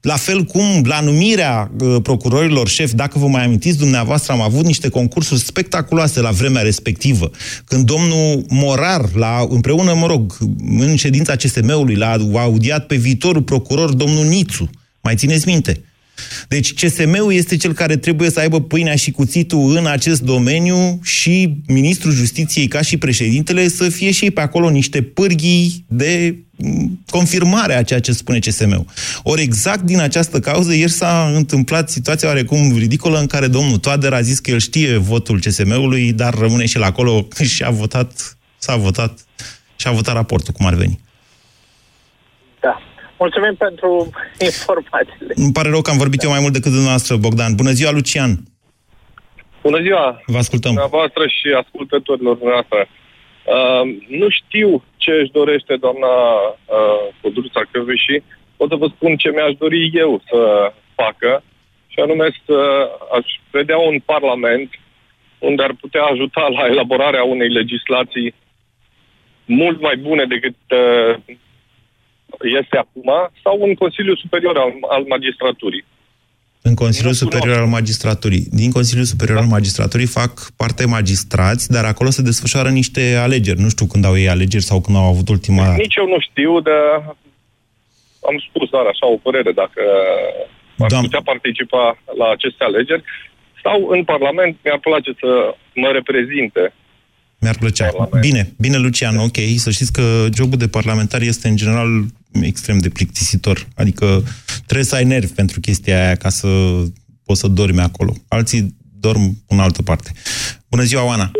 La 0.00 0.16
fel 0.16 0.44
cum 0.44 0.82
la 0.84 1.00
numirea 1.00 1.70
uh, 1.80 1.96
procurorilor 2.02 2.68
șef, 2.68 2.92
dacă 2.92 3.18
vă 3.18 3.26
mai 3.26 3.44
amintiți 3.44 3.78
dumneavoastră, 3.78 4.32
am 4.32 4.40
avut 4.40 4.64
niște 4.64 4.88
concursuri 4.88 5.40
spectaculoase 5.40 6.20
la 6.20 6.30
vremea 6.30 6.62
respectivă. 6.62 7.30
Când 7.64 7.84
domnul 7.84 8.44
Morar, 8.48 9.08
la, 9.14 9.46
împreună, 9.48 9.94
mă 9.94 10.06
rog, 10.06 10.36
în 10.78 10.96
ședința 10.96 11.36
CSM-ului, 11.36 11.94
l-a 11.94 12.18
audiat 12.32 12.86
pe 12.86 12.96
viitorul 12.96 13.42
procuror, 13.42 13.92
domnul 13.94 14.24
Nițu. 14.24 14.70
Mai 15.00 15.14
țineți 15.16 15.48
minte? 15.48 15.80
Deci 16.48 16.74
CSM-ul 16.74 17.32
este 17.32 17.56
cel 17.56 17.72
care 17.72 17.96
trebuie 17.96 18.30
să 18.30 18.40
aibă 18.40 18.60
pâinea 18.60 18.94
și 18.94 19.10
cuțitul 19.10 19.76
în 19.76 19.86
acest 19.86 20.22
domeniu 20.22 21.00
și 21.02 21.54
ministrul 21.66 22.12
justiției 22.12 22.66
ca 22.66 22.80
și 22.80 22.96
președintele 22.96 23.68
să 23.68 23.88
fie 23.88 24.10
și 24.10 24.24
ei 24.24 24.30
pe 24.30 24.40
acolo 24.40 24.70
niște 24.70 25.02
pârghii 25.02 25.84
de 25.88 26.36
mm, 26.56 27.00
confirmare 27.10 27.74
a 27.74 27.82
ceea 27.82 28.00
ce 28.00 28.12
spune 28.12 28.38
CSM-ul. 28.38 28.84
Ori 29.22 29.42
exact 29.42 29.82
din 29.82 30.00
această 30.00 30.40
cauză 30.40 30.74
ieri 30.74 30.90
s-a 30.90 31.32
întâmplat 31.34 31.90
situația 31.90 32.28
oarecum 32.28 32.76
ridicolă 32.76 33.18
în 33.18 33.26
care 33.26 33.46
domnul 33.46 33.78
Toader 33.78 34.12
a 34.12 34.20
zis 34.20 34.38
că 34.38 34.50
el 34.50 34.58
știe 34.58 34.96
votul 34.96 35.40
CSM-ului, 35.40 36.12
dar 36.12 36.34
rămâne 36.34 36.66
și 36.66 36.76
el 36.76 36.82
acolo 36.82 37.26
și 37.54 37.62
a 37.62 37.70
votat, 37.70 38.36
s-a 38.58 38.76
votat 38.76 39.18
și 39.76 39.88
a 39.88 39.90
votat 39.90 40.14
raportul, 40.14 40.52
cum 40.52 40.66
ar 40.66 40.74
veni. 40.74 41.00
Da. 42.60 42.91
Mulțumim 43.24 43.54
pentru 43.66 43.90
informațiile. 44.50 45.32
Îmi 45.44 45.52
pare 45.58 45.68
rău 45.68 45.82
că 45.82 45.90
am 45.90 46.02
vorbit 46.04 46.22
eu 46.22 46.30
mai 46.34 46.44
mult 46.44 46.54
decât 46.58 46.72
dumneavoastră, 46.76 47.16
Bogdan. 47.16 47.52
Bună 47.60 47.72
ziua, 47.78 47.92
Lucian! 47.98 48.32
Bună 49.66 49.80
ziua! 49.86 50.06
Vă 50.34 50.38
ascultăm. 50.44 50.72
Dumneavoastră 50.72 51.24
și 51.36 51.48
ascultătorilor 51.62 52.36
noastre. 52.50 52.80
Uh, 52.88 53.84
nu 54.20 54.28
știu 54.38 54.68
ce 54.96 55.12
își 55.20 55.36
dorește 55.38 55.74
doamna 55.84 56.14
uh, 56.46 57.04
Codruța 57.20 57.62
Căveși. 57.70 58.16
Pot 58.56 58.68
să 58.70 58.76
vă 58.82 58.86
spun 58.94 59.16
ce 59.16 59.28
mi-aș 59.30 59.54
dori 59.64 59.90
eu 60.04 60.22
să 60.30 60.40
facă 60.94 61.42
și 61.92 61.98
anume 62.04 62.26
să 62.46 62.58
aș 63.16 63.26
vedea 63.50 63.78
un 63.78 63.98
parlament 64.12 64.70
unde 65.38 65.62
ar 65.62 65.74
putea 65.80 66.02
ajuta 66.02 66.44
la 66.56 66.64
elaborarea 66.72 67.24
unei 67.34 67.50
legislații 67.60 68.34
mult 69.44 69.80
mai 69.80 69.96
bune 69.96 70.24
decât 70.24 70.56
uh, 70.68 71.36
este 72.58 72.76
acum 72.76 73.08
sau 73.42 73.54
un 73.60 73.74
Consiliu 73.74 74.14
Superior 74.14 74.56
al, 74.56 74.72
al 74.88 75.04
Magistraturii. 75.08 75.84
În 76.62 76.74
Consiliul 76.74 77.12
Superior 77.12 77.56
al 77.58 77.66
Magistraturii. 77.66 78.46
Din 78.50 78.70
Consiliul 78.70 79.04
Superior 79.04 79.38
al 79.38 79.46
Magistraturii 79.46 80.06
fac 80.06 80.32
parte 80.56 80.86
magistrați, 80.86 81.70
dar 81.70 81.84
acolo 81.84 82.10
se 82.10 82.22
desfășoară 82.22 82.68
niște 82.68 83.14
alegeri. 83.14 83.60
Nu 83.60 83.68
știu 83.68 83.86
când 83.86 84.04
au 84.04 84.18
ei 84.18 84.28
alegeri 84.28 84.62
sau 84.62 84.80
când 84.80 84.96
au 84.96 85.04
avut 85.04 85.28
ultima... 85.28 85.74
Nici 85.76 85.96
eu 85.96 86.06
nu 86.06 86.20
știu, 86.20 86.60
dar 86.60 87.16
am 88.28 88.36
spus 88.48 88.68
doar 88.70 88.86
așa 88.86 89.06
o 89.06 89.16
părere, 89.16 89.52
dacă 89.52 89.82
ar 90.78 90.88
Doamne. 90.88 91.08
putea 91.08 91.32
participa 91.32 91.98
la 92.18 92.26
aceste 92.30 92.64
alegeri. 92.64 93.02
Stau 93.58 93.88
în 93.88 94.04
Parlament, 94.04 94.56
mi-ar 94.64 94.78
place 94.78 95.10
să 95.20 95.30
mă 95.74 95.88
reprezinte. 95.92 96.72
Mi-ar 97.40 97.56
plăcea. 97.58 97.88
Bine, 98.20 98.52
bine, 98.58 98.76
Lucian, 98.76 99.16
ok. 99.16 99.38
Să 99.56 99.70
știți 99.70 99.92
că 99.92 100.26
jobul 100.34 100.58
de 100.58 100.68
parlamentar 100.68 101.20
este 101.20 101.48
în 101.48 101.56
general 101.56 101.88
extrem 102.40 102.78
de 102.78 102.88
plictisitor. 102.88 103.68
Adică 103.76 104.22
trebuie 104.66 104.86
să 104.86 104.94
ai 104.94 105.04
nervi 105.04 105.32
pentru 105.32 105.60
chestia 105.60 106.04
aia 106.04 106.14
ca 106.14 106.28
să 106.28 106.48
poți 107.24 107.40
să 107.40 107.48
dormi 107.48 107.80
acolo. 107.80 108.12
Alții 108.28 108.74
dorm 109.00 109.36
în 109.48 109.58
altă 109.58 109.82
parte. 109.82 110.10
Bună 110.70 110.82
ziua, 110.82 111.04
Oana! 111.04 111.30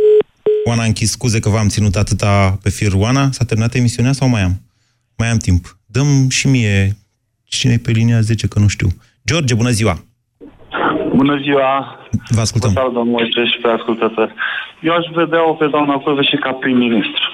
Oana, 0.65 0.85
închis 0.85 1.11
scuze 1.11 1.41
că 1.41 1.49
v-am 1.49 1.69
ținut 1.69 1.97
atâta 1.97 2.59
pe 2.63 2.71
fir. 2.71 2.93
Oana, 2.95 3.31
s-a 3.31 3.45
terminat 3.45 3.75
emisiunea 3.75 4.13
sau 4.13 4.29
mai 4.29 4.43
am? 4.43 4.61
Mai 5.19 5.29
am 5.31 5.37
timp. 5.37 5.79
Dăm 5.87 6.29
și 6.29 6.47
mie 6.49 6.97
cine 7.45 7.77
pe 7.77 7.91
linia 7.91 8.21
10, 8.21 8.47
că 8.47 8.59
nu 8.59 8.69
știu. 8.69 8.89
George, 9.27 9.55
bună 9.55 9.71
ziua! 9.71 10.05
Bună 11.17 11.37
ziua! 11.43 11.99
Vă 12.29 12.41
ascultăm. 12.41 12.73
Vă 12.73 12.79
salut, 12.79 12.95
domnul 12.95 13.13
Moise 13.15 13.45
și 13.53 13.59
pe 13.63 13.69
ascultători. 13.69 14.35
Eu 14.81 14.93
aș 14.95 15.07
vedea-o 15.15 15.53
pe 15.55 15.67
doamna 15.67 15.95
Cove 15.95 16.23
și 16.23 16.37
ca 16.37 16.53
prim-ministru. 16.53 17.25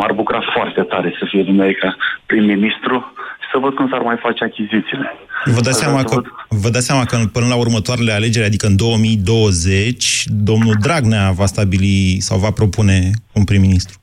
M-ar 0.00 0.12
bucura 0.12 0.40
foarte 0.56 0.82
tare 0.82 1.08
să 1.18 1.24
fie 1.30 1.42
dumneavoastră 1.42 1.88
ca 1.88 1.96
prim-ministru 2.26 2.96
și 3.42 3.48
să 3.52 3.58
văd 3.58 3.72
cum 3.74 3.88
s-ar 3.90 4.02
mai 4.10 4.18
face 4.26 4.44
achizițiile. 4.44 5.08
Vă 5.44 5.60
dați, 5.60 5.78
seama 5.78 6.02
că, 6.10 6.16
vă 6.62 6.68
dați 6.74 6.86
seama 6.86 7.04
că 7.04 7.16
până 7.32 7.46
la 7.46 7.56
următoarele 7.64 8.12
alegeri, 8.12 8.46
adică 8.46 8.66
în 8.66 8.76
2020, 8.76 10.24
domnul 10.50 10.74
Dragnea 10.84 11.30
va 11.40 11.46
stabili 11.46 12.16
sau 12.28 12.38
va 12.38 12.50
propune 12.50 12.98
un 13.38 13.44
prim-ministru. 13.44 13.98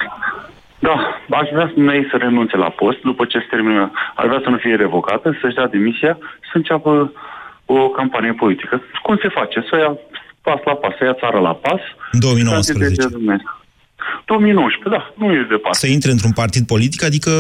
Da, 0.80 0.96
aș 1.42 1.48
vrea 1.52 1.72
să 1.74 1.94
ei 2.00 2.08
să 2.12 2.18
renunțe 2.18 2.58
la 2.58 2.70
post 2.70 3.00
după 3.02 3.26
ce 3.26 3.38
se 3.38 3.48
termină. 3.50 3.92
Aș 4.16 4.26
vrea 4.26 4.42
să 4.44 4.50
nu 4.50 4.58
fie 4.58 4.76
revocată, 4.76 5.38
să-și 5.42 5.56
dea 5.56 5.68
demisia, 5.68 6.18
să 6.50 6.54
înceapă 6.54 7.12
o 7.66 7.90
campanie 7.90 8.34
politică. 8.34 8.82
Cum 9.04 9.16
se 9.22 9.28
face? 9.28 9.66
Să 9.70 9.76
ia 9.78 9.92
pas 10.42 10.60
la 10.66 10.76
pas, 10.82 10.94
să 10.98 11.04
ia 11.04 11.14
țara 11.14 11.40
la 11.40 11.54
pas. 11.54 11.82
În 12.12 12.20
2019. 12.20 13.08
2019, 14.26 14.90
da, 14.90 15.26
nu 15.26 15.34
e 15.34 15.46
departe. 15.50 15.78
Să 15.78 15.88
intre 15.88 16.12
într-un 16.12 16.32
partid 16.32 16.66
politic, 16.66 17.04
adică 17.04 17.32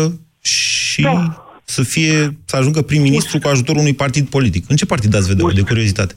și 0.41 1.01
da. 1.01 1.47
să 1.63 1.84
fie, 1.84 2.38
să 2.45 2.55
ajungă 2.57 2.82
prim-ministru 2.82 3.39
cu 3.39 3.47
ajutorul 3.47 3.82
unui 3.82 3.93
partid 3.93 4.30
politic. 4.30 4.63
În 4.70 4.76
ce 4.76 4.86
partid 4.86 5.15
ați 5.15 5.28
vedea 5.28 5.45
de 5.53 5.61
curiozitate? 5.61 6.15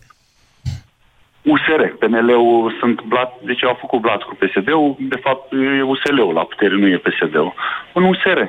USR, 1.43 1.83
PNL-ul 1.99 2.77
sunt 2.81 3.03
blat, 3.03 3.33
deci 3.45 3.65
au 3.65 3.77
făcut 3.81 4.01
blat 4.01 4.23
cu 4.23 4.35
PSD-ul, 4.41 4.97
de 4.99 5.17
fapt 5.25 5.53
e 5.53 5.83
USL-ul 5.83 6.33
la 6.35 6.45
putere, 6.45 6.75
nu 6.77 6.87
e 6.87 7.03
PSD-ul. 7.07 7.55
Un 7.95 8.05
USR 8.05 8.41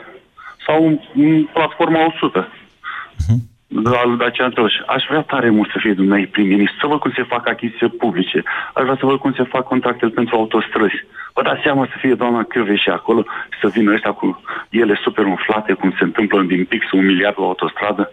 sau 0.66 0.86
un, 0.86 1.00
un 1.16 1.44
platforma 1.44 2.06
100. 2.06 2.48
Uh-huh. 2.48 3.51
Al 3.86 4.18
Dacian 4.18 4.52
Tăuș. 4.52 4.74
Aș 4.88 5.04
vrea 5.10 5.22
tare 5.22 5.50
mult 5.50 5.70
să 5.72 5.78
fie 5.80 5.94
dumneavoastră 5.94 6.32
prim-ministru, 6.32 6.78
să 6.80 6.88
văd 6.88 7.00
cum 7.00 7.12
se 7.16 7.24
fac 7.24 7.48
achiziții 7.48 7.90
publice. 7.90 8.44
Aș 8.74 8.84
vrea 8.84 8.98
să 9.00 9.06
văd 9.06 9.18
cum 9.20 9.34
se 9.34 9.44
fac 9.44 9.64
contractele 9.64 10.12
pentru 10.12 10.36
autostrăzi. 10.36 11.06
Vă 11.34 11.42
dați 11.42 11.62
seama 11.64 11.86
să 11.92 11.96
fie 12.00 12.14
doamna 12.14 12.44
și 12.76 12.90
acolo 12.90 13.22
și 13.52 13.60
să 13.62 13.68
vină 13.76 13.94
ăștia 13.94 14.12
cu 14.12 14.42
ele 14.70 15.00
super 15.04 15.26
umflate, 15.26 15.74
cum 15.74 15.92
se 15.98 16.04
întâmplă 16.04 16.42
din 16.42 16.66
pix 16.66 16.92
un 16.92 17.06
miliard 17.06 17.36
la 17.40 17.46
autostradă. 17.46 18.12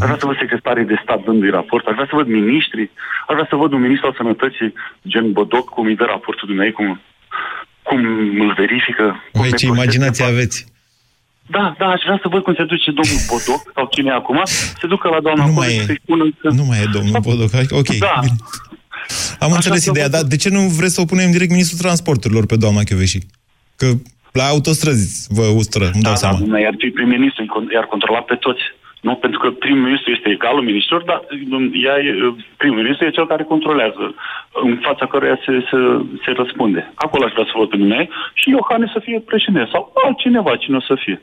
Aș 0.00 0.06
vrea 0.08 0.18
să 0.18 0.26
văd 0.26 0.36
secretarii 0.38 0.84
de 0.84 1.00
stat 1.02 1.24
dându-i 1.24 1.50
raport, 1.50 1.86
aș 1.86 1.94
vrea 1.94 2.06
să 2.10 2.16
văd 2.16 2.26
miniștri, 2.26 2.90
aș 3.28 3.34
vrea 3.34 3.46
să 3.50 3.56
văd 3.56 3.72
un 3.72 3.80
ministru 3.80 4.06
al 4.06 4.14
sănătății, 4.16 4.74
gen 5.08 5.32
Bodoc, 5.32 5.68
cum 5.68 5.86
îi 5.86 5.96
dă 5.96 6.04
raportul 6.04 6.48
dumneavoastră, 6.48 6.84
cum, 6.84 7.00
cum 7.82 7.98
îl 8.44 8.52
verifică. 8.56 9.04
Cum 9.32 9.40
Voi 9.40 9.52
ce 9.52 9.66
imaginație 9.66 10.24
aveți? 10.24 10.71
Da, 11.46 11.74
da, 11.78 11.86
aș 11.86 12.00
vrea 12.04 12.18
să 12.22 12.28
văd 12.28 12.42
cum 12.42 12.54
se 12.54 12.64
duce 12.64 12.90
domnul 12.90 13.20
Bodoc, 13.28 13.62
sau 13.74 13.88
cine 13.90 14.10
e 14.10 14.14
acum, 14.14 14.40
se 14.80 14.86
ducă 14.86 15.08
la 15.08 15.20
doamna 15.20 15.44
Nu 15.46 15.52
Covici 15.52 15.68
mai 15.74 15.76
e. 15.76 15.84
să-i 15.84 16.00
spună 16.02 16.24
că... 16.40 16.48
Nu 16.48 16.64
mai 16.64 16.78
e 16.82 16.86
domnul 16.92 17.20
Bodoc. 17.20 17.50
Ok, 17.70 17.86
Da. 17.98 18.18
bine. 18.20 18.36
Am 19.38 19.48
Așa 19.48 19.54
înțeles 19.54 19.82
să 19.82 19.90
ideea, 19.90 20.06
văd- 20.08 20.10
dar 20.16 20.22
de 20.22 20.36
ce 20.36 20.48
nu 20.48 20.60
vreți 20.60 20.94
să 20.94 21.00
o 21.00 21.04
punem 21.04 21.30
direct 21.30 21.50
ministrul 21.50 21.78
transporturilor 21.78 22.46
pe 22.46 22.56
doamna 22.56 22.82
Chioveși? 22.82 23.18
Că 23.76 23.86
la 24.32 24.44
autostrăzi 24.44 25.26
vă 25.28 25.42
ustră, 25.42 25.84
îmi 25.94 26.02
dau 26.02 26.12
Da, 26.12 26.18
seama. 26.18 26.38
da, 26.38 26.58
iar 26.60 26.74
fi 26.78 26.88
prim-ministru, 26.88 27.42
i-ar 27.74 27.84
controla 27.84 28.20
pe 28.20 28.34
toți. 28.34 28.60
Nu? 29.06 29.14
Pentru 29.14 29.38
că 29.38 29.48
prim-ministru 29.50 30.10
este 30.10 30.28
egalul 30.28 30.68
ministrul, 30.70 31.02
dar 31.06 31.20
um, 31.50 31.64
ea 31.86 31.96
e, 31.98 32.12
prim-ministru 32.56 33.06
e 33.06 33.18
cel 33.18 33.26
care 33.26 33.42
controlează, 33.52 34.14
în 34.66 34.78
fața 34.86 35.06
căruia 35.06 35.38
se, 35.44 35.52
se, 35.70 35.78
se 36.24 36.30
răspunde. 36.40 36.92
Acolo 36.94 37.24
aș 37.24 37.32
vrea 37.32 37.44
să 37.44 37.58
văd 37.60 37.68
pe 37.68 37.76
dumneavoastră 37.76 38.14
și 38.34 38.50
Iohannis 38.50 38.90
să 38.92 39.00
fie 39.06 39.18
președinte 39.30 39.68
sau 39.72 39.92
altcineva, 40.04 40.56
cine 40.56 40.76
o 40.76 40.80
să 40.90 40.94
fie. 41.04 41.18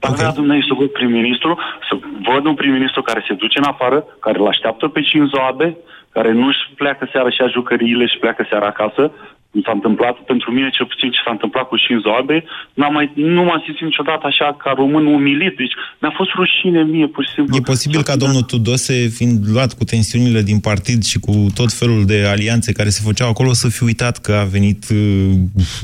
Dar 0.00 0.12
vrea 0.18 0.32
dumneavoastră 0.38 0.74
să 0.74 0.80
văd 0.80 0.90
prim-ministru, 0.98 1.58
să 1.88 1.94
văd 2.30 2.44
un 2.46 2.54
prim-ministru 2.54 3.02
care 3.02 3.24
se 3.26 3.34
duce 3.42 3.58
în 3.58 3.70
afară, 3.72 3.98
care 4.20 4.38
îl 4.38 4.46
așteaptă 4.46 4.88
pe 4.88 5.00
Shinzo 5.08 5.40
Abe, 5.50 5.76
care 6.12 6.32
nu-și 6.32 6.62
pleacă 6.80 7.08
seara 7.12 7.30
și 7.30 7.42
a 7.42 7.54
jucăriile 7.56 8.06
și 8.06 8.18
pleacă 8.18 8.46
seara 8.50 8.66
acasă, 8.66 9.12
cum 9.50 9.60
s-a 9.64 9.72
întâmplat, 9.72 10.16
pentru 10.32 10.52
mine 10.52 10.70
cel 10.70 10.86
puțin 10.86 11.10
ce 11.10 11.20
s-a 11.24 11.30
întâmplat 11.30 11.68
cu 11.68 11.76
Shinzo 11.78 12.10
Abe, 12.20 12.44
n-am 12.74 12.92
mai, 12.92 13.12
nu 13.14 13.42
m-am 13.44 13.62
simțit 13.64 13.84
niciodată 13.84 14.26
așa 14.26 14.56
ca 14.62 14.70
român 14.76 15.06
umilit, 15.06 15.56
deci 15.56 15.72
mi-a 16.00 16.12
fost 16.16 16.30
rușine 16.30 16.82
mie, 16.82 17.06
pur 17.06 17.24
și 17.24 17.32
simplu. 17.34 17.56
E 17.56 17.60
posibil 17.60 18.02
ca 18.02 18.16
domnul 18.16 18.42
Tudose, 18.42 18.94
fiind 19.08 19.48
luat 19.52 19.72
cu 19.72 19.84
tensiunile 19.84 20.42
din 20.42 20.60
partid 20.60 21.02
și 21.02 21.18
cu 21.18 21.46
tot 21.54 21.72
felul 21.72 22.04
de 22.06 22.26
alianțe 22.26 22.72
care 22.72 22.88
se 22.88 23.00
făceau 23.04 23.28
acolo, 23.28 23.52
să 23.52 23.68
fi 23.68 23.82
uitat 23.84 24.18
că 24.18 24.32
a 24.32 24.44
venit 24.44 24.84
uh, 24.90 25.32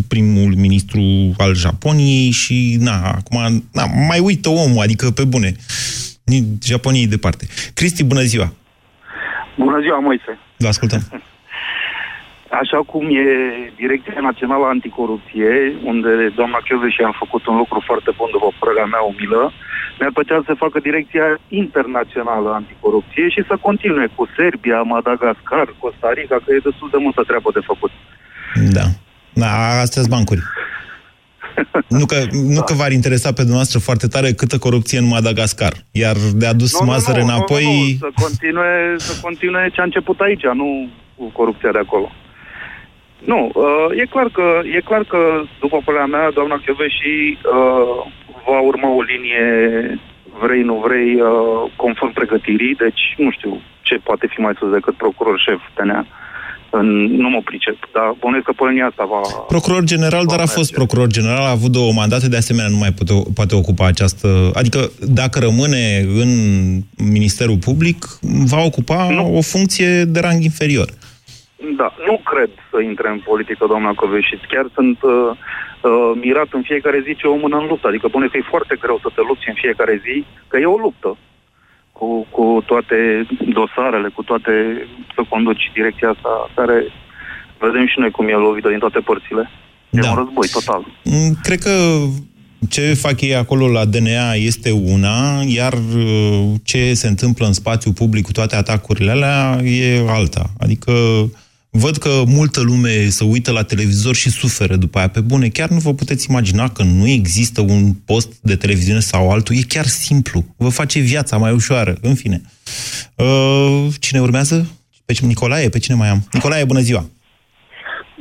primul 0.09 0.53
ministru 0.57 1.03
al 1.39 1.55
Japoniei 1.55 2.31
și, 2.31 2.77
na, 2.81 2.97
acum, 3.21 3.39
na, 3.73 3.85
mai 4.09 4.19
uită 4.19 4.49
omul, 4.49 4.83
adică 4.83 5.11
pe 5.11 5.25
bune. 5.25 5.53
Ni- 6.25 6.59
Japoniei 6.65 7.07
departe. 7.07 7.47
Cristi, 7.75 8.05
bună 8.05 8.21
ziua! 8.21 8.53
Bună 9.59 9.81
ziua, 9.81 9.99
Moise. 9.99 10.39
Vă 10.57 10.67
ascultăm. 10.67 11.01
Așa 12.63 12.81
cum 12.91 13.05
e 13.25 13.27
Direcția 13.83 14.21
Națională 14.29 14.65
Anticorupție, 14.67 15.51
unde 15.93 16.13
doamna 16.39 16.59
și 16.95 17.03
a 17.03 17.21
făcut 17.23 17.47
un 17.47 17.57
lucru 17.63 17.79
foarte 17.89 18.11
bun, 18.19 18.29
după 18.37 18.49
părerea 18.61 18.91
mea 18.95 19.03
umilă, 19.13 19.43
mi-ar 19.99 20.13
plăcea 20.17 20.39
să 20.49 20.63
facă 20.65 20.79
Direcția 20.89 21.27
Internațională 21.63 22.49
Anticorupție 22.61 23.27
și 23.35 23.43
să 23.49 23.65
continue 23.69 24.07
cu 24.17 24.25
Serbia, 24.39 24.79
Madagascar, 24.95 25.67
Costa 25.83 26.11
Rica, 26.19 26.37
că 26.45 26.49
e 26.53 26.69
destul 26.69 26.89
de 26.95 26.99
multă 27.05 27.23
treabă 27.31 27.51
de 27.57 27.63
făcut. 27.71 27.93
Da. 28.77 28.87
Da, 29.43 29.51
astea 29.85 30.03
sunt 30.03 30.15
bancuri. 30.17 30.43
Nu 31.99 32.07
că, 32.07 32.19
nu 32.31 32.63
că 32.63 32.73
v-ar 32.75 32.93
interesa 32.93 33.29
pe 33.29 33.41
dumneavoastră 33.47 33.79
foarte 33.79 34.07
tare 34.07 34.33
câtă 34.33 34.59
corupție 34.59 34.99
în 34.99 35.07
Madagascar. 35.07 35.73
Iar 35.91 36.17
de 36.35 36.47
adus 36.47 36.81
mazăre 36.81 37.21
înapoi... 37.21 37.65
Nu, 37.65 38.07
nu, 38.07 38.13
să 38.13 38.23
continue, 38.23 38.95
să 38.97 39.21
continue 39.23 39.71
ce 39.73 39.81
a 39.81 39.85
început 39.85 40.21
aici, 40.21 40.43
nu 40.43 40.89
cu 41.17 41.25
corupția 41.25 41.71
de 41.73 41.79
acolo. 41.79 42.13
Nu, 43.25 43.51
uh, 43.55 43.89
e 44.03 44.05
clar 44.14 44.29
că, 44.37 44.47
e 44.77 44.81
clar 44.81 45.05
că, 45.05 45.18
după 45.61 45.81
părerea 45.85 46.07
mea, 46.07 46.31
doamna 46.31 46.62
Chioveși 46.64 47.14
uh, 47.33 48.12
va 48.47 48.61
urma 48.61 48.89
o 48.95 49.03
linie 49.03 49.45
vrei, 50.43 50.62
nu 50.62 50.75
vrei, 50.87 51.11
uh, 51.20 51.70
conform 51.77 52.12
pregătirii, 52.12 52.75
deci 52.75 53.03
nu 53.16 53.31
știu 53.31 53.61
ce 53.81 53.95
poate 54.09 54.27
fi 54.33 54.41
mai 54.41 54.55
sus 54.59 54.70
decât 54.70 54.95
procuror 54.95 55.39
șef 55.47 55.61
TNA. 55.75 56.07
În, 56.70 56.87
nu 57.16 57.29
mă 57.29 57.41
pricep, 57.45 57.79
dar 57.93 58.14
bănuiesc 58.20 58.47
că 58.47 58.53
pe 58.53 58.64
linia 58.68 58.87
asta 58.87 59.05
va... 59.05 59.20
Procuror 59.47 59.85
general, 59.85 60.25
dar 60.27 60.41
a 60.41 60.47
fost 60.47 60.72
procuror 60.72 61.07
general, 61.07 61.45
a 61.45 61.51
avut 61.51 61.70
două 61.70 61.93
mandate, 61.93 62.29
de 62.29 62.37
asemenea 62.37 62.70
nu 62.70 62.77
mai 62.77 62.93
poate, 62.93 63.31
poate 63.35 63.55
ocupa 63.55 63.87
această... 63.87 64.51
Adică 64.55 64.91
dacă 65.01 65.39
rămâne 65.39 66.07
în 66.22 66.31
Ministerul 67.12 67.57
Public, 67.57 68.07
va 68.45 68.62
ocupa 68.64 69.31
o 69.39 69.41
funcție 69.41 70.05
de 70.05 70.20
rang 70.20 70.43
inferior. 70.43 70.89
Da, 71.77 71.89
nu 72.07 72.21
cred 72.31 72.51
să 72.71 72.81
intre 72.81 73.09
în 73.15 73.21
politică, 73.31 73.65
doamna 73.67 73.93
Coveșit. 73.93 74.41
Chiar 74.53 74.67
sunt 74.75 74.99
uh, 75.03 75.31
uh, 75.31 76.11
mirat 76.25 76.49
în 76.59 76.62
fiecare 76.62 76.99
zi 77.07 77.15
ce 77.21 77.27
o 77.27 77.37
mână 77.37 77.57
în 77.59 77.67
luptă. 77.67 77.87
Adică, 77.89 78.07
bune, 78.11 78.27
că 78.27 78.37
e 78.37 78.53
foarte 78.55 78.75
greu 78.81 78.99
să 79.03 79.09
te 79.15 79.21
lupți 79.29 79.49
în 79.49 79.55
fiecare 79.65 80.01
zi, 80.07 80.25
că 80.49 80.57
e 80.59 80.65
o 80.77 80.85
luptă. 80.87 81.17
Cu, 81.93 82.27
cu 82.31 82.62
toate 82.67 83.27
dosarele, 83.59 84.09
cu 84.09 84.23
toate 84.23 84.53
să 85.15 85.21
conduci 85.29 85.71
direcția 85.75 86.09
asta, 86.09 86.51
care 86.55 86.77
vedem 87.59 87.87
și 87.87 87.99
noi 87.99 88.11
cum 88.11 88.29
e 88.29 88.33
lovită 88.33 88.69
din 88.69 88.79
toate 88.79 89.01
părțile. 89.01 89.51
E 89.91 90.01
Da. 90.01 90.11
un 90.11 90.17
război 90.17 90.49
total. 90.49 90.83
Mm, 91.05 91.33
Cred 91.43 91.59
că 91.59 91.75
ce 92.69 92.95
fac 92.95 93.21
ei 93.21 93.35
acolo 93.35 93.69
la 93.69 93.85
DNA 93.85 94.33
este 94.35 94.71
una, 94.71 95.43
iar 95.47 95.73
uh, 95.73 96.53
ce 96.65 96.95
se 96.95 97.09
întâmplă 97.09 97.47
în 97.47 97.53
spațiu 97.53 97.93
public 97.93 98.25
cu 98.25 98.33
toate 98.33 98.57
atacurile 98.57 99.11
alea 99.11 99.59
e 99.65 100.05
alta. 100.09 100.45
Adică 100.61 100.93
văd 101.83 101.97
că 101.97 102.22
multă 102.27 102.61
lume 102.62 102.95
se 103.09 103.25
uită 103.25 103.53
la 103.53 103.62
televizor 103.62 104.14
și 104.14 104.31
suferă 104.31 104.77
după 104.77 104.99
aia. 104.99 105.09
Pe 105.09 105.20
bune, 105.20 105.49
chiar 105.49 105.68
nu 105.68 105.79
vă 105.79 105.93
puteți 105.93 106.27
imagina 106.31 106.68
că 106.68 106.83
nu 106.83 107.07
există 107.09 107.61
un 107.61 107.93
post 108.07 108.31
de 108.43 108.57
televiziune 108.57 108.99
sau 109.01 109.31
altul. 109.31 109.55
E 109.57 109.72
chiar 109.75 109.85
simplu. 109.85 110.45
Vă 110.57 110.68
face 110.68 110.99
viața 111.01 111.37
mai 111.37 111.53
ușoară. 111.53 111.95
În 112.03 112.14
fine. 112.14 112.41
Uh, 113.16 113.87
cine 114.01 114.20
urmează? 114.20 114.57
Pe 115.07 115.12
cine? 115.12 115.29
Nicolae? 115.29 115.68
Pe 115.68 115.79
cine 115.79 115.97
mai 115.97 116.09
am? 116.09 116.20
Nicolae, 116.33 116.64
bună 116.64 116.81
ziua! 116.81 117.05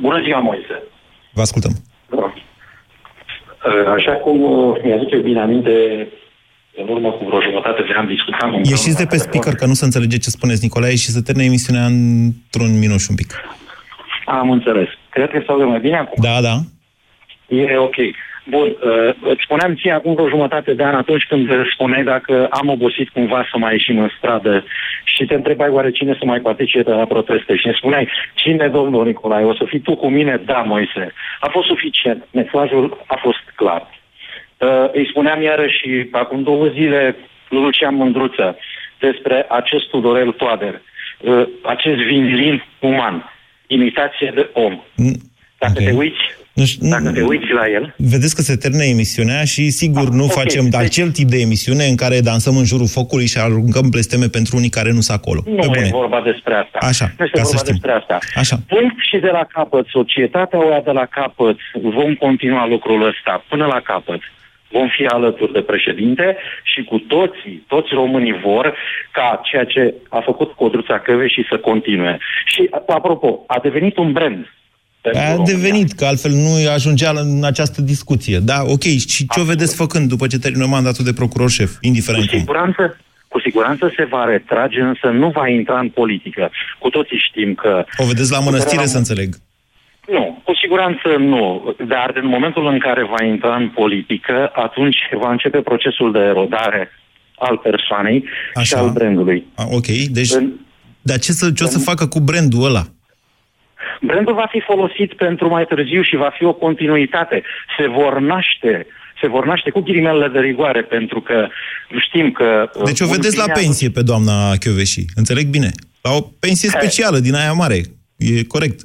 Bună 0.00 0.22
ziua, 0.22 0.40
Moise! 0.40 0.82
Vă 1.32 1.40
ascultăm. 1.40 1.72
Așa 3.96 4.12
cum 4.12 4.42
uh, 4.42 4.76
mi-aduce 4.84 5.16
bine 5.16 5.40
aminte, 5.40 5.72
în 6.76 6.88
urmă 6.88 7.10
cu 7.10 7.24
vreo 7.24 7.40
jumătate 7.40 7.82
de 7.82 7.92
an 7.96 8.06
discutam... 8.06 8.52
Ieșiți 8.54 8.96
de 8.96 9.06
pe 9.10 9.16
speaker, 9.16 9.54
că 9.54 9.66
nu 9.66 9.72
se 9.72 9.84
înțelege 9.84 10.18
ce 10.18 10.30
spuneți, 10.30 10.62
Nicolae, 10.62 10.96
și 11.04 11.14
să 11.14 11.22
termine 11.22 11.46
emisiunea 11.46 11.84
într-un 11.84 12.78
minut 12.78 13.00
și 13.00 13.06
un 13.10 13.16
pic. 13.16 13.30
Am 14.24 14.50
înțeles. 14.50 14.88
Cred 15.08 15.30
că 15.30 15.38
se 15.38 15.50
aude 15.52 15.64
mai 15.64 15.80
bine 15.80 15.96
acum. 15.96 16.18
Da, 16.22 16.40
da. 16.48 16.56
E 17.56 17.76
ok. 17.76 17.96
Bun, 18.46 18.66
uh, 18.66 19.14
îți 19.32 19.42
spuneam 19.42 19.74
ție 19.74 19.92
acum 19.92 20.14
vreo 20.14 20.28
jumătate 20.28 20.74
de 20.74 20.84
an 20.84 20.94
atunci 20.94 21.24
când 21.28 21.48
spuneai 21.72 22.04
dacă 22.04 22.46
am 22.50 22.68
obosit 22.68 23.08
cumva 23.08 23.46
să 23.50 23.58
mai 23.58 23.72
ieșim 23.72 23.98
în 23.98 24.10
stradă 24.16 24.64
și 25.04 25.24
te 25.24 25.34
întrebai 25.34 25.68
oare 25.68 25.90
cine 25.90 26.16
să 26.18 26.24
mai 26.24 26.40
participe 26.40 26.90
la 26.90 27.04
proteste 27.04 27.56
și 27.56 27.66
ne 27.66 27.72
spuneai 27.76 28.08
cine, 28.34 28.68
domnul 28.68 29.04
Nicolae, 29.04 29.44
o 29.44 29.54
să 29.54 29.64
fii 29.66 29.80
tu 29.80 29.96
cu 29.96 30.08
mine? 30.08 30.40
Da, 30.44 30.58
Moise. 30.66 31.12
A 31.40 31.48
fost 31.50 31.66
suficient. 31.66 32.24
Mesajul 32.30 33.04
a 33.06 33.18
fost 33.22 33.42
clar. 33.54 33.82
Uh, 34.64 34.88
îi 34.92 35.06
spuneam 35.10 35.42
iarăși 35.42 35.80
acum 36.10 36.42
două 36.42 36.66
zile 36.66 37.16
lui 37.48 37.62
Lucian 37.62 37.94
Mândruță 37.94 38.56
despre 39.00 39.46
acest 39.48 39.88
Tudorel 39.90 40.30
Toader, 40.32 40.74
uh, 41.20 41.46
acest 41.62 41.96
vinilin 42.10 42.62
uman, 42.80 43.32
imitație 43.66 44.32
de 44.34 44.48
om. 44.52 44.80
Dacă 45.58 45.72
Okay. 45.76 45.84
te 45.86 45.92
uiți, 45.92 46.22
dacă 46.80 47.10
te 47.12 47.22
uiți 47.22 47.52
la 47.52 47.68
el, 47.70 47.94
Vedeți 47.96 48.34
că 48.34 48.42
se 48.42 48.56
termină 48.56 48.82
emisiunea 48.84 49.44
și 49.44 49.70
sigur 49.70 50.08
nu 50.08 50.24
ok, 50.24 50.30
facem 50.32 50.64
deci- 50.68 50.80
acel 50.80 51.10
tip 51.10 51.28
de 51.28 51.38
emisiune 51.40 51.84
în 51.84 51.96
care 51.96 52.20
dansăm 52.20 52.56
în 52.56 52.64
jurul 52.64 52.86
focului 52.86 53.26
și 53.26 53.38
aruncăm 53.38 53.86
blesteme 53.90 54.26
pentru 54.26 54.56
unii 54.56 54.68
care 54.78 54.90
nu 54.92 55.00
sunt 55.00 55.18
acolo. 55.18 55.40
nu 55.46 55.54
Pe 55.54 55.66
bune. 55.66 55.86
e 55.86 55.90
vorba 55.90 56.20
despre 56.24 56.54
asta. 56.54 56.78
Așa, 56.80 57.06
nu 57.18 57.24
este 57.24 57.38
ca 57.38 57.44
să 57.44 57.50
vorba 57.56 57.62
știm. 57.64 57.72
despre 57.74 57.92
asta. 58.00 58.18
Așa. 58.42 58.56
Punct 58.68 58.96
și 59.10 59.16
de 59.26 59.30
la 59.38 59.44
capăt, 59.52 59.86
societatea 59.86 60.58
o 60.64 60.68
ia 60.70 60.80
de 60.84 60.90
la 60.90 61.06
capăt, 61.06 61.56
vom 61.98 62.14
continua 62.14 62.66
lucrul 62.66 63.06
ăsta 63.08 63.44
până 63.48 63.66
la 63.66 63.80
capăt. 63.80 64.20
Vom 64.76 64.88
fi 64.96 65.04
alături 65.06 65.52
de 65.52 65.60
președinte 65.60 66.36
și 66.62 66.80
cu 66.90 66.98
toții, 66.98 67.64
toți 67.66 67.88
românii 67.92 68.40
vor 68.48 68.66
ca 69.12 69.40
ceea 69.50 69.64
ce 69.64 69.94
a 70.08 70.20
făcut 70.24 70.52
Codruța 70.52 71.02
și 71.34 71.42
să 71.50 71.56
continue. 71.58 72.18
Și, 72.46 72.68
apropo, 72.86 73.44
a 73.46 73.58
devenit 73.62 73.96
un 73.96 74.12
brand. 74.12 74.42
pentru 75.00 75.20
A 75.20 75.30
România. 75.30 75.54
devenit, 75.54 75.92
că 75.92 76.04
altfel 76.04 76.30
nu 76.30 76.52
ajungea 76.74 77.10
în 77.10 77.44
această 77.44 77.80
discuție. 77.82 78.38
Da, 78.38 78.58
ok. 78.76 78.82
Și 78.82 79.26
ce 79.32 79.40
o 79.40 79.44
vedeți 79.44 79.76
făcând 79.76 80.08
după 80.08 80.26
ce 80.26 80.38
termină 80.38 80.66
mandatul 80.66 81.04
de 81.04 81.12
procuror 81.12 81.50
șef, 81.50 81.70
indiferent 81.80 82.24
Cu 82.24 82.30
cum? 82.30 82.38
siguranță, 82.38 82.96
cu 83.28 83.40
siguranță 83.40 83.92
se 83.96 84.04
va 84.04 84.24
retrage, 84.24 84.80
însă 84.80 85.06
nu 85.06 85.28
va 85.30 85.48
intra 85.48 85.78
în 85.78 85.88
politică. 85.88 86.50
Cu 86.78 86.88
toții 86.88 87.18
știm 87.28 87.54
că... 87.54 87.84
O 87.96 88.04
vedeți 88.04 88.30
la 88.30 88.40
mănăstire, 88.40 88.86
să 88.86 88.96
înțeleg. 88.96 89.34
Nu, 90.06 90.40
cu 90.44 90.54
siguranță 90.54 91.08
nu. 91.18 91.74
Dar 91.86 92.12
în 92.14 92.26
momentul 92.26 92.66
în 92.66 92.78
care 92.78 93.04
va 93.04 93.24
intra 93.24 93.56
în 93.56 93.68
politică, 93.68 94.50
atunci 94.54 94.96
va 95.12 95.30
începe 95.30 95.58
procesul 95.58 96.12
de 96.12 96.18
erodare 96.18 96.90
al 97.38 97.56
persoanei 97.56 98.24
și 98.62 98.74
al 98.74 98.90
brandului. 98.90 99.46
A, 99.54 99.64
ok, 99.70 99.86
deci... 99.86 100.32
Dar 101.02 101.18
ce, 101.18 101.32
să, 101.32 101.50
ce 101.50 101.64
o 101.64 101.66
să 101.66 101.78
facă 101.78 102.06
cu 102.06 102.20
brandul 102.20 102.64
ăla? 102.64 102.82
Brandul 104.00 104.34
va 104.34 104.46
fi 104.50 104.60
folosit 104.60 105.12
pentru 105.14 105.48
mai 105.48 105.64
târziu 105.64 106.02
și 106.02 106.16
va 106.16 106.30
fi 106.36 106.44
o 106.44 106.52
continuitate. 106.52 107.42
Se 107.78 107.88
vor 107.88 108.18
naște 108.20 108.86
se 109.20 109.30
vor 109.30 109.46
naște 109.46 109.70
cu 109.70 109.80
ghilimelele 109.80 110.28
de 110.28 110.38
rigoare, 110.38 110.82
pentru 110.82 111.20
că 111.20 111.48
știm 112.06 112.32
că... 112.32 112.70
uh, 112.74 112.84
Deci 112.84 113.00
o 113.00 113.06
vedeți 113.06 113.36
la 113.36 113.52
pensie 113.52 113.90
pe 113.90 114.02
doamna 114.02 114.56
Chioveși. 114.56 115.04
Înțeleg 115.14 115.46
bine. 115.46 115.70
La 116.02 116.10
o 116.10 116.20
pensie 116.20 116.68
specială 116.68 117.18
din 117.18 117.34
aia 117.34 117.52
mare. 117.52 117.80
E 118.16 118.44
corect. 118.44 118.80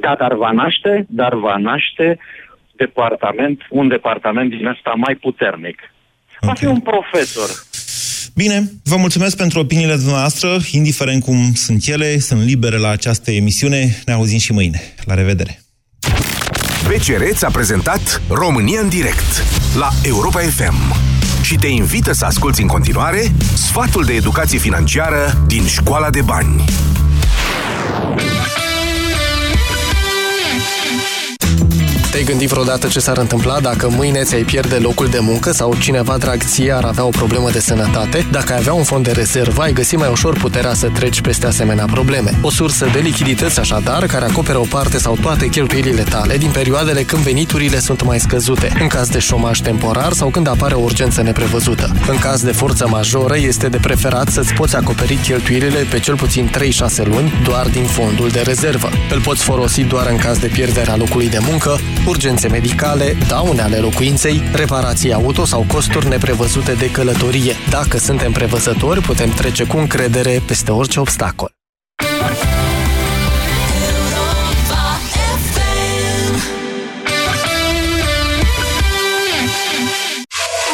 Da, 0.00 0.14
dar 0.18 0.34
va 0.34 0.50
naște, 0.50 1.06
dar 1.08 1.34
va 1.34 1.56
naște 1.56 2.18
departament, 2.76 3.66
un 3.70 3.88
departament 3.88 4.50
din 4.50 4.66
ăsta 4.66 4.92
mai 4.96 5.14
puternic. 5.14 5.78
Va 6.40 6.52
fi 6.52 6.66
un 6.66 6.80
profesor. 6.80 7.48
Bine, 8.34 8.62
vă 8.84 8.96
mulțumesc 8.96 9.36
pentru 9.36 9.58
opiniile 9.58 9.94
dumneavoastră, 9.94 10.48
indiferent 10.70 11.22
cum 11.22 11.52
sunt 11.54 11.86
ele, 11.86 12.18
sunt 12.18 12.44
libere 12.44 12.76
la 12.76 12.88
această 12.88 13.30
emisiune. 13.30 13.96
Ne 14.06 14.12
auzim 14.12 14.38
și 14.38 14.52
mâine. 14.52 14.80
La 15.04 15.14
revedere! 15.14 15.58
BCR 16.88 17.22
ți-a 17.32 17.50
prezentat 17.52 18.22
România 18.28 18.80
în 18.80 18.88
direct 18.88 19.44
la 19.78 19.88
Europa 20.02 20.38
FM 20.40 20.94
și 21.42 21.54
te 21.56 21.66
invită 21.66 22.12
să 22.12 22.24
asculti 22.24 22.60
în 22.60 22.66
continuare 22.66 23.22
sfatul 23.54 24.04
de 24.04 24.12
educație 24.12 24.58
financiară 24.58 25.44
din 25.46 25.66
Școala 25.66 26.10
de 26.10 26.20
Bani. 26.22 26.64
Te-ai 32.14 32.26
gândit 32.26 32.48
vreodată 32.48 32.86
ce 32.86 33.00
s-ar 33.00 33.16
întâmpla 33.16 33.60
dacă 33.60 33.88
mâine 33.90 34.22
ți-ai 34.22 34.42
pierde 34.42 34.74
locul 34.74 35.06
de 35.06 35.18
muncă 35.20 35.52
sau 35.52 35.74
cineva 35.78 36.16
drag 36.16 36.42
ție 36.42 36.72
ar 36.72 36.84
avea 36.84 37.04
o 37.04 37.08
problemă 37.08 37.50
de 37.50 37.60
sănătate? 37.60 38.26
Dacă 38.30 38.52
ai 38.52 38.58
avea 38.58 38.72
un 38.72 38.82
fond 38.82 39.04
de 39.04 39.10
rezervă, 39.10 39.62
ai 39.62 39.72
găsi 39.72 39.96
mai 39.96 40.08
ușor 40.10 40.38
puterea 40.38 40.74
să 40.74 40.88
treci 40.88 41.20
peste 41.20 41.46
asemenea 41.46 41.84
probleme. 41.84 42.38
O 42.42 42.50
sursă 42.50 42.88
de 42.92 42.98
lichidități 42.98 43.60
așadar, 43.60 44.06
care 44.06 44.24
acoperă 44.24 44.58
o 44.58 44.66
parte 44.70 44.98
sau 44.98 45.16
toate 45.20 45.46
cheltuielile 45.46 46.02
tale 46.02 46.36
din 46.36 46.50
perioadele 46.50 47.02
când 47.02 47.22
veniturile 47.22 47.78
sunt 47.78 48.04
mai 48.04 48.20
scăzute, 48.20 48.76
în 48.80 48.86
caz 48.86 49.08
de 49.08 49.18
șomaj 49.18 49.60
temporar 49.60 50.12
sau 50.12 50.28
când 50.28 50.48
apare 50.48 50.74
o 50.74 50.80
urgență 50.80 51.22
neprevăzută. 51.22 51.92
În 52.08 52.18
caz 52.18 52.42
de 52.42 52.52
forță 52.52 52.86
majoră, 52.88 53.36
este 53.36 53.68
de 53.68 53.78
preferat 53.80 54.28
să-ți 54.28 54.52
poți 54.52 54.76
acoperi 54.76 55.14
cheltuielile 55.14 55.86
pe 55.90 55.98
cel 55.98 56.16
puțin 56.16 56.50
3-6 56.50 57.04
luni 57.04 57.32
doar 57.44 57.68
din 57.68 57.84
fondul 57.84 58.28
de 58.28 58.40
rezervă. 58.40 58.88
Îl 59.10 59.20
poți 59.20 59.42
folosi 59.42 59.82
doar 59.82 60.06
în 60.10 60.16
caz 60.16 60.38
de 60.38 60.46
pierderea 60.46 60.96
locului 60.96 61.28
de 61.28 61.38
muncă, 61.40 61.78
urgențe 62.06 62.48
medicale, 62.48 63.16
daune 63.28 63.60
ale 63.60 63.76
locuinței, 63.76 64.42
reparații 64.54 65.12
auto 65.12 65.44
sau 65.44 65.64
costuri 65.68 66.08
neprevăzute 66.08 66.72
de 66.72 66.90
călătorie. 66.90 67.52
Dacă 67.70 67.98
suntem 67.98 68.32
prevăzători, 68.32 69.00
putem 69.00 69.30
trece 69.30 69.64
cu 69.66 69.76
încredere 69.76 70.42
peste 70.46 70.70
orice 70.70 71.00
obstacol. 71.00 71.63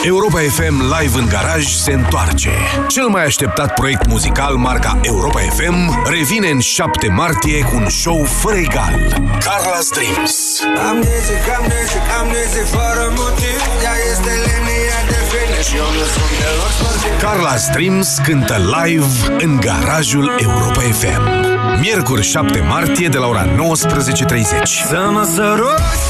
Europa 0.03 0.38
FM 0.38 0.80
Live 0.80 1.18
în 1.18 1.26
garaj 1.28 1.66
se 1.66 1.92
întoarce. 1.92 2.51
Cel 2.88 3.07
mai 3.07 3.24
așteptat 3.24 3.74
proiect 3.74 4.07
muzical 4.07 4.55
marca 4.55 4.98
Europa 5.03 5.40
FM 5.40 6.09
revine 6.09 6.48
în 6.48 6.59
7 6.59 7.09
martie 7.09 7.59
cu 7.61 7.76
un 7.76 7.88
show 7.88 8.24
fără 8.24 8.57
egal. 8.57 8.92
Carla's 9.38 9.88
Dreams. 9.92 10.61
Am 10.88 11.01
dese, 11.01 11.34
cam 11.46 11.64
dese, 11.68 11.98
cam 12.09 12.28
dese 12.28 12.61
fără 12.61 13.12
motiv 13.16 13.61
Ea 13.82 13.94
este 14.11 14.30
linia 14.30 15.01
de 15.09 15.18
fitness 15.30 15.68
și 15.68 15.76
eu 15.76 15.84
nu 15.84 16.05
sunt 16.14 16.32
deloc 16.40 16.70
sportiv 16.78 17.12
Carla's 17.24 17.72
Dreams 17.72 18.18
cântă 18.24 18.57
live 18.82 19.34
în 19.44 19.61
garajul 19.61 20.36
Europa 20.38 20.80
FM. 20.80 21.22
Miercuri 21.80 22.22
7 22.22 22.61
martie 22.68 23.09
de 23.09 23.18
la 23.18 23.26
ora 23.26 23.46
19.30. 23.46 23.53
Să 24.88 25.09
mă 25.12 25.28
săruți 25.34 26.05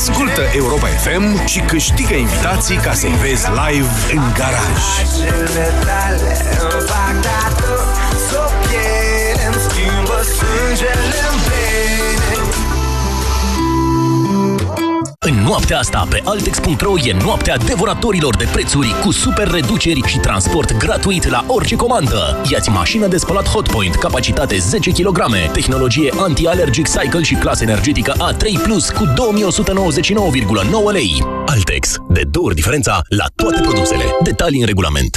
Ascultă 0.00 0.42
Europa 0.54 0.86
FM 0.86 1.46
și 1.46 1.60
câștigă 1.60 2.14
invitații 2.14 2.76
ca 2.76 2.92
să-i 2.92 3.14
vezi 3.22 3.46
live 3.48 3.90
în 4.12 4.22
garaj. 4.38 4.82
Acele 5.02 5.66
tale 5.84 6.32
îmi 6.60 6.82
fac 6.90 7.14
tatu 7.26 7.74
S-o 8.28 8.44
piele 8.60 9.44
îmi 9.46 9.60
schimbă 9.68 10.18
sângele 10.36 11.09
noaptea 15.50 15.78
asta 15.78 16.06
pe 16.10 16.20
Altex.ro 16.24 16.92
e 17.04 17.16
noaptea 17.24 17.56
devoratorilor 17.56 18.36
de 18.36 18.48
prețuri 18.52 18.94
cu 19.02 19.10
super 19.10 19.48
reduceri 19.50 20.00
și 20.06 20.18
transport 20.18 20.76
gratuit 20.76 21.28
la 21.28 21.44
orice 21.46 21.76
comandă. 21.76 22.40
Iați 22.50 22.70
mașină 22.70 23.06
de 23.06 23.16
spălat 23.16 23.48
Hotpoint, 23.48 23.94
capacitate 23.94 24.58
10 24.58 24.90
kg, 24.90 25.22
tehnologie 25.52 26.12
anti-allergic 26.18 26.88
cycle 26.88 27.22
și 27.22 27.34
clasă 27.34 27.62
energetică 27.62 28.12
A3+, 28.12 28.92
cu 28.94 29.04
2199,9 30.88 30.92
lei. 30.92 31.24
Altex. 31.46 31.96
De 32.08 32.22
două 32.30 32.46
ori 32.46 32.54
diferența 32.54 33.00
la 33.08 33.24
toate 33.34 33.60
produsele. 33.60 34.04
Detalii 34.22 34.60
în 34.60 34.66
regulament. 34.66 35.16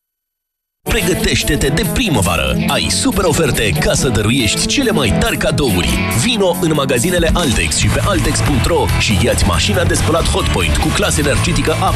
Pregătește-te 0.89 1.67
de 1.67 1.85
primăvară! 1.93 2.57
Ai 2.67 2.87
super 2.89 3.23
oferte 3.23 3.69
ca 3.79 3.93
să 3.93 4.09
dăruiești 4.09 4.65
cele 4.65 4.91
mai 4.91 5.13
tari 5.19 5.37
cadouri. 5.37 5.89
Vino 6.23 6.55
în 6.61 6.71
magazinele 6.75 7.29
Altex 7.33 7.75
și 7.77 7.87
pe 7.87 8.01
Altex.ro 8.05 8.85
și 8.99 9.19
ia-ți 9.23 9.45
mașina 9.45 9.83
de 9.83 9.93
spălat 9.93 10.29
Hotpoint 10.29 10.77
cu 10.77 10.87
clasă 10.87 11.19
energetică 11.19 11.71
A++ 11.71 11.93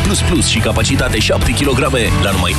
și 0.48 0.60
capacitate 0.60 1.20
7 1.20 1.52
kg 1.52 1.80
la 2.24 2.32
numai 2.32 2.56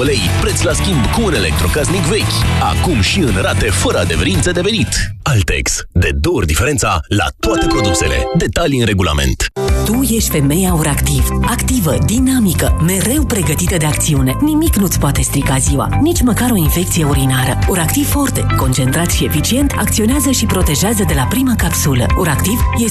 1199,9 0.00 0.04
lei, 0.04 0.20
preț 0.40 0.62
la 0.62 0.72
schimb 0.72 1.06
cu 1.06 1.22
un 1.24 1.34
electrocasnic 1.34 2.02
vechi. 2.02 2.62
Acum 2.62 3.00
și 3.00 3.18
în 3.18 3.34
rate 3.40 3.66
fără 3.70 3.98
adeverință 3.98 4.50
de 4.50 4.60
venit. 4.60 4.88
Altex. 5.22 5.82
De 5.92 6.10
două 6.20 6.36
ori 6.36 6.46
diferența 6.46 7.00
la 7.08 7.26
toate 7.38 7.66
produsele. 7.66 8.14
Detalii 8.38 8.80
în 8.80 8.86
regulament. 8.86 9.46
Tu 9.84 10.02
ești 10.02 10.30
femeia 10.30 10.74
Uractiv. 10.74 11.28
Activă, 11.42 11.96
dinamică, 12.06 12.82
mereu 12.86 13.24
pregătită 13.24 13.76
de 13.76 13.86
acțiune. 13.86 14.36
Nimic 14.40 14.76
nu-ți 14.76 14.98
poate 14.98 15.22
strica 15.22 15.56
ziua, 15.58 15.88
nici 16.00 16.22
măcar 16.22 16.50
o 16.50 16.56
infecție 16.56 17.04
urinară. 17.04 17.58
Uractiv 17.68 18.08
Forte, 18.08 18.46
concentrat 18.56 19.10
și 19.10 19.24
eficient, 19.24 19.72
acționează 19.76 20.30
și 20.30 20.46
protejează 20.46 21.04
de 21.06 21.14
la 21.14 21.22
prima 21.22 21.54
capsulă. 21.56 22.06
Uractiv 22.18 22.58
este 22.76 22.88